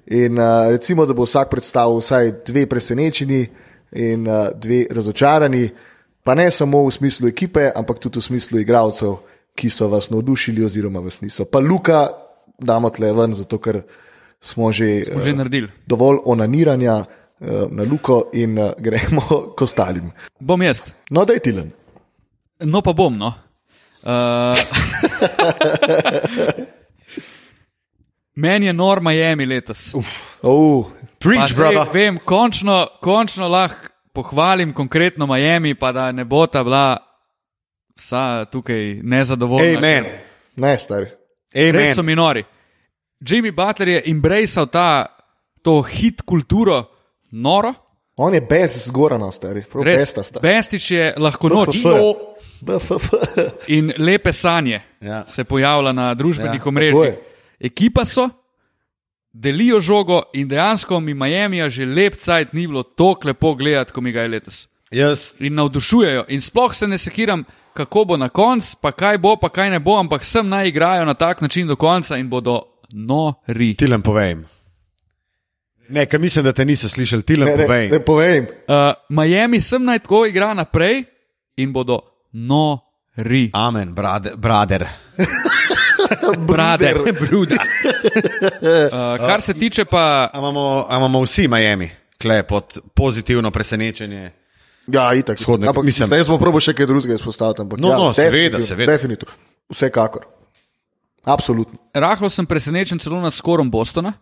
In 0.07 0.38
uh, 0.38 0.70
recimo, 0.70 1.07
da 1.07 1.14
bo 1.14 1.22
vsak 1.22 1.51
predstavil 1.51 1.99
vsaj 1.99 2.32
dve 2.47 2.66
presenečeni 2.66 3.47
in 3.93 4.28
uh, 4.28 4.49
dve 4.55 4.86
razočarani, 4.90 5.68
pa 6.22 6.34
ne 6.34 6.51
samo 6.51 6.86
v 6.86 6.93
smislu 6.93 7.28
ekipe, 7.28 7.70
ampak 7.76 7.99
tudi 7.99 8.18
v 8.18 8.22
smislu 8.22 8.61
igralcev, 8.61 9.16
ki 9.55 9.70
so 9.70 9.88
vas 9.88 10.11
navdušili 10.11 10.64
oziroma 10.64 11.01
vas 11.01 11.20
niso. 11.20 11.45
Pa 11.45 11.59
Luka 11.59 12.09
damo 12.59 12.90
tle 12.90 13.12
ven, 13.12 13.34
zato 13.34 13.59
ker 13.59 13.82
smo 14.40 14.72
že. 14.72 15.05
Smo 15.11 15.20
že 15.20 15.32
naredili. 15.32 15.68
dovolj 15.86 16.18
onaniranja 16.24 16.97
uh, 16.97 17.07
na 17.70 17.82
luko 17.82 18.30
in 18.32 18.59
uh, 18.59 18.72
gremo 18.78 19.22
k 19.57 19.62
ostalim. 19.62 20.11
Bom 20.40 20.62
jaz. 20.62 20.82
No, 21.11 21.24
da 21.24 21.32
je 21.32 21.40
tilen. 21.40 21.72
No, 22.61 22.82
pa 22.82 22.93
bom. 22.93 23.18
No. 23.18 23.34
Uh, 24.03 24.55
Meni 28.34 28.66
je 28.66 28.72
nor 28.72 29.01
Miami 29.01 29.47
letos. 29.47 29.95
Oh, 30.43 30.86
Pa 31.22 31.28
Preach, 31.28 31.55
brother. 31.55 31.86
Vem, 31.93 32.18
končno, 32.18 32.88
končno 33.01 33.49
lahko 33.49 33.88
pohvalim 34.12 34.72
konkretno 34.72 35.26
Miami, 35.26 35.74
pa 35.74 35.93
da 35.93 36.12
ne 36.12 36.24
bo 36.24 36.47
ta 36.47 36.64
bila 36.64 36.97
vsa 37.97 38.45
tukaj 38.45 38.95
nezadovoljna. 39.03 39.78
Amen. 39.78 40.05
ne, 40.57 40.78
stari. 40.78 41.07
Res 41.55 41.95
so 41.95 42.01
Amen. 42.01 42.07
mi 42.07 42.16
nori. 42.16 42.45
Jimmy 43.20 43.53
Butler 43.53 43.88
je 43.88 44.03
embraceal 44.07 44.66
ta, 44.66 45.07
to 45.62 45.82
hit 45.82 46.22
kulturo, 46.26 46.84
noro. 47.33 47.74
On 48.16 48.35
je 48.35 48.41
brez 48.41 48.87
zgorana, 48.87 49.30
stari. 49.33 49.62
Prav 49.72 49.85
Res, 49.85 49.99
besta 49.99 50.22
sta. 50.22 50.41
Bestič 50.41 50.91
je 50.91 51.14
lahko 51.16 51.49
noč 51.49 51.76
in 53.68 53.93
lepe 53.99 54.33
sanje 54.33 54.80
Ja. 55.01 55.24
se 55.28 55.45
pojavlja 55.45 55.93
na 55.93 56.14
družbenih 56.14 56.61
Ja, 56.61 56.68
omrežjih. 56.68 57.14
Ekipa 57.61 58.05
so, 58.05 58.28
delijo 59.33 59.80
žogo 59.80 60.22
in 60.33 60.49
dejansko 60.49 61.01
mi 61.01 61.14
Miami 61.14 61.70
že 61.70 61.87
lep 61.87 62.16
cajt 62.16 62.53
ni 62.53 62.66
bilo 62.66 62.83
tako 62.83 63.28
lepo 63.28 63.55
gledati, 63.55 63.93
kot 63.93 64.03
mi 64.03 64.12
ga 64.12 64.22
je 64.22 64.28
letos. 64.28 64.68
Jaz, 64.91 65.33
In 65.39 65.55
navdušujejo. 65.55 66.24
In 66.28 66.41
sploh 66.41 66.74
se 66.74 66.87
ne 66.87 66.99
sekiram, 66.99 67.45
kako 67.74 68.05
bo 68.05 68.16
na 68.16 68.28
koncu, 68.28 68.76
pa 68.80 68.93
kaj 68.93 69.18
bo, 69.18 69.37
pa 69.37 69.49
kaj 69.49 69.70
ne 69.70 69.78
bo, 69.78 69.97
ampak 69.99 70.24
sem 70.24 70.49
naj 70.49 70.68
igrajo 70.68 71.05
na 71.05 71.14
tak 71.14 71.41
način 71.41 71.66
do 71.66 71.76
konca 71.76 72.16
in 72.16 72.28
bodo 72.28 72.62
nori. 72.93 73.74
ti 73.76 73.87
lem 73.87 74.03
povem. 74.03 74.45
Ne, 75.93 76.07
ker 76.07 76.20
mislim, 76.20 76.45
da 76.45 76.53
te 76.53 76.64
nisem 76.64 76.88
slišal, 76.88 77.22
ti 77.22 77.36
lem 77.36 77.49
Ne, 77.49 77.57
ne, 77.57 77.64
povem. 77.64 77.90
ne 77.90 78.01
povem. 78.01 78.47
Uh, 78.64 78.74
Miami 79.11 79.61
sem 79.61 79.84
naj 79.84 79.99
tako 79.99 80.24
igra 80.26 80.55
naprej 80.55 81.05
in 81.57 81.72
bodo 81.72 81.99
nori. 82.32 83.51
Amen, 83.55 83.93
brother. 83.93 84.36
brother. 84.36 84.86
Brother. 86.38 86.99
Bruda. 87.20 87.57
Uh, 87.57 89.18
kar 89.18 89.40
se 89.40 89.55
tiče 89.55 89.84
pa 89.84 90.30
A 90.32 90.38
imamo, 90.38 90.86
a 90.88 90.97
imamo 90.97 91.20
vsi 91.22 91.49
Miami, 91.49 91.90
kle 92.18 92.43
pod 92.43 92.64
pozitivno 92.95 93.51
presenečenje. 93.51 94.30
Ja, 94.86 95.14
itak. 95.14 95.38
Vzhodne- 95.38 95.68
Ampak, 95.68 95.84
mislim- 95.84 96.07
zdaj 96.07 96.24
smo 96.24 96.38
probo 96.38 96.61
še 96.61 96.74
kaj 96.74 96.86
drugega 96.86 97.14
izpostaviti. 97.14 97.61
Ampak, 97.61 97.78
No, 97.78 97.88
ja, 97.88 97.97
no, 97.99 98.12
seveda, 98.12 98.62
seveda. 98.62 98.93
Definitivno. 98.93 99.34
Vsekakor. 99.70 100.24
Absolutno. 101.24 101.78
Rahlo 101.95 102.30
sem 102.30 102.47
presenečen 102.47 102.99
celo 102.99 103.20
nad 103.20 103.34
skorom 103.34 103.70
Bostona. 103.70 104.12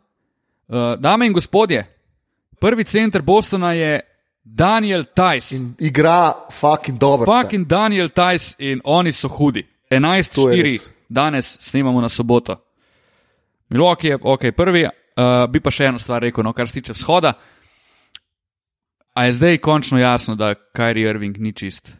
Uh, 0.70 0.94
dame 0.98 1.26
in 1.26 1.32
gospodje, 1.32 1.86
prvi 2.60 2.84
center 2.84 3.22
Bostona 3.22 3.72
je 3.72 4.00
Daniel 4.42 5.04
Tajs. 5.14 5.50
In 5.52 5.74
igra 5.78 6.32
fucking 6.50 6.98
dobro. 6.98 7.26
Fucking 7.26 7.66
Daniel 7.66 8.08
Tajs 8.08 8.54
in 8.58 8.80
oni 8.84 9.12
so 9.12 9.28
hudi. 9.28 9.62
To 9.62 9.94
je 9.94 10.00
11-4, 10.00 10.62
res. 10.62 10.90
danes 11.08 11.56
snemamo 11.60 12.00
na 12.00 12.08
soboto. 12.08 12.56
Milwaukee 13.68 14.08
je 14.08 14.18
ok, 14.22 14.40
prvi, 14.56 14.84
uh, 14.84 15.50
bi 15.50 15.60
pa 15.60 15.70
še 15.70 15.90
eno 15.90 15.98
stvar 15.98 16.22
rekel, 16.22 16.44
no, 16.46 16.52
kar 16.52 16.68
se 16.68 16.78
tiče 16.78 16.94
vzhoda. 16.94 17.32
A 19.14 19.24
je 19.26 19.32
zdaj 19.32 19.58
končno 19.58 19.98
jasno, 19.98 20.36
da 20.38 20.54
Kyrie 20.54 21.10
Irving 21.10 21.38
ni 21.38 21.52
čist? 21.52 21.90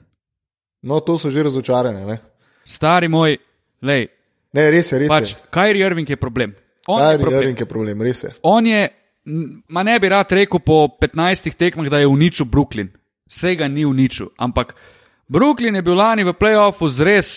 No, 0.83 1.01
to 1.01 1.19
so 1.19 1.31
že 1.31 1.43
razočarane. 1.43 2.07
Ne, 2.07 2.19
Stari 2.65 3.09
moj, 3.09 3.35
lej, 3.83 4.07
ne 4.55 4.71
res 4.71 4.93
je, 4.93 4.99
res 4.99 5.11
pač 5.11 5.35
je. 5.35 5.43
Kyrie 5.51 5.87
Irving 5.87 6.11
je 6.11 6.17
problem. 6.17 6.55
On 6.89 7.01
je 7.01 7.05
Kyrie 7.05 7.21
problem. 7.21 7.43
Irving 7.43 7.61
je 7.61 7.67
problem, 7.67 8.03
res 8.03 8.23
je. 8.25 8.31
On 8.43 8.67
je, 8.67 8.89
ma 9.69 9.83
ne 9.83 9.99
bi 10.01 10.09
rad 10.09 10.33
rekel 10.33 10.61
po 10.65 10.87
15 11.01 11.55
tekmah, 11.57 11.89
da 11.89 11.99
je 11.99 12.07
uničil 12.07 12.47
Brooklyn. 12.47 12.89
Vsega 13.31 13.69
ni 13.69 13.85
uničil, 13.85 14.33
ampak 14.39 14.75
Brooklyn 15.29 15.75
je 15.75 15.83
bil 15.83 15.95
lani 15.95 16.25
v 16.25 16.35
playoffu 16.35 16.89
z 16.89 17.07
res 17.07 17.29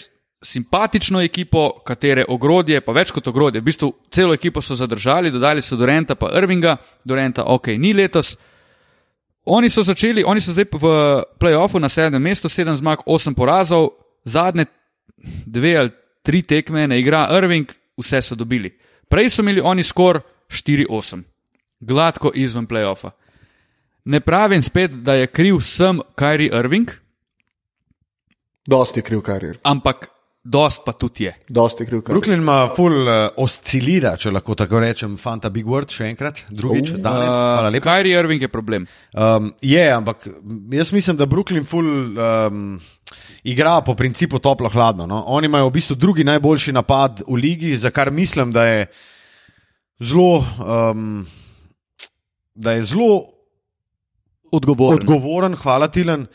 simpatično 0.44 1.22
ekipo, 1.22 1.70
katere 1.86 2.26
ogrodje, 2.28 2.82
pa 2.82 2.92
več 2.92 3.12
kot 3.16 3.28
ogrodje, 3.28 3.62
v 3.62 3.68
bistvu 3.68 3.92
celo 4.12 4.34
ekipo 4.34 4.62
so 4.62 4.76
zadržali, 4.76 5.32
dodali 5.32 5.62
so 5.62 5.78
Dorenta 5.80 6.16
pa 6.20 6.32
Irvinga, 6.38 6.78
Dorenta 7.06 7.46
ok, 7.48 7.76
ni 7.78 7.94
letos. 7.94 8.36
Oni 9.46 9.70
so 9.70 9.84
začeli, 9.84 10.24
oni 10.24 10.42
so 10.42 10.56
zdaj 10.56 10.68
v 10.72 10.90
playoffu 11.40 11.80
na 11.80 11.90
sedmem 11.90 12.24
mestu, 12.24 12.50
sedem 12.50 12.76
zmag, 12.76 13.04
osem 13.06 13.36
porazov, 13.36 13.92
zadnje 14.26 14.66
dve 15.46 15.78
ali 15.78 15.92
tri 16.24 16.42
tekme 16.42 16.88
ne 16.88 17.00
igra 17.00 17.28
Irving, 17.38 17.72
vse 18.00 18.22
so 18.22 18.36
dobili. 18.36 18.72
Prej 19.10 19.30
so 19.30 19.42
imeli 19.42 19.62
oni 19.62 19.84
skor 19.84 20.22
4-8, 20.50 21.22
gladko 21.80 22.32
izven 22.36 22.68
playoffa. 22.68 23.12
Ne 24.06 24.20
pravim 24.20 24.62
spet, 24.62 24.92
da 24.92 25.14
je 25.14 25.28
kriv 25.28 25.60
sem 25.60 26.00
Kyrie 26.16 26.52
Irving, 26.60 26.92
Dosti 28.68 29.00
je 29.00 29.04
kriv 29.04 29.22
Kyrie. 29.22 29.54
ampak 29.64 30.13
dost 30.44 30.82
pa 30.86 30.92
tudi 30.92 31.24
je. 31.24 31.34
Dosti 31.50 31.84
je 31.84 31.88
kriv 31.88 32.02
Kyrie. 32.02 32.14
Brooklyn 32.14 32.42
ima 32.44 32.70
full 32.76 33.08
uh, 33.08 33.30
oscilira, 33.38 34.18
če 34.20 34.32
lahko 34.32 34.56
tako 34.60 34.80
rečem, 34.84 35.18
fanta 35.18 35.50
Big 35.50 35.66
Word 35.66 35.92
še 35.92 36.10
enkrat, 36.12 36.42
drugič, 36.50 36.96
danes. 37.00 37.30
Hvala 37.32 37.68
Uh, 37.68 37.74
lepa. 37.74 37.90
Kyrie 37.90 38.20
Irving 38.20 38.42
je 38.42 38.50
problem. 38.52 38.88
Um, 39.14 39.54
je, 39.62 39.86
ampak 39.92 40.28
jaz 40.72 40.92
mislim, 40.92 41.18
da 41.18 41.26
Brooklyn 41.26 41.64
full 41.66 42.18
um, 42.20 42.80
igra 43.44 43.82
po 43.82 43.96
principu 43.96 44.40
toplo-hladno. 44.40 45.08
No? 45.08 45.24
Oni 45.28 45.48
imajo 45.48 45.70
v 45.70 45.78
bistvu 45.80 45.96
drugi 45.96 46.24
najboljši 46.28 46.76
napad 46.76 47.24
v 47.28 47.40
ligi, 47.40 47.78
za 47.78 47.92
kar 47.92 48.12
mislim, 48.12 48.52
da 48.52 48.66
je 48.68 48.86
zelo. 50.00 50.44
Um, 50.60 51.26
Da 52.56 52.76
je 52.78 52.84
zelo 52.86 53.33
Odgovoren. 54.54 55.00
odgovoren, 55.02 55.56
hvala 55.58 55.88
Tilen. 55.90 56.28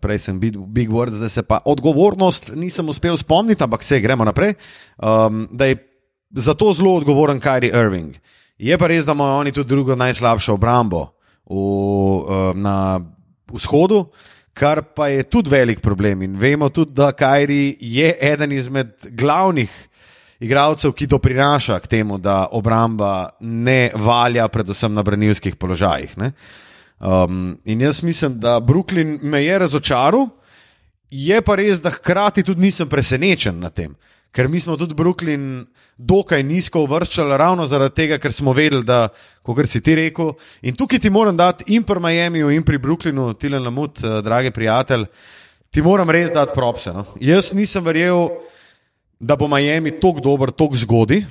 Prej 0.00 0.18
sem 0.18 0.40
bil 0.40 0.58
Big 0.66 0.90
Word, 0.90 1.14
zdaj 1.14 1.28
se 1.28 1.42
pa 1.42 1.60
odgovornost 1.64 2.50
nisem 2.54 2.88
uspel 2.88 3.16
spomniti, 3.16 3.62
ampak 3.64 3.82
vse 3.82 4.00
gremo 4.02 4.26
naprej. 4.26 4.54
Um, 4.98 5.46
da 5.50 5.70
je 5.70 5.78
zato 6.30 6.72
zelo 6.74 6.96
odgovoren 6.98 7.40
Kyrie 7.40 7.74
Irving. 7.74 8.18
Je 8.58 8.78
pa 8.78 8.90
res, 8.90 9.06
da 9.06 9.14
imajo 9.16 9.40
oni 9.40 9.52
tudi 9.52 9.72
drugo 9.72 9.96
najslabšo 9.96 10.54
obrambo 10.54 11.06
v, 11.46 11.54
um, 11.54 12.60
na 12.60 13.00
vzhodu, 13.52 14.04
kar 14.54 14.82
pa 14.94 15.08
je 15.08 15.24
tudi 15.30 15.50
velik 15.50 15.80
problem. 15.80 16.22
In 16.22 16.36
vemo 16.38 16.68
tudi, 16.68 16.92
da 16.94 17.12
Kyrie 17.12 17.76
je 17.80 18.16
eden 18.20 18.52
izmed 18.52 18.92
glavnih 19.10 19.70
igralcev, 20.40 20.92
ki 20.96 21.06
doprinaša 21.06 21.78
k 21.80 21.86
temu, 21.86 22.18
da 22.18 22.48
obramba 22.52 23.36
ne 23.40 23.90
valja, 23.94 24.48
predvsem 24.48 24.94
na 24.94 25.02
branilskih 25.02 25.56
položajih. 25.56 26.16
Ne? 26.18 26.32
Um, 27.00 27.58
in 27.64 27.80
jaz 27.80 28.02
mislim, 28.02 28.40
da 28.40 28.60
Brooklyn 28.60 29.18
me 29.22 29.44
je 29.44 29.58
razočaral, 29.58 30.28
je 31.10 31.40
pa 31.42 31.56
res, 31.56 31.80
da 31.80 31.90
hkrati 31.90 32.42
tudi 32.42 32.60
nisem 32.60 32.88
presenečen 32.88 33.58
nad 33.58 33.74
tem. 33.74 33.96
Ker 34.30 34.48
mi 34.48 34.60
smo 34.60 34.76
tudi 34.76 34.94
Brooklyn 34.94 35.64
dokaj 35.96 36.42
nizko 36.42 36.84
uvrščali, 36.84 37.38
ravno 37.40 37.66
zaradi 37.66 37.94
tega, 37.94 38.18
ker 38.18 38.32
smo 38.32 38.52
vedeli, 38.52 38.84
da, 38.86 39.08
kot 39.42 39.66
si 39.66 39.80
ti 39.80 39.96
rekel, 39.96 40.34
in 40.62 40.76
tukaj 40.76 41.00
ti 41.00 41.10
moram 41.10 41.36
dati 41.36 41.64
in 41.74 41.82
pri 41.82 42.00
Miamiju, 42.00 42.50
in 42.50 42.62
pri 42.62 42.78
Brooklynu, 42.78 43.32
Tilen 43.34 43.64
Lamut, 43.64 44.04
uh, 44.04 44.20
dragi 44.22 44.52
prijatelj, 44.54 45.08
ti 45.70 45.82
moram 45.82 46.10
res 46.10 46.30
dati 46.30 46.54
propse. 46.54 46.92
No? 46.92 47.04
Jaz 47.20 47.52
nisem 47.52 47.84
verjel, 47.84 48.28
da 49.20 49.36
bo 49.36 49.48
Miami 49.48 49.96
tako 50.00 50.20
dober, 50.20 50.52
tako 50.52 50.76
zgodaj. 50.76 51.24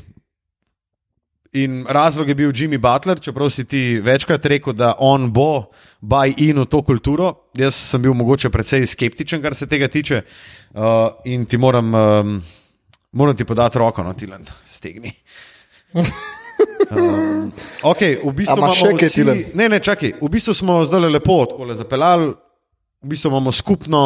In 1.54 1.86
razlog 1.90 2.28
je 2.30 2.36
bil 2.36 2.52
Jimmy 2.52 2.78
Butler, 2.78 3.20
čeprav 3.20 3.50
si 3.50 3.66
ti 3.66 4.00
večkrat 4.04 4.46
rekel, 4.46 4.74
da 4.74 4.94
on 5.00 5.32
bo 5.34 5.72
buy 6.02 6.34
in 6.38 6.60
v 6.62 6.66
to 6.70 6.82
kulturo. 6.86 7.34
Jaz 7.58 7.76
sem 7.76 8.02
bil 8.02 8.14
mogoče 8.14 8.52
precej 8.54 8.86
skeptičen, 8.86 9.42
kar 9.42 9.56
se 9.56 9.68
tega 9.68 9.88
tiče. 9.88 10.22
Uh, 10.74 10.84
in 11.26 11.46
ti 11.46 11.58
moram, 11.58 11.94
um, 11.94 12.36
moram 13.12 13.36
ti 13.36 13.46
podati 13.46 13.80
roko, 13.80 14.04
no, 14.04 14.14
Tilan, 14.14 14.46
stegni. 14.66 15.14
Um, 16.90 17.52
okay, 17.84 18.18
v 18.24 18.32
bistvu 18.34 18.58
imamo 18.58 18.74
še 18.76 18.92
kaj, 18.98 19.10
Tilen? 19.14 19.42
Ne, 19.56 19.68
ne, 19.70 19.78
čakaj. 19.84 20.16
V 20.20 20.30
bistvu 20.32 20.56
smo 20.58 20.80
zdaj 20.88 21.08
lepo 21.12 21.44
tako 21.48 21.68
zapeljali, 21.78 22.32
v 23.04 23.12
bistvu 23.12 23.30
imamo 23.32 23.54
skupno 23.56 24.02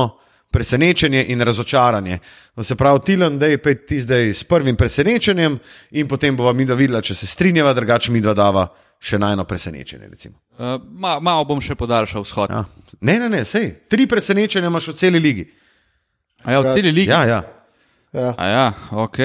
presenečenje 0.54 1.26
in 1.34 1.42
razočaranje. 1.42 2.20
Se 2.62 2.76
pravi, 2.76 3.00
Tilan, 3.06 3.40
da 3.40 3.50
je 3.50 3.58
ti 3.86 4.02
zdaj 4.02 4.30
s 4.34 4.44
prvim 4.44 4.76
presenečenjem, 4.76 5.58
in 5.92 6.08
potem 6.08 6.38
bova 6.38 6.54
mi 6.54 6.66
da 6.66 6.78
videla, 6.78 7.02
če 7.02 7.16
se 7.16 7.28
strinjava, 7.28 7.74
drugače 7.74 8.12
mi 8.12 8.22
dva 8.22 8.34
dava 8.38 8.68
še 9.04 9.20
najno 9.20 9.44
presenečenje. 9.50 10.08
recimo. 10.08 10.36
Uh, 10.58 10.78
ma, 10.94 11.18
malo 11.20 11.46
bom 11.50 11.62
še 11.62 11.76
podaljšal 11.76 12.24
vzhod. 12.24 12.54
Ja. 12.54 12.64
Ja. 12.64 12.98
Ne, 13.02 13.18
ne, 13.20 13.30
ne, 13.30 13.42
sej. 13.46 13.72
Tri 13.90 14.06
presenečenja 14.08 14.70
imaš 14.70 14.94
v 14.94 14.96
celi 15.02 15.20
ligi. 15.20 15.48
A 16.44 16.54
ja, 16.54 16.62
v 16.62 16.76
celi 16.78 16.92
ligi. 16.92 17.10
Ja, 17.12 17.26
ja. 17.26 17.42
Ja. 18.14 18.30
A 18.38 18.48
ja, 18.48 18.66
ok. 18.92 19.20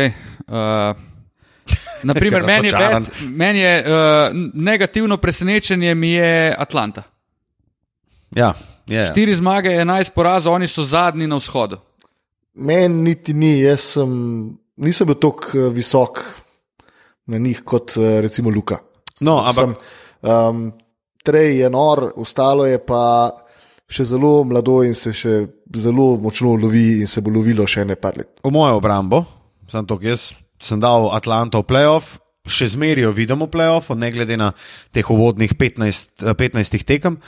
Uh, 0.49 0.97
naprimer, 2.09 2.41
Ker 2.47 2.49
meni 2.49 2.73
je, 2.73 2.81
bed, 2.81 3.13
meni 3.29 3.61
je 3.61 3.75
uh, 3.85 4.41
negativno 4.55 5.21
presenečenje 5.21 5.95
mi 5.95 6.15
je 6.17 6.55
Atlanta. 6.59 7.05
ja, 8.37 8.55
ja. 8.89 9.07
Štiri 9.13 9.35
zmage, 9.37 9.73
11 9.73 10.15
porazov, 10.17 10.57
oni 10.57 10.69
so 10.69 10.85
zadnji 10.85 11.29
na 11.29 11.39
vzhodu. 11.41 11.79
Meni 12.59 13.03
niti 13.11 13.35
ni, 13.35 13.61
jaz 13.63 13.95
sem, 13.95 14.11
nisem 14.77 15.07
bil 15.07 15.19
tako 15.21 15.69
visok 15.75 16.23
na 17.29 17.39
njih 17.39 17.63
kot 17.65 17.97
eh, 17.97 18.21
recimo 18.25 18.51
Luka. 18.51 18.81
No, 19.21 19.43
ampak 19.45 19.65
Sem, 19.65 19.75
um, 20.23 20.69
Trej 21.29 21.59
je 21.61 21.69
nor, 21.71 22.13
ostalo 22.17 22.65
je 22.65 22.79
pa 22.81 23.29
še 23.89 24.05
zelo 24.09 24.45
mlado 24.49 24.79
in 24.87 24.95
se 24.97 25.13
še 25.13 25.35
zelo 25.77 26.15
močno 26.21 26.55
lovi, 26.57 27.01
in 27.03 27.11
se 27.11 27.21
bo 27.25 27.33
lovilo 27.35 27.67
še 27.69 27.85
ne 27.85 27.97
par 27.97 28.17
let. 28.17 28.39
v 28.45 28.53
mojo 28.53 28.79
obrambo, 28.79 29.25
sem 29.69 29.85
to, 29.85 29.99
jaz 30.01 30.31
sem 30.63 30.81
dal 30.81 31.11
Atlanto 31.13 31.61
v 31.61 31.69
playoff, 31.69 32.17
še 32.49 32.71
zmeraj 32.73 33.05
jo 33.05 33.13
vidim 33.13 33.45
v 33.45 33.51
playoffu, 33.53 33.97
ne 33.99 34.11
glede 34.13 34.39
na 34.41 34.53
teh 34.93 35.05
uvodnih 35.05 35.53
15, 35.53 36.25
eh, 36.25 36.35
15 36.35 36.85
tekem. 36.85 37.19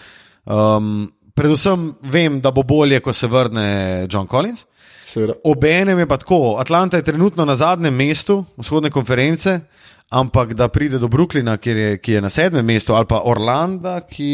Um, 0.49 1.13
predvsem 1.31 1.95
vem, 2.03 2.41
da 2.41 2.51
bo 2.51 2.63
bolje, 2.63 3.01
ko 3.01 3.13
se 3.13 3.27
vrne 3.27 3.67
John 4.07 4.27
Collins. 4.27 4.67
Obenem 5.45 5.99
je 5.99 6.07
pa 6.07 6.17
tako, 6.17 6.57
Atlanta 6.59 6.97
je 6.97 7.03
trenutno 7.03 7.45
na 7.45 7.57
zadnjem 7.57 7.91
mestu 7.93 8.45
vzhodne 8.57 8.91
konference, 8.91 9.61
ampak 10.09 10.55
da 10.55 10.69
pride 10.69 10.99
do 10.99 11.09
Brooklyna, 11.09 11.57
kjer 11.57 11.77
je, 11.77 11.99
ki 11.99 12.13
je 12.13 12.21
na 12.21 12.31
sedmem 12.31 12.65
mestu, 12.65 12.95
ali 12.95 13.07
pa 13.07 13.21
Orlanda, 13.25 14.01
ki 14.03 14.31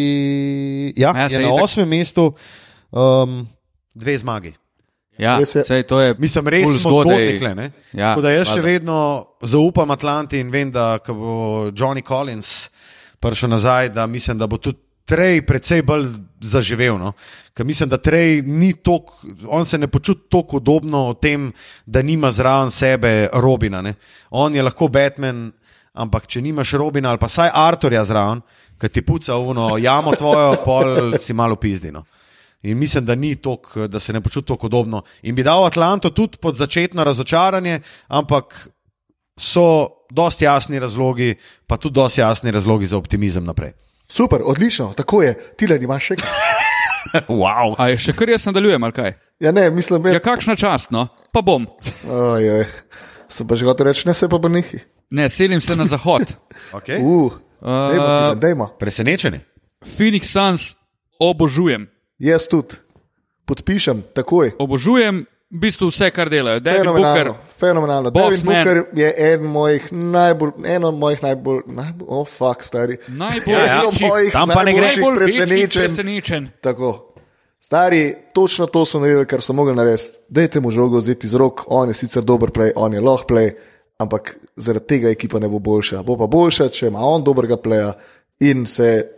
ja, 0.97 1.13
Ja, 1.15 1.27
je 1.27 1.39
na 1.39 1.49
itak. 1.49 1.63
osmem 1.63 1.89
mestu, 1.89 2.33
um, 2.91 3.47
dve 3.95 4.19
zmagi. 4.19 4.53
Ja, 5.19 5.41
sej, 5.41 5.83
to 5.83 6.01
je 6.01 6.15
Mislim, 6.19 6.45
res 6.47 6.65
ful 6.65 6.73
smo 6.75 6.91
zgodaj. 6.91 7.15
zgodni 7.15 7.39
kle. 7.39 7.55
ne. 7.55 7.71
Ja, 7.93 8.11
Tako 8.11 8.21
da 8.21 8.31
jaz 8.31 8.49
še 8.49 8.61
vedno 8.61 8.97
zaupam 9.41 9.91
Atlanti 9.91 10.39
in 10.39 10.51
vem, 10.51 10.69
da 10.71 10.99
ko 10.99 11.15
bo 11.15 11.31
Johnny 11.71 12.05
Collins 12.05 12.69
prišel 13.19 13.49
nazaj, 13.49 13.89
da 13.89 14.07
mislim, 14.07 14.37
da 14.37 14.47
bo 14.47 14.59
tudi 14.59 14.77
Trej 15.07 15.45
precej 15.47 15.85
bolj 15.87 16.09
zaživel. 16.43 16.99
No? 16.99 17.13
Ker 17.55 17.67
mislim, 17.67 17.89
da 17.89 17.99
Trej 17.99 18.43
ni 18.43 18.73
tako, 18.75 19.15
on 19.47 19.67
se 19.67 19.79
ne 19.79 19.87
počuti 19.89 20.27
tako 20.31 20.57
udobno 20.57 21.07
o 21.09 21.15
tem, 21.15 21.53
da 21.87 22.03
nima 22.03 22.33
zraven 22.33 22.71
sebe 22.71 23.29
Robina. 23.33 23.83
Ne? 23.83 23.95
On 24.31 24.55
je 24.55 24.63
lahko 24.63 24.89
Batman, 24.89 25.53
ampak 25.95 26.27
če 26.27 26.43
nimaš 26.43 26.75
Robina 26.77 27.11
ali 27.11 27.23
pa 27.23 27.29
saj 27.29 27.51
Arturja 27.55 28.05
zraven, 28.05 28.43
ki 28.81 28.89
ti 28.93 29.03
puca 29.03 29.37
uno 29.39 29.77
jamo 29.79 30.13
tvojo, 30.15 30.57
pol 30.65 31.17
si 31.23 31.33
malo 31.33 31.57
pizdino. 31.57 32.05
In 32.67 32.79
mislim, 32.79 33.05
da 33.07 33.15
ni 33.15 33.37
tok, 33.37 33.77
da 33.89 34.01
se 34.01 34.13
ne 34.13 34.21
počuti 34.21 34.49
tako 34.49 34.67
podobno. 34.67 35.03
In 35.23 35.35
bi 35.35 35.43
dal 35.43 35.65
Atlanto 35.65 36.11
tudi 36.11 36.39
pod 36.43 36.57
začetno 36.57 37.05
razočaranje, 37.05 37.81
ampak 38.09 38.69
so 39.39 39.89
dosti 40.11 40.45
jasni 40.45 40.79
razlogi, 40.79 41.35
pa 41.67 41.77
tudi 41.77 41.95
dosti 41.95 42.21
jasni 42.21 42.51
razlogi 42.51 42.87
za 42.87 42.97
optimizem 42.97 43.45
naprej. 43.45 43.73
Super, 44.09 44.41
odlično, 44.45 44.93
tako 44.97 45.23
je. 45.23 45.35
Tilen 45.59 45.83
imaš 45.83 46.11
še 46.13 46.17
kaj. 46.21 46.31
wow. 47.43 47.75
A 47.79 47.89
je 47.93 47.99
še 47.99 48.15
kar 48.17 48.31
jaz 48.31 48.47
nadaljujem, 48.47 48.85
ali 48.85 48.93
kaj? 48.97 49.15
Ja, 49.43 49.53
ne, 49.53 49.69
mislim, 49.71 50.07
Ja, 50.07 50.19
da 50.19 50.23
kakšna 50.25 50.57
čast, 50.57 50.91
no? 50.95 51.09
Pa 51.33 51.43
bom. 51.43 51.67
je. 52.41 52.67
Sem 53.29 53.47
pa 53.47 53.59
že 53.59 53.67
hotel 53.67 53.91
reči, 53.91 54.07
ne 54.09 54.15
se 54.15 54.29
pa 54.31 54.39
brnihi. 54.39 54.81
Ne, 55.11 55.29
selim 55.29 55.61
se 55.61 55.77
na 55.77 55.85
zahod. 55.87 56.35
Okay. 56.73 57.03
Uh, 57.03 57.33
Uh, 57.57 57.89
dajmo, 57.91 58.07
Tilen, 58.07 58.41
dajmo. 58.41 58.67
Presenečeni. 58.79 59.41
Phoenix 59.81 60.29
Suns 60.29 60.77
obožujem. 61.19 61.89
Jaz 62.21 62.49
tudi. 62.53 62.77
Podpišem, 63.49 64.03
takoj. 64.15 64.53
Obožujem 64.61 65.25
v 65.51 65.59
bistvu 65.63 65.89
vse, 65.91 66.11
kar 66.11 66.31
delajo. 66.31 66.61
Devin 66.61 66.91
Booker, 66.91 67.03
Fenomenalno. 67.03 67.37
Fenomenalno. 67.59 68.11
Boss 68.11 68.43
Devin 68.43 68.47
man. 68.47 68.65
Booker 68.65 68.85
je 68.99 69.15
eden 69.17 69.47
mojih 69.47 69.93
najbolj, 69.93 70.53
eno 70.67 70.91
mojih 70.93 71.23
najbolj, 71.23 71.61
najbolj 71.67 72.09
oh, 72.09 72.29
fuck, 72.29 72.63
stari. 72.63 72.97
najbolj 73.09 73.55
Ja, 73.55 73.65
ja. 73.67 73.83
Mojih 74.09 74.33
Tam 74.33 74.49
pa 74.49 74.65
ne 74.65 74.73
gre. 74.73 74.87
najbolj 74.87 75.19
večjih 75.19 75.43
presenečenj. 75.43 75.85
presenečenj. 75.85 76.47
Tako. 76.61 77.13
Stari, 77.61 78.15
točno 78.35 78.67
to 78.67 78.85
so 78.87 79.01
naredili, 79.01 79.27
kar 79.27 79.43
so 79.43 79.53
mogli 79.53 79.75
narediti. 79.75 80.19
Dajte 80.29 80.61
mu 80.61 80.71
žogo 80.71 80.99
vzeti 80.99 81.27
iz 81.27 81.35
rok, 81.35 81.65
on 81.67 81.89
je 81.89 81.95
sicer 81.95 82.23
dober 82.23 82.51
play, 82.51 82.71
on 82.77 82.95
je 82.95 83.01
lahko 83.01 83.27
play, 83.35 83.51
ampak 83.99 84.37
zaradi 84.57 84.87
tega 84.87 85.11
ekipa 85.11 85.39
ne 85.39 85.49
bo 85.49 85.59
boljša. 85.59 86.03
Bo 86.03 86.19
pa 86.19 86.27
boljša, 86.27 86.69
če 86.69 86.87
ima 86.87 87.01
on 87.03 87.25
dobrega 87.25 87.57
playa 87.57 87.93
in 88.41 88.67
se 88.67 89.16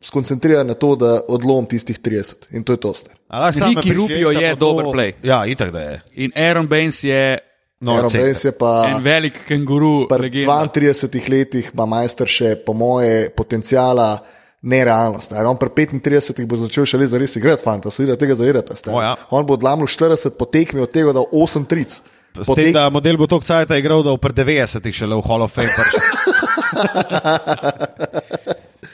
skoncentrira 0.00 0.64
na 0.64 0.74
to, 0.74 0.96
da 0.96 1.20
odlom 1.28 1.66
tistih 1.66 2.00
30. 2.00 2.34
In 2.50 2.64
to 2.64 2.72
je 2.72 2.76
to. 2.78 2.94
Appreciate, 3.28 3.94
Rubio 3.94 4.32
da 4.32 4.40
je 4.40 4.50
to- 4.50 4.56
dober 4.58 4.84
play. 4.86 5.12
Ja, 5.22 5.46
itak 5.46 5.70
da 5.70 5.80
je. 5.80 6.00
In 6.14 6.32
Aaron 6.36 6.66
Baines 6.66 7.04
je 7.04 7.38
No, 7.80 7.94
Aaron. 7.94 8.12
Baines 8.12 8.44
je 8.44 8.52
pa 8.52 8.88
en 8.88 9.02
velik 9.02 9.38
kenguru. 9.48 10.08
pri 10.08 10.18
legenda. 10.20 10.68
32 10.68 11.28
letih, 11.28 11.70
ima 11.74 11.86
majster 11.86 12.26
še 12.26 12.56
po 12.56 12.72
moje 12.72 13.30
potencijala. 13.30 14.18
Nerealnost. 14.62 15.32
On 15.32 15.56
pri 15.56 15.68
35 15.88 16.44
bo 16.44 16.56
začel 16.56 16.84
še 16.84 17.06
za 17.06 17.16
res 17.18 17.32
igrati, 17.36 17.62
fanta, 17.64 17.88
se 17.90 18.04
vidi 18.04 18.16
tega 18.18 18.34
zavedate. 18.34 18.76
O, 18.92 19.00
ja. 19.00 19.16
On 19.30 19.46
bo 19.46 19.54
odlamil 19.54 19.86
40 19.86 20.36
po 20.36 20.44
tekmi, 20.44 20.80
od 20.80 20.92
tega 20.92 21.12
da 21.12 21.20
8 21.24 21.64
tric. 21.64 21.96
S 22.36 22.46
Po 22.46 22.54
tem, 22.54 22.64
tek- 22.64 22.74
da 22.74 22.90
model 22.90 23.16
bo 23.16 23.24
tok 23.26 23.40
cajt 23.42 23.70
igral, 23.70 24.02
da 24.04 24.12
v 24.12 24.18
pred 24.20 24.36
90-ih 24.36 24.92
šele 24.94 25.16
v 25.16 25.22
Hall 25.24 25.42
of 25.42 25.52
Fame. 25.56 25.72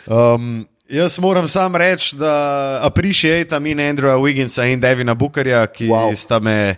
um, 0.06 0.66
jaz 0.88 1.18
moram 1.18 1.48
sam 1.48 1.76
reči, 1.76 2.16
da 2.16 2.80
appreciatam 2.82 3.66
in 3.66 3.78
Andrewa 3.78 4.16
Wigginsa 4.18 4.66
in 4.72 4.80
Devina 4.80 5.14
Bookerja, 5.14 5.66
ki 5.66 5.88
wow. 5.88 6.14
Sta 6.16 6.38
me 6.40 6.76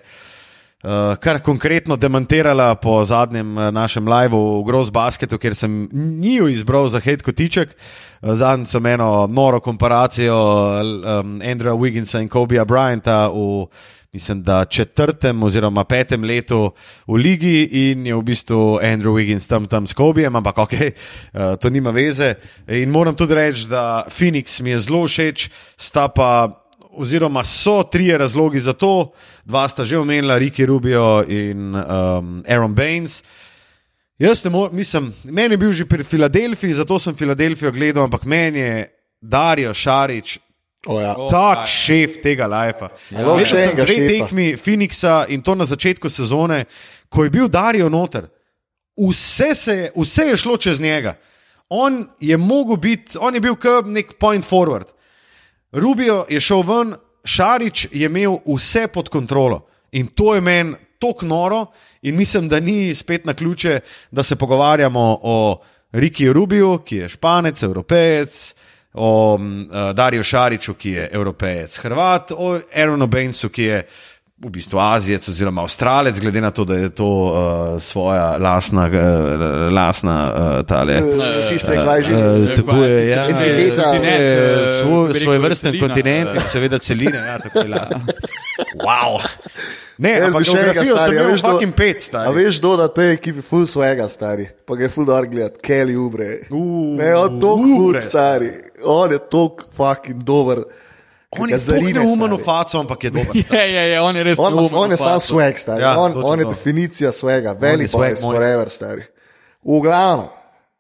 uh, 0.83 1.17
kar 1.21 1.41
konkretno 1.45 1.97
demantirala 1.97 2.75
po 2.75 3.05
zadnjem 3.05 3.57
uh, 3.59 3.71
našem 3.71 4.09
liveu 4.09 4.63
v 4.63 4.65
Gross 4.67 4.91
Basketu, 4.91 5.39
kjer 5.39 5.55
sem 5.55 5.89
njiju 5.93 6.49
izbral 6.49 6.89
za 6.89 7.01
hate 7.01 7.23
kotiček. 7.25 7.77
Uh, 8.23 8.35
Zadnjič 8.35 8.69
sem 8.69 8.87
eno 8.87 9.27
noro 9.31 9.61
komparacijo 9.61 10.37
um, 10.37 11.41
Andrewa 11.45 11.77
Wigginsa 11.77 12.23
in 12.23 12.29
Kobeja 12.29 12.65
Bryanta 12.65 13.29
v 13.29 13.69
mislim, 14.13 14.43
da 14.43 14.65
četrtem 14.65 15.43
oziroma 15.43 15.85
petem 15.85 16.25
letu 16.25 16.73
v 17.07 17.15
ligi 17.15 17.69
in 17.73 18.07
je 18.07 18.15
v 18.15 18.23
bistvu 18.23 18.79
Andrew 18.83 19.13
Wiggins 19.13 19.49
tam, 19.49 19.67
tam 19.67 19.87
s 19.87 19.93
Kobijem, 19.93 20.37
ampak 20.37 20.59
ok, 20.59 20.73
uh, 20.73 21.57
to 21.61 21.71
nima 21.71 21.91
veze. 21.91 22.35
In 22.69 22.91
moram 22.91 23.15
tudi 23.15 23.35
reči, 23.35 23.69
da 23.69 24.05
Phoenix 24.09 24.63
mi 24.63 24.71
je 24.71 24.79
zelo 24.79 25.07
všeč, 25.07 25.51
sta 25.77 26.09
pa. 26.09 26.65
Oziroma, 26.99 27.45
so 27.45 27.83
trije 27.83 28.19
razlogi 28.19 28.59
za 28.61 28.73
to, 28.73 29.13
dva 29.45 29.69
sta 29.69 29.85
že 29.85 29.99
omenila, 29.99 30.39
Ricky 30.39 30.67
Rubio 30.67 31.23
in 31.29 31.77
um, 31.77 32.43
Aaron 32.49 32.75
Baines. 32.75 33.23
Jaz 34.19 34.43
ne 34.45 34.51
morem, 34.51 34.77
mislim, 34.77 35.13
meni 35.25 35.55
je 35.55 35.59
bil 35.59 35.73
že 35.73 35.87
pri 35.87 36.05
Filadelfiji, 36.05 36.75
zato 36.75 36.99
sem 36.99 37.15
Filadelfijo 37.15 37.71
gledal, 37.73 38.05
ampak 38.05 38.25
meni 38.25 38.59
je 38.59 38.89
Darijo 39.21 39.75
Šarič 39.75 40.39
O, 40.87 41.01
ja. 41.01 41.15
O, 41.17 41.29
tak 41.31 41.59
ja. 41.59 41.67
šef 41.67 42.21
tega 42.23 42.47
lajfa. 42.47 42.93
še 43.45 43.63
enega 43.65 43.85
dve 43.85 43.95
šefa. 43.95 44.11
tekmi 44.13 44.49
Phoenixa 44.57 45.17
in 45.29 45.43
to 45.43 45.55
na 45.59 45.67
začetku 45.67 46.11
sezone, 46.11 46.65
ko 47.11 47.25
je 47.25 47.33
bil 47.35 47.49
Darijo 47.49 47.89
noter. 47.91 48.29
Vse, 48.99 49.55
se 49.55 49.75
je, 49.75 49.91
vse 49.97 50.29
je 50.31 50.37
šlo 50.37 50.57
čez 50.57 50.81
njega. 50.81 51.17
On 51.69 52.07
je 52.21 52.37
mogel 52.37 52.77
biti, 52.77 53.19
on 53.21 53.35
je 53.35 53.41
bil 53.41 53.57
kot 53.61 53.87
nek 53.87 54.15
point 54.19 54.47
forward. 54.47 54.89
Rubio 55.73 56.25
je 56.29 56.41
šel 56.41 56.63
ven, 56.63 56.95
Šarič 57.25 57.89
je 57.93 58.07
imel 58.07 58.39
vse 58.47 58.87
pod 58.89 59.09
kontrolo 59.13 59.67
in 59.93 60.07
to 60.07 60.35
je 60.35 60.41
meni 60.41 60.77
tako 60.99 61.27
noro. 61.27 61.67
In 62.03 62.17
mislim, 62.17 62.49
da 62.49 62.61
ni 62.61 62.95
spet 62.95 63.27
na 63.27 63.35
ključe, 63.35 63.81
da 64.11 64.23
se 64.23 64.37
pogovarjamo 64.37 65.19
o 65.23 65.63
Riki 65.93 66.33
Rubiju, 66.33 66.79
ki 66.79 66.97
je 66.97 67.09
španec, 67.09 67.63
evropejec, 67.63 68.55
o 68.95 69.35
um, 69.35 69.69
Dariju 69.95 70.23
Šariču, 70.23 70.75
ki 70.75 70.91
je 70.91 71.09
evropejec, 71.13 71.77
Hrvat, 71.77 72.33
o 72.37 72.59
Aaronu 72.75 73.07
Bainsu, 73.07 73.49
ki 73.49 73.63
je 73.63 73.83
v 74.39 74.51
bistvu 74.55 74.79
Azijec 74.79 75.29
oziroma 75.29 75.63
Avstralec, 75.63 76.21
glede 76.21 76.41
na 76.41 76.51
to, 76.51 76.65
da 76.65 76.75
je 76.75 76.89
to 76.91 77.07
uh, 77.07 77.83
svoja 77.83 78.37
lasna, 78.37 78.87
uh, 78.87 79.73
lasna 79.75 80.33
uh, 80.33 80.67
tale. 80.67 81.03
Fisne 81.49 81.77
gvajži. 81.83 82.13
Uh, 82.15 82.55
tako 82.57 82.77
je, 82.77 83.09
ja, 83.09 83.27
Entiteta. 83.29 83.95
Eh, 83.95 84.79
svoj, 85.23 85.39
vrsten 85.39 85.73
celina. 85.73 85.87
kontinent 85.87 86.35
in 86.35 86.41
seveda 86.53 86.79
celine. 86.79 87.19
Ja, 87.19 87.39
tako 87.39 87.59
je, 87.59 87.67
wow. 88.87 89.19
Ne, 89.99 90.13
Jaz 90.13 90.29
ampak 90.29 90.39
bi 90.39 90.47
še 90.47 90.53
sem 90.55 90.87
stari, 90.87 91.17
a 91.17 91.19
imel 91.19 91.31
veš, 91.33 91.43
do- 91.43 91.49
fucking 91.49 91.75
pet, 91.75 91.97
A 91.97 92.01
stari. 92.01 92.35
veš, 92.37 92.59
kdo 92.59 92.71
da 92.77 92.87
te 92.89 93.03
ekipi 93.13 93.43
ful 93.43 93.65
svojega, 93.67 94.07
stari, 94.09 94.45
pa 94.65 94.75
ga 94.75 94.83
je 94.83 94.89
ful 94.89 95.05
dar 95.05 95.27
gledati, 95.27 95.59
Kelly 95.61 95.97
Ubre. 95.97 96.29
Uh, 96.51 96.95
Ne, 96.97 97.17
on 97.17 97.41
to 97.41 97.57
hud, 97.57 97.99
stari, 97.99 98.51
on 98.85 99.11
je 99.11 99.19
tok 99.21 99.67
fucking 99.69 100.23
dober. 100.23 100.63
On 101.31 101.45
je 101.45 101.59
zarine, 101.59 101.99
neumen 101.99 102.31
stari. 102.31 102.45
faco, 102.45 102.79
ampak 102.79 103.05
je 103.05 103.11
dober. 103.11 103.35
Je, 103.35 103.45
je, 103.69 103.83
je, 103.91 104.01
on 104.01 104.17
je 104.17 104.23
res 104.25 104.39
On, 104.39 104.49
neumen 104.49 104.71
on 104.73 104.91
je 104.91 104.97
sam 104.97 105.19
swag, 105.19 105.59
stari. 105.59 105.83
Ja, 105.83 105.91
Ja, 105.91 105.99
on, 105.99 106.15
on 106.15 106.39
je 106.39 106.45
to. 106.45 106.51
definicija 106.51 107.11
swega, 107.11 107.53
On 107.53 107.59
veli 107.59 107.85
je 107.85 107.89
swag 107.89 108.15
boys 108.15 108.23
forever, 108.23 108.71
stari. 108.71 109.03
V 109.61 109.83
glavnem, 109.83 110.31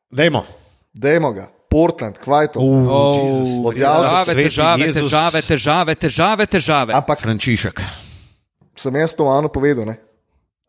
Dajmo. 0.08 0.46
dajmo 0.94 1.32
ga, 1.32 1.50
Portland, 1.68 2.16
kvaj 2.16 2.48
to. 2.48 2.60
Oh, 2.60 3.66
Odjavlja 3.66 4.24
težave, 4.24 4.86
težave, 4.94 5.42
težave, 5.44 5.94
težave, 5.96 6.46
težave. 6.46 6.92
Ampak 6.94 7.18
Frančišek. 7.20 7.82
Sem 8.78 8.94
jaz 8.96 9.14
to 9.14 9.24
malo 9.24 9.48
povedal, 9.48 9.84
ne? 9.84 9.98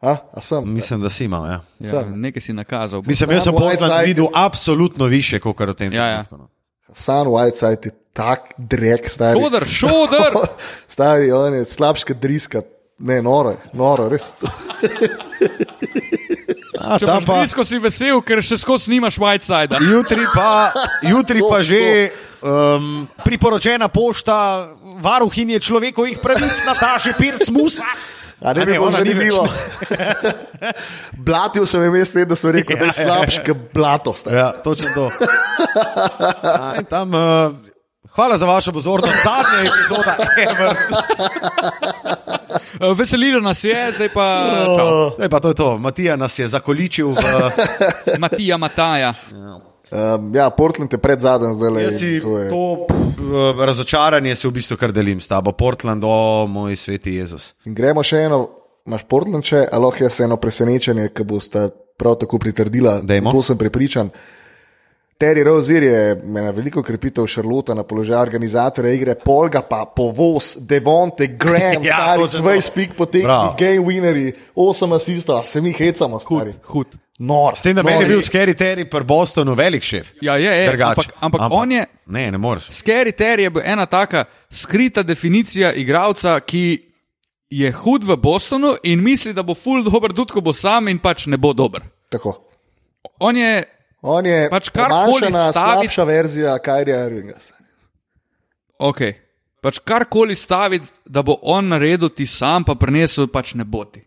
A, 0.02 0.16
a 0.32 0.42
sem? 0.42 0.64
Mislim, 0.66 1.02
da 1.02 1.10
si 1.10 1.26
imel. 1.26 1.46
Ja. 1.46 1.60
Ja, 1.80 1.90
Sem. 1.90 2.14
nekaj 2.18 2.42
si 2.42 2.54
nakazal. 2.54 3.04
Mislim, 3.06 3.32
jaz 3.32 3.44
sem 3.44 3.54
Portland 3.54 4.06
videl 4.06 4.28
absolutno 4.34 5.06
više, 5.06 5.40
kot 5.40 5.58
kar 5.58 5.70
o 5.70 5.74
tem 5.74 5.94
Ja, 5.94 6.06
ja. 6.06 6.24
trenutku, 6.24 6.38
no. 6.38 6.48
San 6.94 7.28
Whiteside 7.28 7.86
je 7.86 7.92
tak 8.14 8.54
drek, 8.58 9.10
stari. 9.10 9.40
Šodr, 9.40 9.66
šodr! 9.68 10.32
Stari, 10.88 11.32
on 11.32 11.54
je 11.54 11.66
slabška 11.66 12.14
driska. 12.14 12.62
Ne, 13.00 13.22
noro, 13.22 13.50
je, 13.50 13.58
noro, 13.74 14.10
res. 14.10 14.34
A, 16.80 16.98
Če 17.00 17.06
pa, 17.06 17.20
blisko, 17.20 17.64
si 17.68 17.80
vesel, 17.80 18.20
ker 18.24 18.42
še 18.44 18.58
skozi 18.60 18.92
nimaš 18.92 19.20
Whiteside. 19.20 19.78
jutri 19.84 20.24
pa, 20.34 20.72
jutri 21.12 21.42
pa 21.44 21.60
To, 21.60 21.64
že 21.64 21.82
um, 22.42 23.08
priporočena 23.24 23.88
pošta 23.88 24.70
varuhinje 25.00 25.60
človekovih 25.60 26.20
pravic 26.20 26.66
Nataše 26.66 27.14
Pirc 27.18 27.50
Musa. 27.50 27.84
A 28.42 28.54
ne 28.54 28.66
bi 28.66 28.72
bilo 28.72 28.88
zanimivo. 28.90 29.48
Blatil 31.28 31.66
sem 31.66 31.84
jim 31.84 31.96
jaz, 31.96 32.14
da 32.26 32.36
so 32.36 32.52
rekli, 32.52 32.76
da 32.76 32.86
je 32.86 32.92
Ja, 32.94 33.02
ja, 33.02 33.02
ja. 33.02 33.06
slabška 33.06 33.54
blato. 33.74 34.14
stari. 34.14 34.36
Ja, 34.36 34.52
točno 34.54 34.88
to. 34.96 35.12
A, 36.44 36.82
tam, 36.90 37.14
uh, 37.14 37.52
hvala 38.10 38.38
za 38.38 38.46
vašo 38.46 38.72
pozornost. 38.72 39.14
Zadnja 39.24 39.60
epizoda. 39.62 40.16
Eh, 42.80 42.94
Veselilo 42.96 43.42
nas 43.42 43.64
je, 43.64 43.92
zdaj 43.92 44.10
pa 44.10 44.26
čau. 44.78 45.12
Zdaj 45.16 45.30
pa 45.30 45.40
to 45.40 45.48
je 45.48 45.56
to. 45.56 45.78
Matija 45.78 46.16
nas 46.16 46.40
je 46.40 46.48
zakoličil 46.48 47.08
v. 47.10 47.20
Matija 48.20 48.58
Mataja. 48.58 49.14
Um, 49.90 50.36
ja, 50.36 50.50
Portland 50.50 50.94
je 50.94 51.00
pred 51.02 51.20
zadnjem, 51.22 51.56
zdaj 51.58 51.72
le. 51.74 51.84
Si 51.98 52.20
to 52.22 52.38
je. 52.38 52.50
to 52.50 52.86
uh, 52.86 53.64
razočaranje 53.66 54.36
se 54.36 54.48
v 54.48 54.52
bistvu 54.52 54.78
kar 54.78 54.92
delim 54.94 55.22
s 55.22 55.28
tabo. 55.28 55.52
Portland, 55.52 56.04
o 56.06 56.46
moj 56.48 56.76
sveti 56.76 57.16
Jezus. 57.18 57.54
In 57.66 57.74
gremo 57.74 58.04
še 58.06 58.26
eno, 58.30 58.44
imaš 58.86 59.08
Portland 59.10 59.46
še, 59.46 59.66
ali 59.72 59.86
lahko 59.86 60.06
jaz 60.06 60.20
eno 60.26 60.38
presenečenje, 60.38 61.10
ki 61.10 61.26
boste 61.26 61.70
prav 61.98 62.20
tako 62.22 62.38
pritrdila. 62.40 63.00
Dajmo. 63.02 63.34
To 63.34 63.42
sem 63.44 63.58
prepričan. 63.58 64.14
Terry 65.20 65.44
Rozier 65.44 65.84
je 65.84 66.22
imel 66.24 66.52
veliko 66.56 66.84
krepitev 66.84 67.28
Šarlota 67.28 67.74
na 67.74 67.84
položaju 67.84 68.22
organizatorja 68.22 68.94
igre, 68.94 69.16
Polga 69.26 69.62
pa 69.62 69.84
povoz, 69.96 70.58
Devonte, 70.60 71.28
Graham, 71.28 71.84
Ja, 71.90 71.96
stari 71.96 72.22
točno 72.22 72.40
to. 72.40 72.50
20 72.50 72.74
pik 72.74 72.94
potekli, 72.98 73.32
game 73.60 73.86
winnerji, 73.88 74.34
8 74.56 74.96
asistov, 74.96 75.38
a 75.38 75.44
se 75.44 75.62
mi 75.62 75.74
hecamo, 75.74 76.20
stari. 76.20 76.54
Hud. 76.64 76.96
Nor. 77.20 77.58
S 77.58 77.62
tem, 77.62 77.76
da 77.76 77.84
meni 77.84 78.04
je 78.04 78.08
bil 78.08 78.22
Scary 78.24 78.56
Terry 78.56 78.86
pri 78.90 79.04
Bostonu 79.04 79.54
velik 79.54 79.84
šef. 79.84 80.14
Ja, 80.22 80.38
je, 80.38 80.52
je. 80.62 80.68
Drugače. 80.70 80.90
Ampak, 80.90 81.14
ampak, 81.20 81.42
ampak 81.42 81.60
on 81.60 81.72
je, 81.72 81.86
Ne, 82.06 82.32
ne 82.32 82.38
moreš. 82.38 82.70
Scary 82.70 83.12
Terry 83.12 83.42
je 83.42 83.50
bil 83.50 83.62
ena 83.66 83.86
taka 83.86 84.24
skrita 84.50 85.04
definicija 85.04 85.74
igralca, 85.74 86.40
ki 86.40 86.80
je 87.50 87.72
hud 87.72 88.08
v 88.08 88.16
Bostonu 88.18 88.76
in 88.84 89.04
misli, 89.04 89.34
da 89.34 89.44
bo 89.44 89.54
full 89.54 89.84
dober, 89.84 90.14
tudi 90.16 90.32
ko 90.32 90.42
bo 90.42 90.54
sam 90.54 90.88
in 90.88 91.00
pač 91.00 91.26
ne 91.28 91.38
bo 91.38 91.54
dober. 91.54 91.84
Tako. 92.10 92.34
On 93.20 93.38
je, 93.38 93.64
On 94.02 94.26
je 94.26 94.50
Pač 94.50 94.70
karkoli 94.70 94.96
pomanjšana, 95.28 95.52
staviti- 95.52 95.90
slabša 95.90 96.04
verzija 96.04 96.60
Kajrija 96.60 97.06
Irvinga. 97.06 97.34
ok, 98.80 99.02
pač 99.62 99.80
karkoli 99.80 100.36
staviti, 100.36 100.88
da 101.06 101.22
bo 101.22 101.36
on 101.42 101.68
naredil 101.68 102.10
ti 102.10 102.26
sam, 102.26 102.64
pa 102.64 102.76
prenesel, 102.76 103.28
pač 103.28 103.54
ne 103.54 103.64
bo 103.66 103.84
ti. 103.86 104.04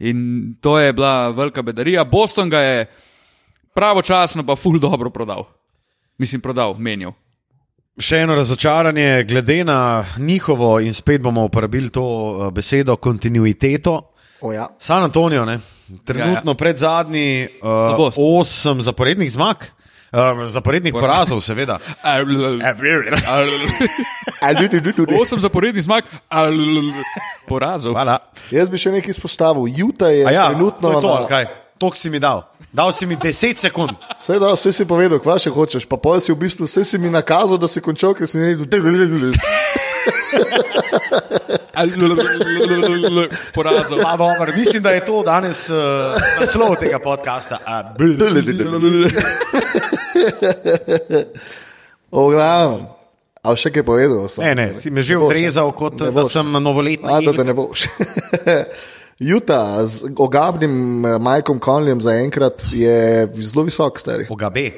In 0.00 0.54
to 0.60 0.78
je 0.78 0.92
bila 0.92 1.30
velika 1.30 1.62
bedarija. 1.62 2.04
Boston 2.04 2.50
ga 2.50 2.58
je 2.60 2.86
pravočasno, 3.74 4.46
pa 4.46 4.56
ful 4.56 4.78
dobro 4.78 5.10
prodal. 5.10 5.46
Mislim, 6.18 6.40
prodal, 6.40 6.74
menjal. 6.78 7.12
Še 7.98 8.16
eno 8.18 8.34
razočaranje, 8.34 9.24
glede 9.24 9.64
na 9.64 10.04
njihovo, 10.18 10.80
in 10.80 10.94
spet 10.94 11.22
bomo 11.22 11.44
uporabili 11.44 11.90
to 11.90 12.02
eh, 12.02 12.50
besedo, 12.50 12.96
kontinuiteto. 12.96 14.12
O, 14.40 14.52
ja. 14.52 14.68
San 14.78 15.02
Antonijo, 15.02 15.44
ne? 15.44 15.58
Trenutno 16.04 16.42
Ja, 16.44 16.50
ja. 16.50 16.54
pred 16.54 16.76
zadnji 16.76 17.28
uh, 17.54 17.68
Slabost. 17.88 18.16
osem 18.18 18.82
zaporednih 18.82 19.32
zmag, 19.32 19.56
uh, 20.12 20.18
zaporednih 20.46 20.92
Por- 20.92 21.00
porazov, 21.02 21.40
seveda. 21.40 21.78
Osem 25.14 25.38
zaporednih 25.38 25.82
zmag, 25.82 26.04
porazov. 27.46 27.92
Hvala. 27.92 28.18
Jaz 28.50 28.68
bi 28.68 28.78
še 28.78 28.92
nekaj 28.92 29.10
izpostavil. 29.10 29.66
Juta 29.68 30.08
je 30.08 30.24
A 30.24 30.30
Ja, 30.30 30.48
trenutno 30.48 30.88
to 30.90 30.90
je 30.90 31.02
to, 31.02 31.08
na- 31.08 31.16
ali 31.16 31.26
kaj? 31.28 31.44
To 31.78 31.92
si 31.94 32.10
mi 32.10 32.18
dal. 32.18 32.42
Dal 32.68 32.92
si 32.92 33.06
mi 33.06 33.16
10 33.16 33.56
sekund. 33.56 33.94
Vse 34.18 34.38
da, 34.38 34.52
vse 34.52 34.72
si 34.72 34.84
povedal, 34.84 35.18
kva 35.18 35.38
še 35.38 35.48
hočeš. 35.48 35.86
Pa 35.86 35.96
pojjo 35.96 36.20
si 36.20 36.32
v 36.32 36.36
bistvu, 36.36 36.66
vse 36.66 36.84
si 36.84 36.98
mi 36.98 37.08
nakazal, 37.08 37.56
da 37.56 37.64
si 37.64 37.80
končal, 37.80 38.12
ker 38.12 38.26
si 38.26 38.36
ne 38.36 38.52
videl. 38.52 39.32
Pa, 44.02 44.16
dobro, 44.16 44.52
mislim, 44.56 44.82
da 44.82 44.90
je 44.90 45.04
to 45.04 45.22
danes 45.22 45.68
uh, 45.70 45.76
naslov 46.40 46.76
tega 46.80 46.98
podcasta. 46.98 47.58
O, 52.10 52.30
glavnem. 52.30 52.86
A 53.38 53.54
še 53.54 53.70
kaj 53.72 53.84
povedal? 53.86 54.26
Sam? 54.28 54.44
ne, 54.44 54.54
ne, 54.58 54.66
si 54.76 54.90
me 54.90 55.02
že 55.04 55.16
odrezal, 55.16 55.70
kot 55.72 56.00
Ne 56.02 56.10
da 56.10 56.24
boš. 56.26 56.32
sem 56.34 56.46
novoletni. 56.58 57.06
A, 57.06 57.20
da, 57.22 57.32
da 57.32 57.46
ne 57.46 57.54
boš. 57.54 57.86
Juta 59.30 59.86
z 59.86 60.10
ogabnim 60.14 61.06
eh, 61.06 61.18
Mikeom 61.18 61.58
Conleyjem 61.62 62.02
zaenkrat 62.02 62.66
je 62.70 63.26
zelo 63.34 63.66
visok, 63.66 63.98
stari. 63.98 64.26
Ogabe. 64.30 64.70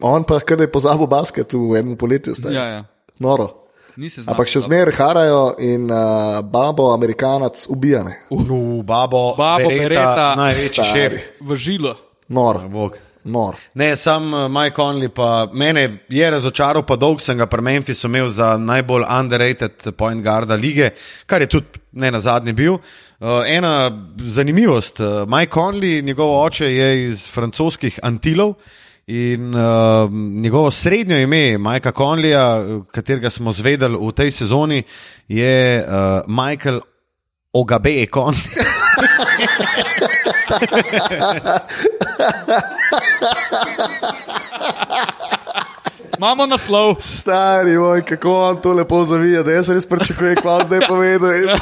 On 0.00 0.24
pa 0.24 0.40
kar 0.40 0.60
je 0.60 0.70
pozabil 0.72 1.06
basket 1.06 1.52
v 1.52 1.80
enem 1.80 1.96
poletju, 2.00 2.36
stari. 2.36 2.56
Ja, 2.56 2.64
ja. 2.68 2.82
Noro. 3.20 3.61
Ampak 4.26 4.48
še 4.48 4.62
zmeraj 4.64 4.96
harajo 4.96 5.40
in 5.60 5.90
uh, 5.92 6.40
babo, 6.40 6.88
amerikanac, 6.94 7.66
ubijane. 7.68 8.14
Uh, 8.30 8.80
babo, 8.82 9.34
Babo 9.36 9.68
Beretta, 9.68 9.88
Beretta. 9.88 10.28
največji 10.40 10.84
šef. 10.88 11.16
V 11.40 11.56
žilo. 11.60 11.96
Nor, 12.32 12.62
Bog. 12.72 12.96
nor. 13.24 13.56
Ne, 13.74 13.92
sam 13.96 14.32
uh, 14.34 14.48
Mike 14.48 14.76
Conley, 14.76 15.08
pa 15.12 15.46
mene 15.52 16.04
je 16.08 16.30
razočaral, 16.30 16.86
pa 16.88 16.96
dolg 16.96 17.20
sem 17.20 17.38
ga 17.38 17.46
pri 17.46 17.62
Memphisu 17.62 18.08
imel 18.08 18.28
za 18.32 18.56
najbolj 18.56 19.04
underrated 19.20 19.92
point 19.96 20.24
guarda 20.24 20.56
lige, 20.56 20.90
kar 21.26 21.44
je 21.44 21.50
tudi 21.52 21.82
ne 21.92 22.10
na 22.10 22.20
zadnji 22.20 22.52
bil. 22.52 22.78
Uh, 23.20 23.44
ena 23.46 23.90
zanimivost, 24.18 25.00
uh, 25.00 25.28
Mike 25.28 25.52
Conley, 25.52 26.02
njegov 26.02 26.32
oče 26.44 26.72
je 26.72 26.88
iz 27.06 27.28
francoskih 27.30 28.00
Antilov. 28.02 28.56
In 29.06 29.54
uh, 29.54 30.10
njegovo 30.12 30.70
srednjo 30.70 31.18
ime, 31.18 31.58
Majka 31.58 31.92
Conleya, 31.92 32.64
katerega 32.90 33.30
smo 33.30 33.52
zvedeli 33.52 33.98
v 34.00 34.12
tej 34.12 34.30
sezoni, 34.30 34.82
je 35.28 35.84
uh, 35.84 36.22
Michael 36.26 36.80
Ogabe 37.52 38.06
Conley. 38.14 38.40
Imamo 46.18 46.46
naslov. 46.46 46.96
Stari 47.00 47.78
moj, 47.78 48.02
kako 48.02 48.42
on 48.42 48.60
to 48.62 48.72
lepo 48.72 49.04
zavija, 49.04 49.42
da 49.42 49.52
jaz 49.52 49.68
res 49.68 49.86
pričakujem, 49.86 50.36
kva 50.36 50.64
zdaj 50.64 50.80
povedal. 50.88 51.32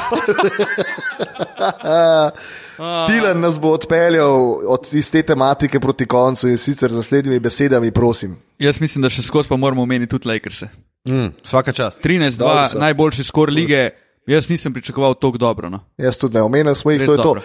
In- 2.81 3.07
Tilan 3.07 3.39
nas 3.39 3.59
bo 3.59 3.69
odpeljal 3.69 4.33
od 4.67 4.87
iz 4.91 5.11
te 5.11 5.21
tematike 5.23 5.79
proti 5.79 6.05
koncu 6.05 6.47
in 6.47 6.57
sicer 6.57 6.91
z 6.91 6.95
naslednjimi 6.95 7.39
besedami, 7.39 7.91
prosim. 7.91 8.35
Jaz 8.59 8.79
mislim, 8.81 9.01
da 9.01 9.09
še 9.09 9.21
skozi 9.21 9.49
pa 9.49 9.55
moramo 9.55 9.81
omeniti 9.81 10.09
tudi 10.09 10.27
Lakers. 10.27 10.63
Mm, 11.05 11.29
vsaka 11.43 11.71
čast. 11.71 11.97
13-2, 11.99 12.37
Dobro 12.37 12.67
so. 12.67 12.79
najboljši 12.79 13.23
skor 13.23 13.49
lige. 13.49 13.89
Jaz 14.27 14.49
nisem 14.49 14.73
pričakoval 14.73 15.13
tako 15.13 15.37
dobro. 15.37 15.69
No. 15.69 15.79
Jaz 15.97 16.17
tudi 16.17 16.35
ne 16.35 16.41
omenjam 16.41 16.75
svojih, 16.75 17.01
Res 17.01 17.07
to 17.07 17.13
je 17.13 17.17
to. 17.17 17.23
dobro. 17.23 17.41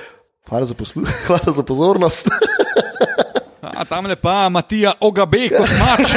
Hvala 0.48 0.66
za, 0.66 0.74
poslu- 0.74 1.06
hvala 1.26 1.52
za 1.52 1.62
pozornost. 1.62 2.28
A 3.62 3.84
tam 3.84 4.06
le 4.06 4.16
pa 4.16 4.48
Matija 4.48 4.92
Ogabe, 5.00 5.48
kot 5.50 5.68
mač. 5.70 6.08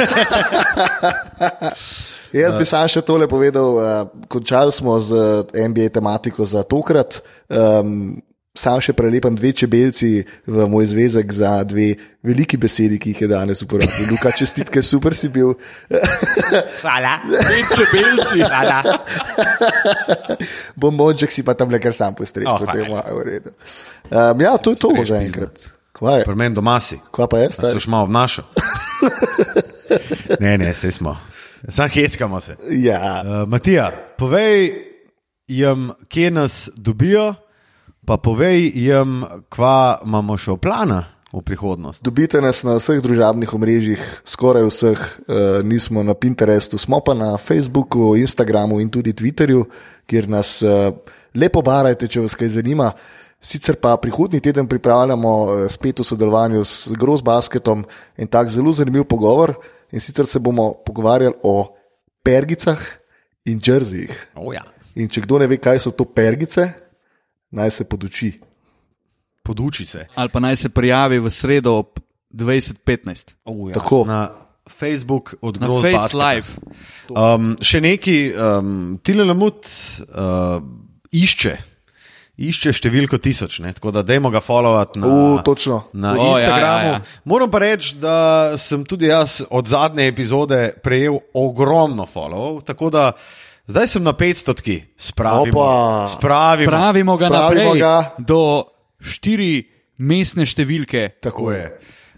Jaz 2.32 2.54
bi 2.54 2.64
sam 2.64 2.86
še 2.86 3.02
tole 3.02 3.26
povedal. 3.26 3.68
Uh, 3.70 3.84
končali 4.28 4.70
smo 4.70 5.00
z 5.00 5.16
eh, 5.52 5.66
NBA 5.66 5.88
tematiko 5.90 6.46
za 6.46 6.62
tokrat. 6.62 7.18
Um, 7.48 8.22
sam 8.54 8.80
še 8.82 8.92
prelepam 8.98 9.34
dve 9.38 9.52
čebelci 9.54 10.24
v 10.46 10.66
moj 10.66 10.90
zvezek 10.90 11.30
za 11.32 11.62
dve 11.64 11.94
veliki 12.26 12.58
besedi, 12.58 12.98
ki 12.98 13.14
jih 13.14 13.20
je 13.22 13.28
danes 13.30 13.62
uporabil. 13.62 14.10
Luka, 14.10 14.32
čestitke, 14.34 14.82
super 14.82 15.14
si 15.14 15.30
bil. 15.30 15.54
Hvala. 16.82 17.20
Pet 17.30 17.70
čebelci. 17.78 18.42
Hvala. 18.42 18.82
Bombonček 20.76 21.30
si 21.32 21.46
pa 21.46 21.54
tam 21.54 21.70
le 21.70 21.78
kar 21.78 21.94
sam 21.94 22.14
postregal, 22.18 22.58
Oh, 22.58 22.64
potem 22.66 22.90
je 22.90 22.90
v 22.90 23.22
redu. 23.26 23.50
Um, 24.10 24.40
ja, 24.42 24.56
to 24.58 24.74
je 24.74 24.78
to 24.82 24.90
že 25.06 25.20
enkrat. 25.22 25.54
Pri 26.00 26.34
meni 26.34 26.56
doma 26.56 26.80
si. 26.80 26.96
Kva 27.12 27.28
pa 27.28 27.38
je? 27.44 27.52
Se 27.52 27.60
stari? 27.60 27.76
už 27.76 27.86
malo 27.86 28.08
obnašal. 28.08 28.44
ne, 30.42 30.56
ne, 30.58 30.74
se 30.74 30.90
smo. 30.90 31.14
Sam 31.68 31.88
heckamo 31.92 32.40
se. 32.40 32.56
Ja. 32.72 33.20
Uh, 33.20 33.44
Matija, 33.48 33.90
povej 34.16 34.72
jim, 35.46 35.92
kje 36.08 36.30
nas 36.30 36.70
dobijo, 36.74 37.34
pa 38.06 38.16
povej 38.16 38.70
jim, 38.74 39.24
kva 39.52 40.00
imamo 40.04 40.36
še 40.40 40.56
v 40.56 40.60
plana 40.62 41.00
v 41.30 41.42
prihodnost. 41.46 42.02
Dobite 42.02 42.40
nas 42.42 42.64
na 42.66 42.74
vseh 42.80 42.98
družabnih 43.02 43.52
omrežjih, 43.54 44.02
skoraj 44.26 44.66
vseh, 44.66 44.98
uh, 44.98 45.62
nismo 45.62 46.02
na 46.02 46.16
Pinterestu, 46.18 46.78
smo 46.78 46.98
pa 46.98 47.14
na 47.14 47.36
Facebooku, 47.38 48.16
Instagramu 48.18 48.80
in 48.82 48.90
tudi 48.90 49.14
Twitterju, 49.14 49.62
kjer 50.10 50.26
nas 50.26 50.58
uh, 50.66 50.90
lepo 51.34 51.62
barajte, 51.62 52.10
če 52.10 52.26
vas 52.26 52.34
kaj 52.34 52.56
zanima. 52.58 52.90
Sicer 53.40 53.78
pa 53.80 53.94
prihodnji 53.96 54.40
teden 54.44 54.66
pripravljamo 54.68 55.30
eh, 55.48 55.68
spet 55.72 56.02
v 56.02 56.04
sodelovanju 56.04 56.60
s 56.60 56.92
Gross 56.92 57.24
Basketom 57.24 57.86
en 58.20 58.28
tak 58.28 58.50
zelo 58.52 58.72
zanimiv 58.72 59.06
pogovor. 59.08 59.54
In 59.92 60.00
sicer 60.00 60.26
se 60.26 60.38
bomo 60.38 60.74
pogovarjali 60.84 61.40
o 61.42 61.72
pergicah 62.22 62.78
in 63.48 63.60
džerzijih. 63.60 64.12
Oh, 64.36 64.52
ja. 64.54 64.66
In 64.94 65.08
če 65.08 65.24
kdo 65.24 65.38
ne 65.40 65.48
ve, 65.48 65.56
kaj 65.56 65.80
so 65.80 65.90
to 65.90 66.04
pergice, 66.04 66.68
naj 67.50 67.70
se 67.70 67.84
poduči. 67.84 68.32
Poduči 69.42 69.84
se. 69.86 70.06
Ali 70.14 70.28
pa 70.28 70.40
naj 70.40 70.56
se 70.56 70.68
prijavi 70.68 71.18
v 71.18 71.30
sredo 71.30 71.74
ob 71.80 71.98
2015 72.30 73.34
Oh, 73.44 73.70
ja. 73.70 73.74
Tako. 73.74 74.04
Na 74.06 74.28
Facebook 74.70 75.34
od 75.42 75.60
na 75.60 75.66
Gross 75.66 75.82
Face. 75.82 76.16
Live. 76.16 76.46
Um, 77.10 77.56
še 77.60 77.80
neki, 77.80 78.32
um, 78.34 78.98
Tile 79.02 79.24
Lamut 79.26 79.66
uh, 79.66 80.62
išče, 81.10 81.56
išče 82.38 82.72
številko 82.78 83.18
tisoč, 83.18 83.58
ne? 83.64 83.72
tako 83.74 83.90
da 83.90 84.04
dajmo 84.06 84.30
ga 84.30 84.38
followati 84.40 85.02
na, 85.02 85.08
U, 85.10 85.42
točno. 85.44 85.80
na 85.92 86.14
O, 86.14 86.22
ja, 86.22 86.44
Instagramu. 86.44 86.86
ja, 86.86 86.92
ja. 87.00 87.20
Moram 87.24 87.50
pa 87.50 87.58
reči, 87.64 87.96
da 87.98 88.54
sem 88.60 88.84
tudi 88.86 89.10
jaz 89.10 89.40
od 89.50 89.66
zadnje 89.66 90.06
epizode 90.06 90.70
prejel 90.84 91.18
ogromno 91.34 92.06
followov, 92.06 92.62
tako 92.62 92.92
da 92.94 93.10
zdaj 93.70 93.86
sem 93.88 94.02
na 94.02 94.12
500 94.12 94.54
tki, 94.54 94.76
spravimo, 94.98 95.60
Opa. 95.60 96.06
spravimo. 96.08 96.70
Pravimo 96.70 97.16
ga 97.16 97.26
Spravimo 97.26 97.70
naprej 97.70 97.78
ga. 97.78 97.94
do 98.18 98.64
štiri 99.00 99.64
mestne 99.98 100.44
številke. 100.44 101.08
Tako 101.20 101.52
je. 101.52 101.64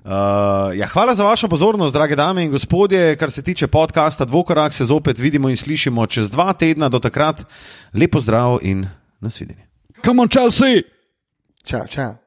Uh, 0.03 0.74
ja, 0.74 0.88
hvala 0.90 1.14
za 1.14 1.22
vašo 1.22 1.46
pozornost, 1.46 1.94
drage 1.94 2.16
dame 2.16 2.42
in 2.42 2.50
gospodje. 2.50 3.14
Kar 3.16 3.30
se 3.30 3.42
tiče 3.42 3.66
podcasta 3.66 4.24
Dvokorak, 4.24 4.74
se 4.74 4.84
zopet 4.84 5.18
vidimo 5.18 5.46
in 5.48 5.57
slišimo 5.57 6.07
čez 6.07 6.30
dva 6.30 6.50
tedna. 6.53 6.88
Do 6.88 6.98
takrat 6.98 7.44
lepo 7.94 8.18
zdrav 8.18 8.59
in 8.62 8.82
nasvidenje. 9.20 9.62
Come 10.03 10.22
on, 10.22 10.28
Chelsea! 10.28 10.82
Čau, 11.62 11.86
čau. 11.86 12.18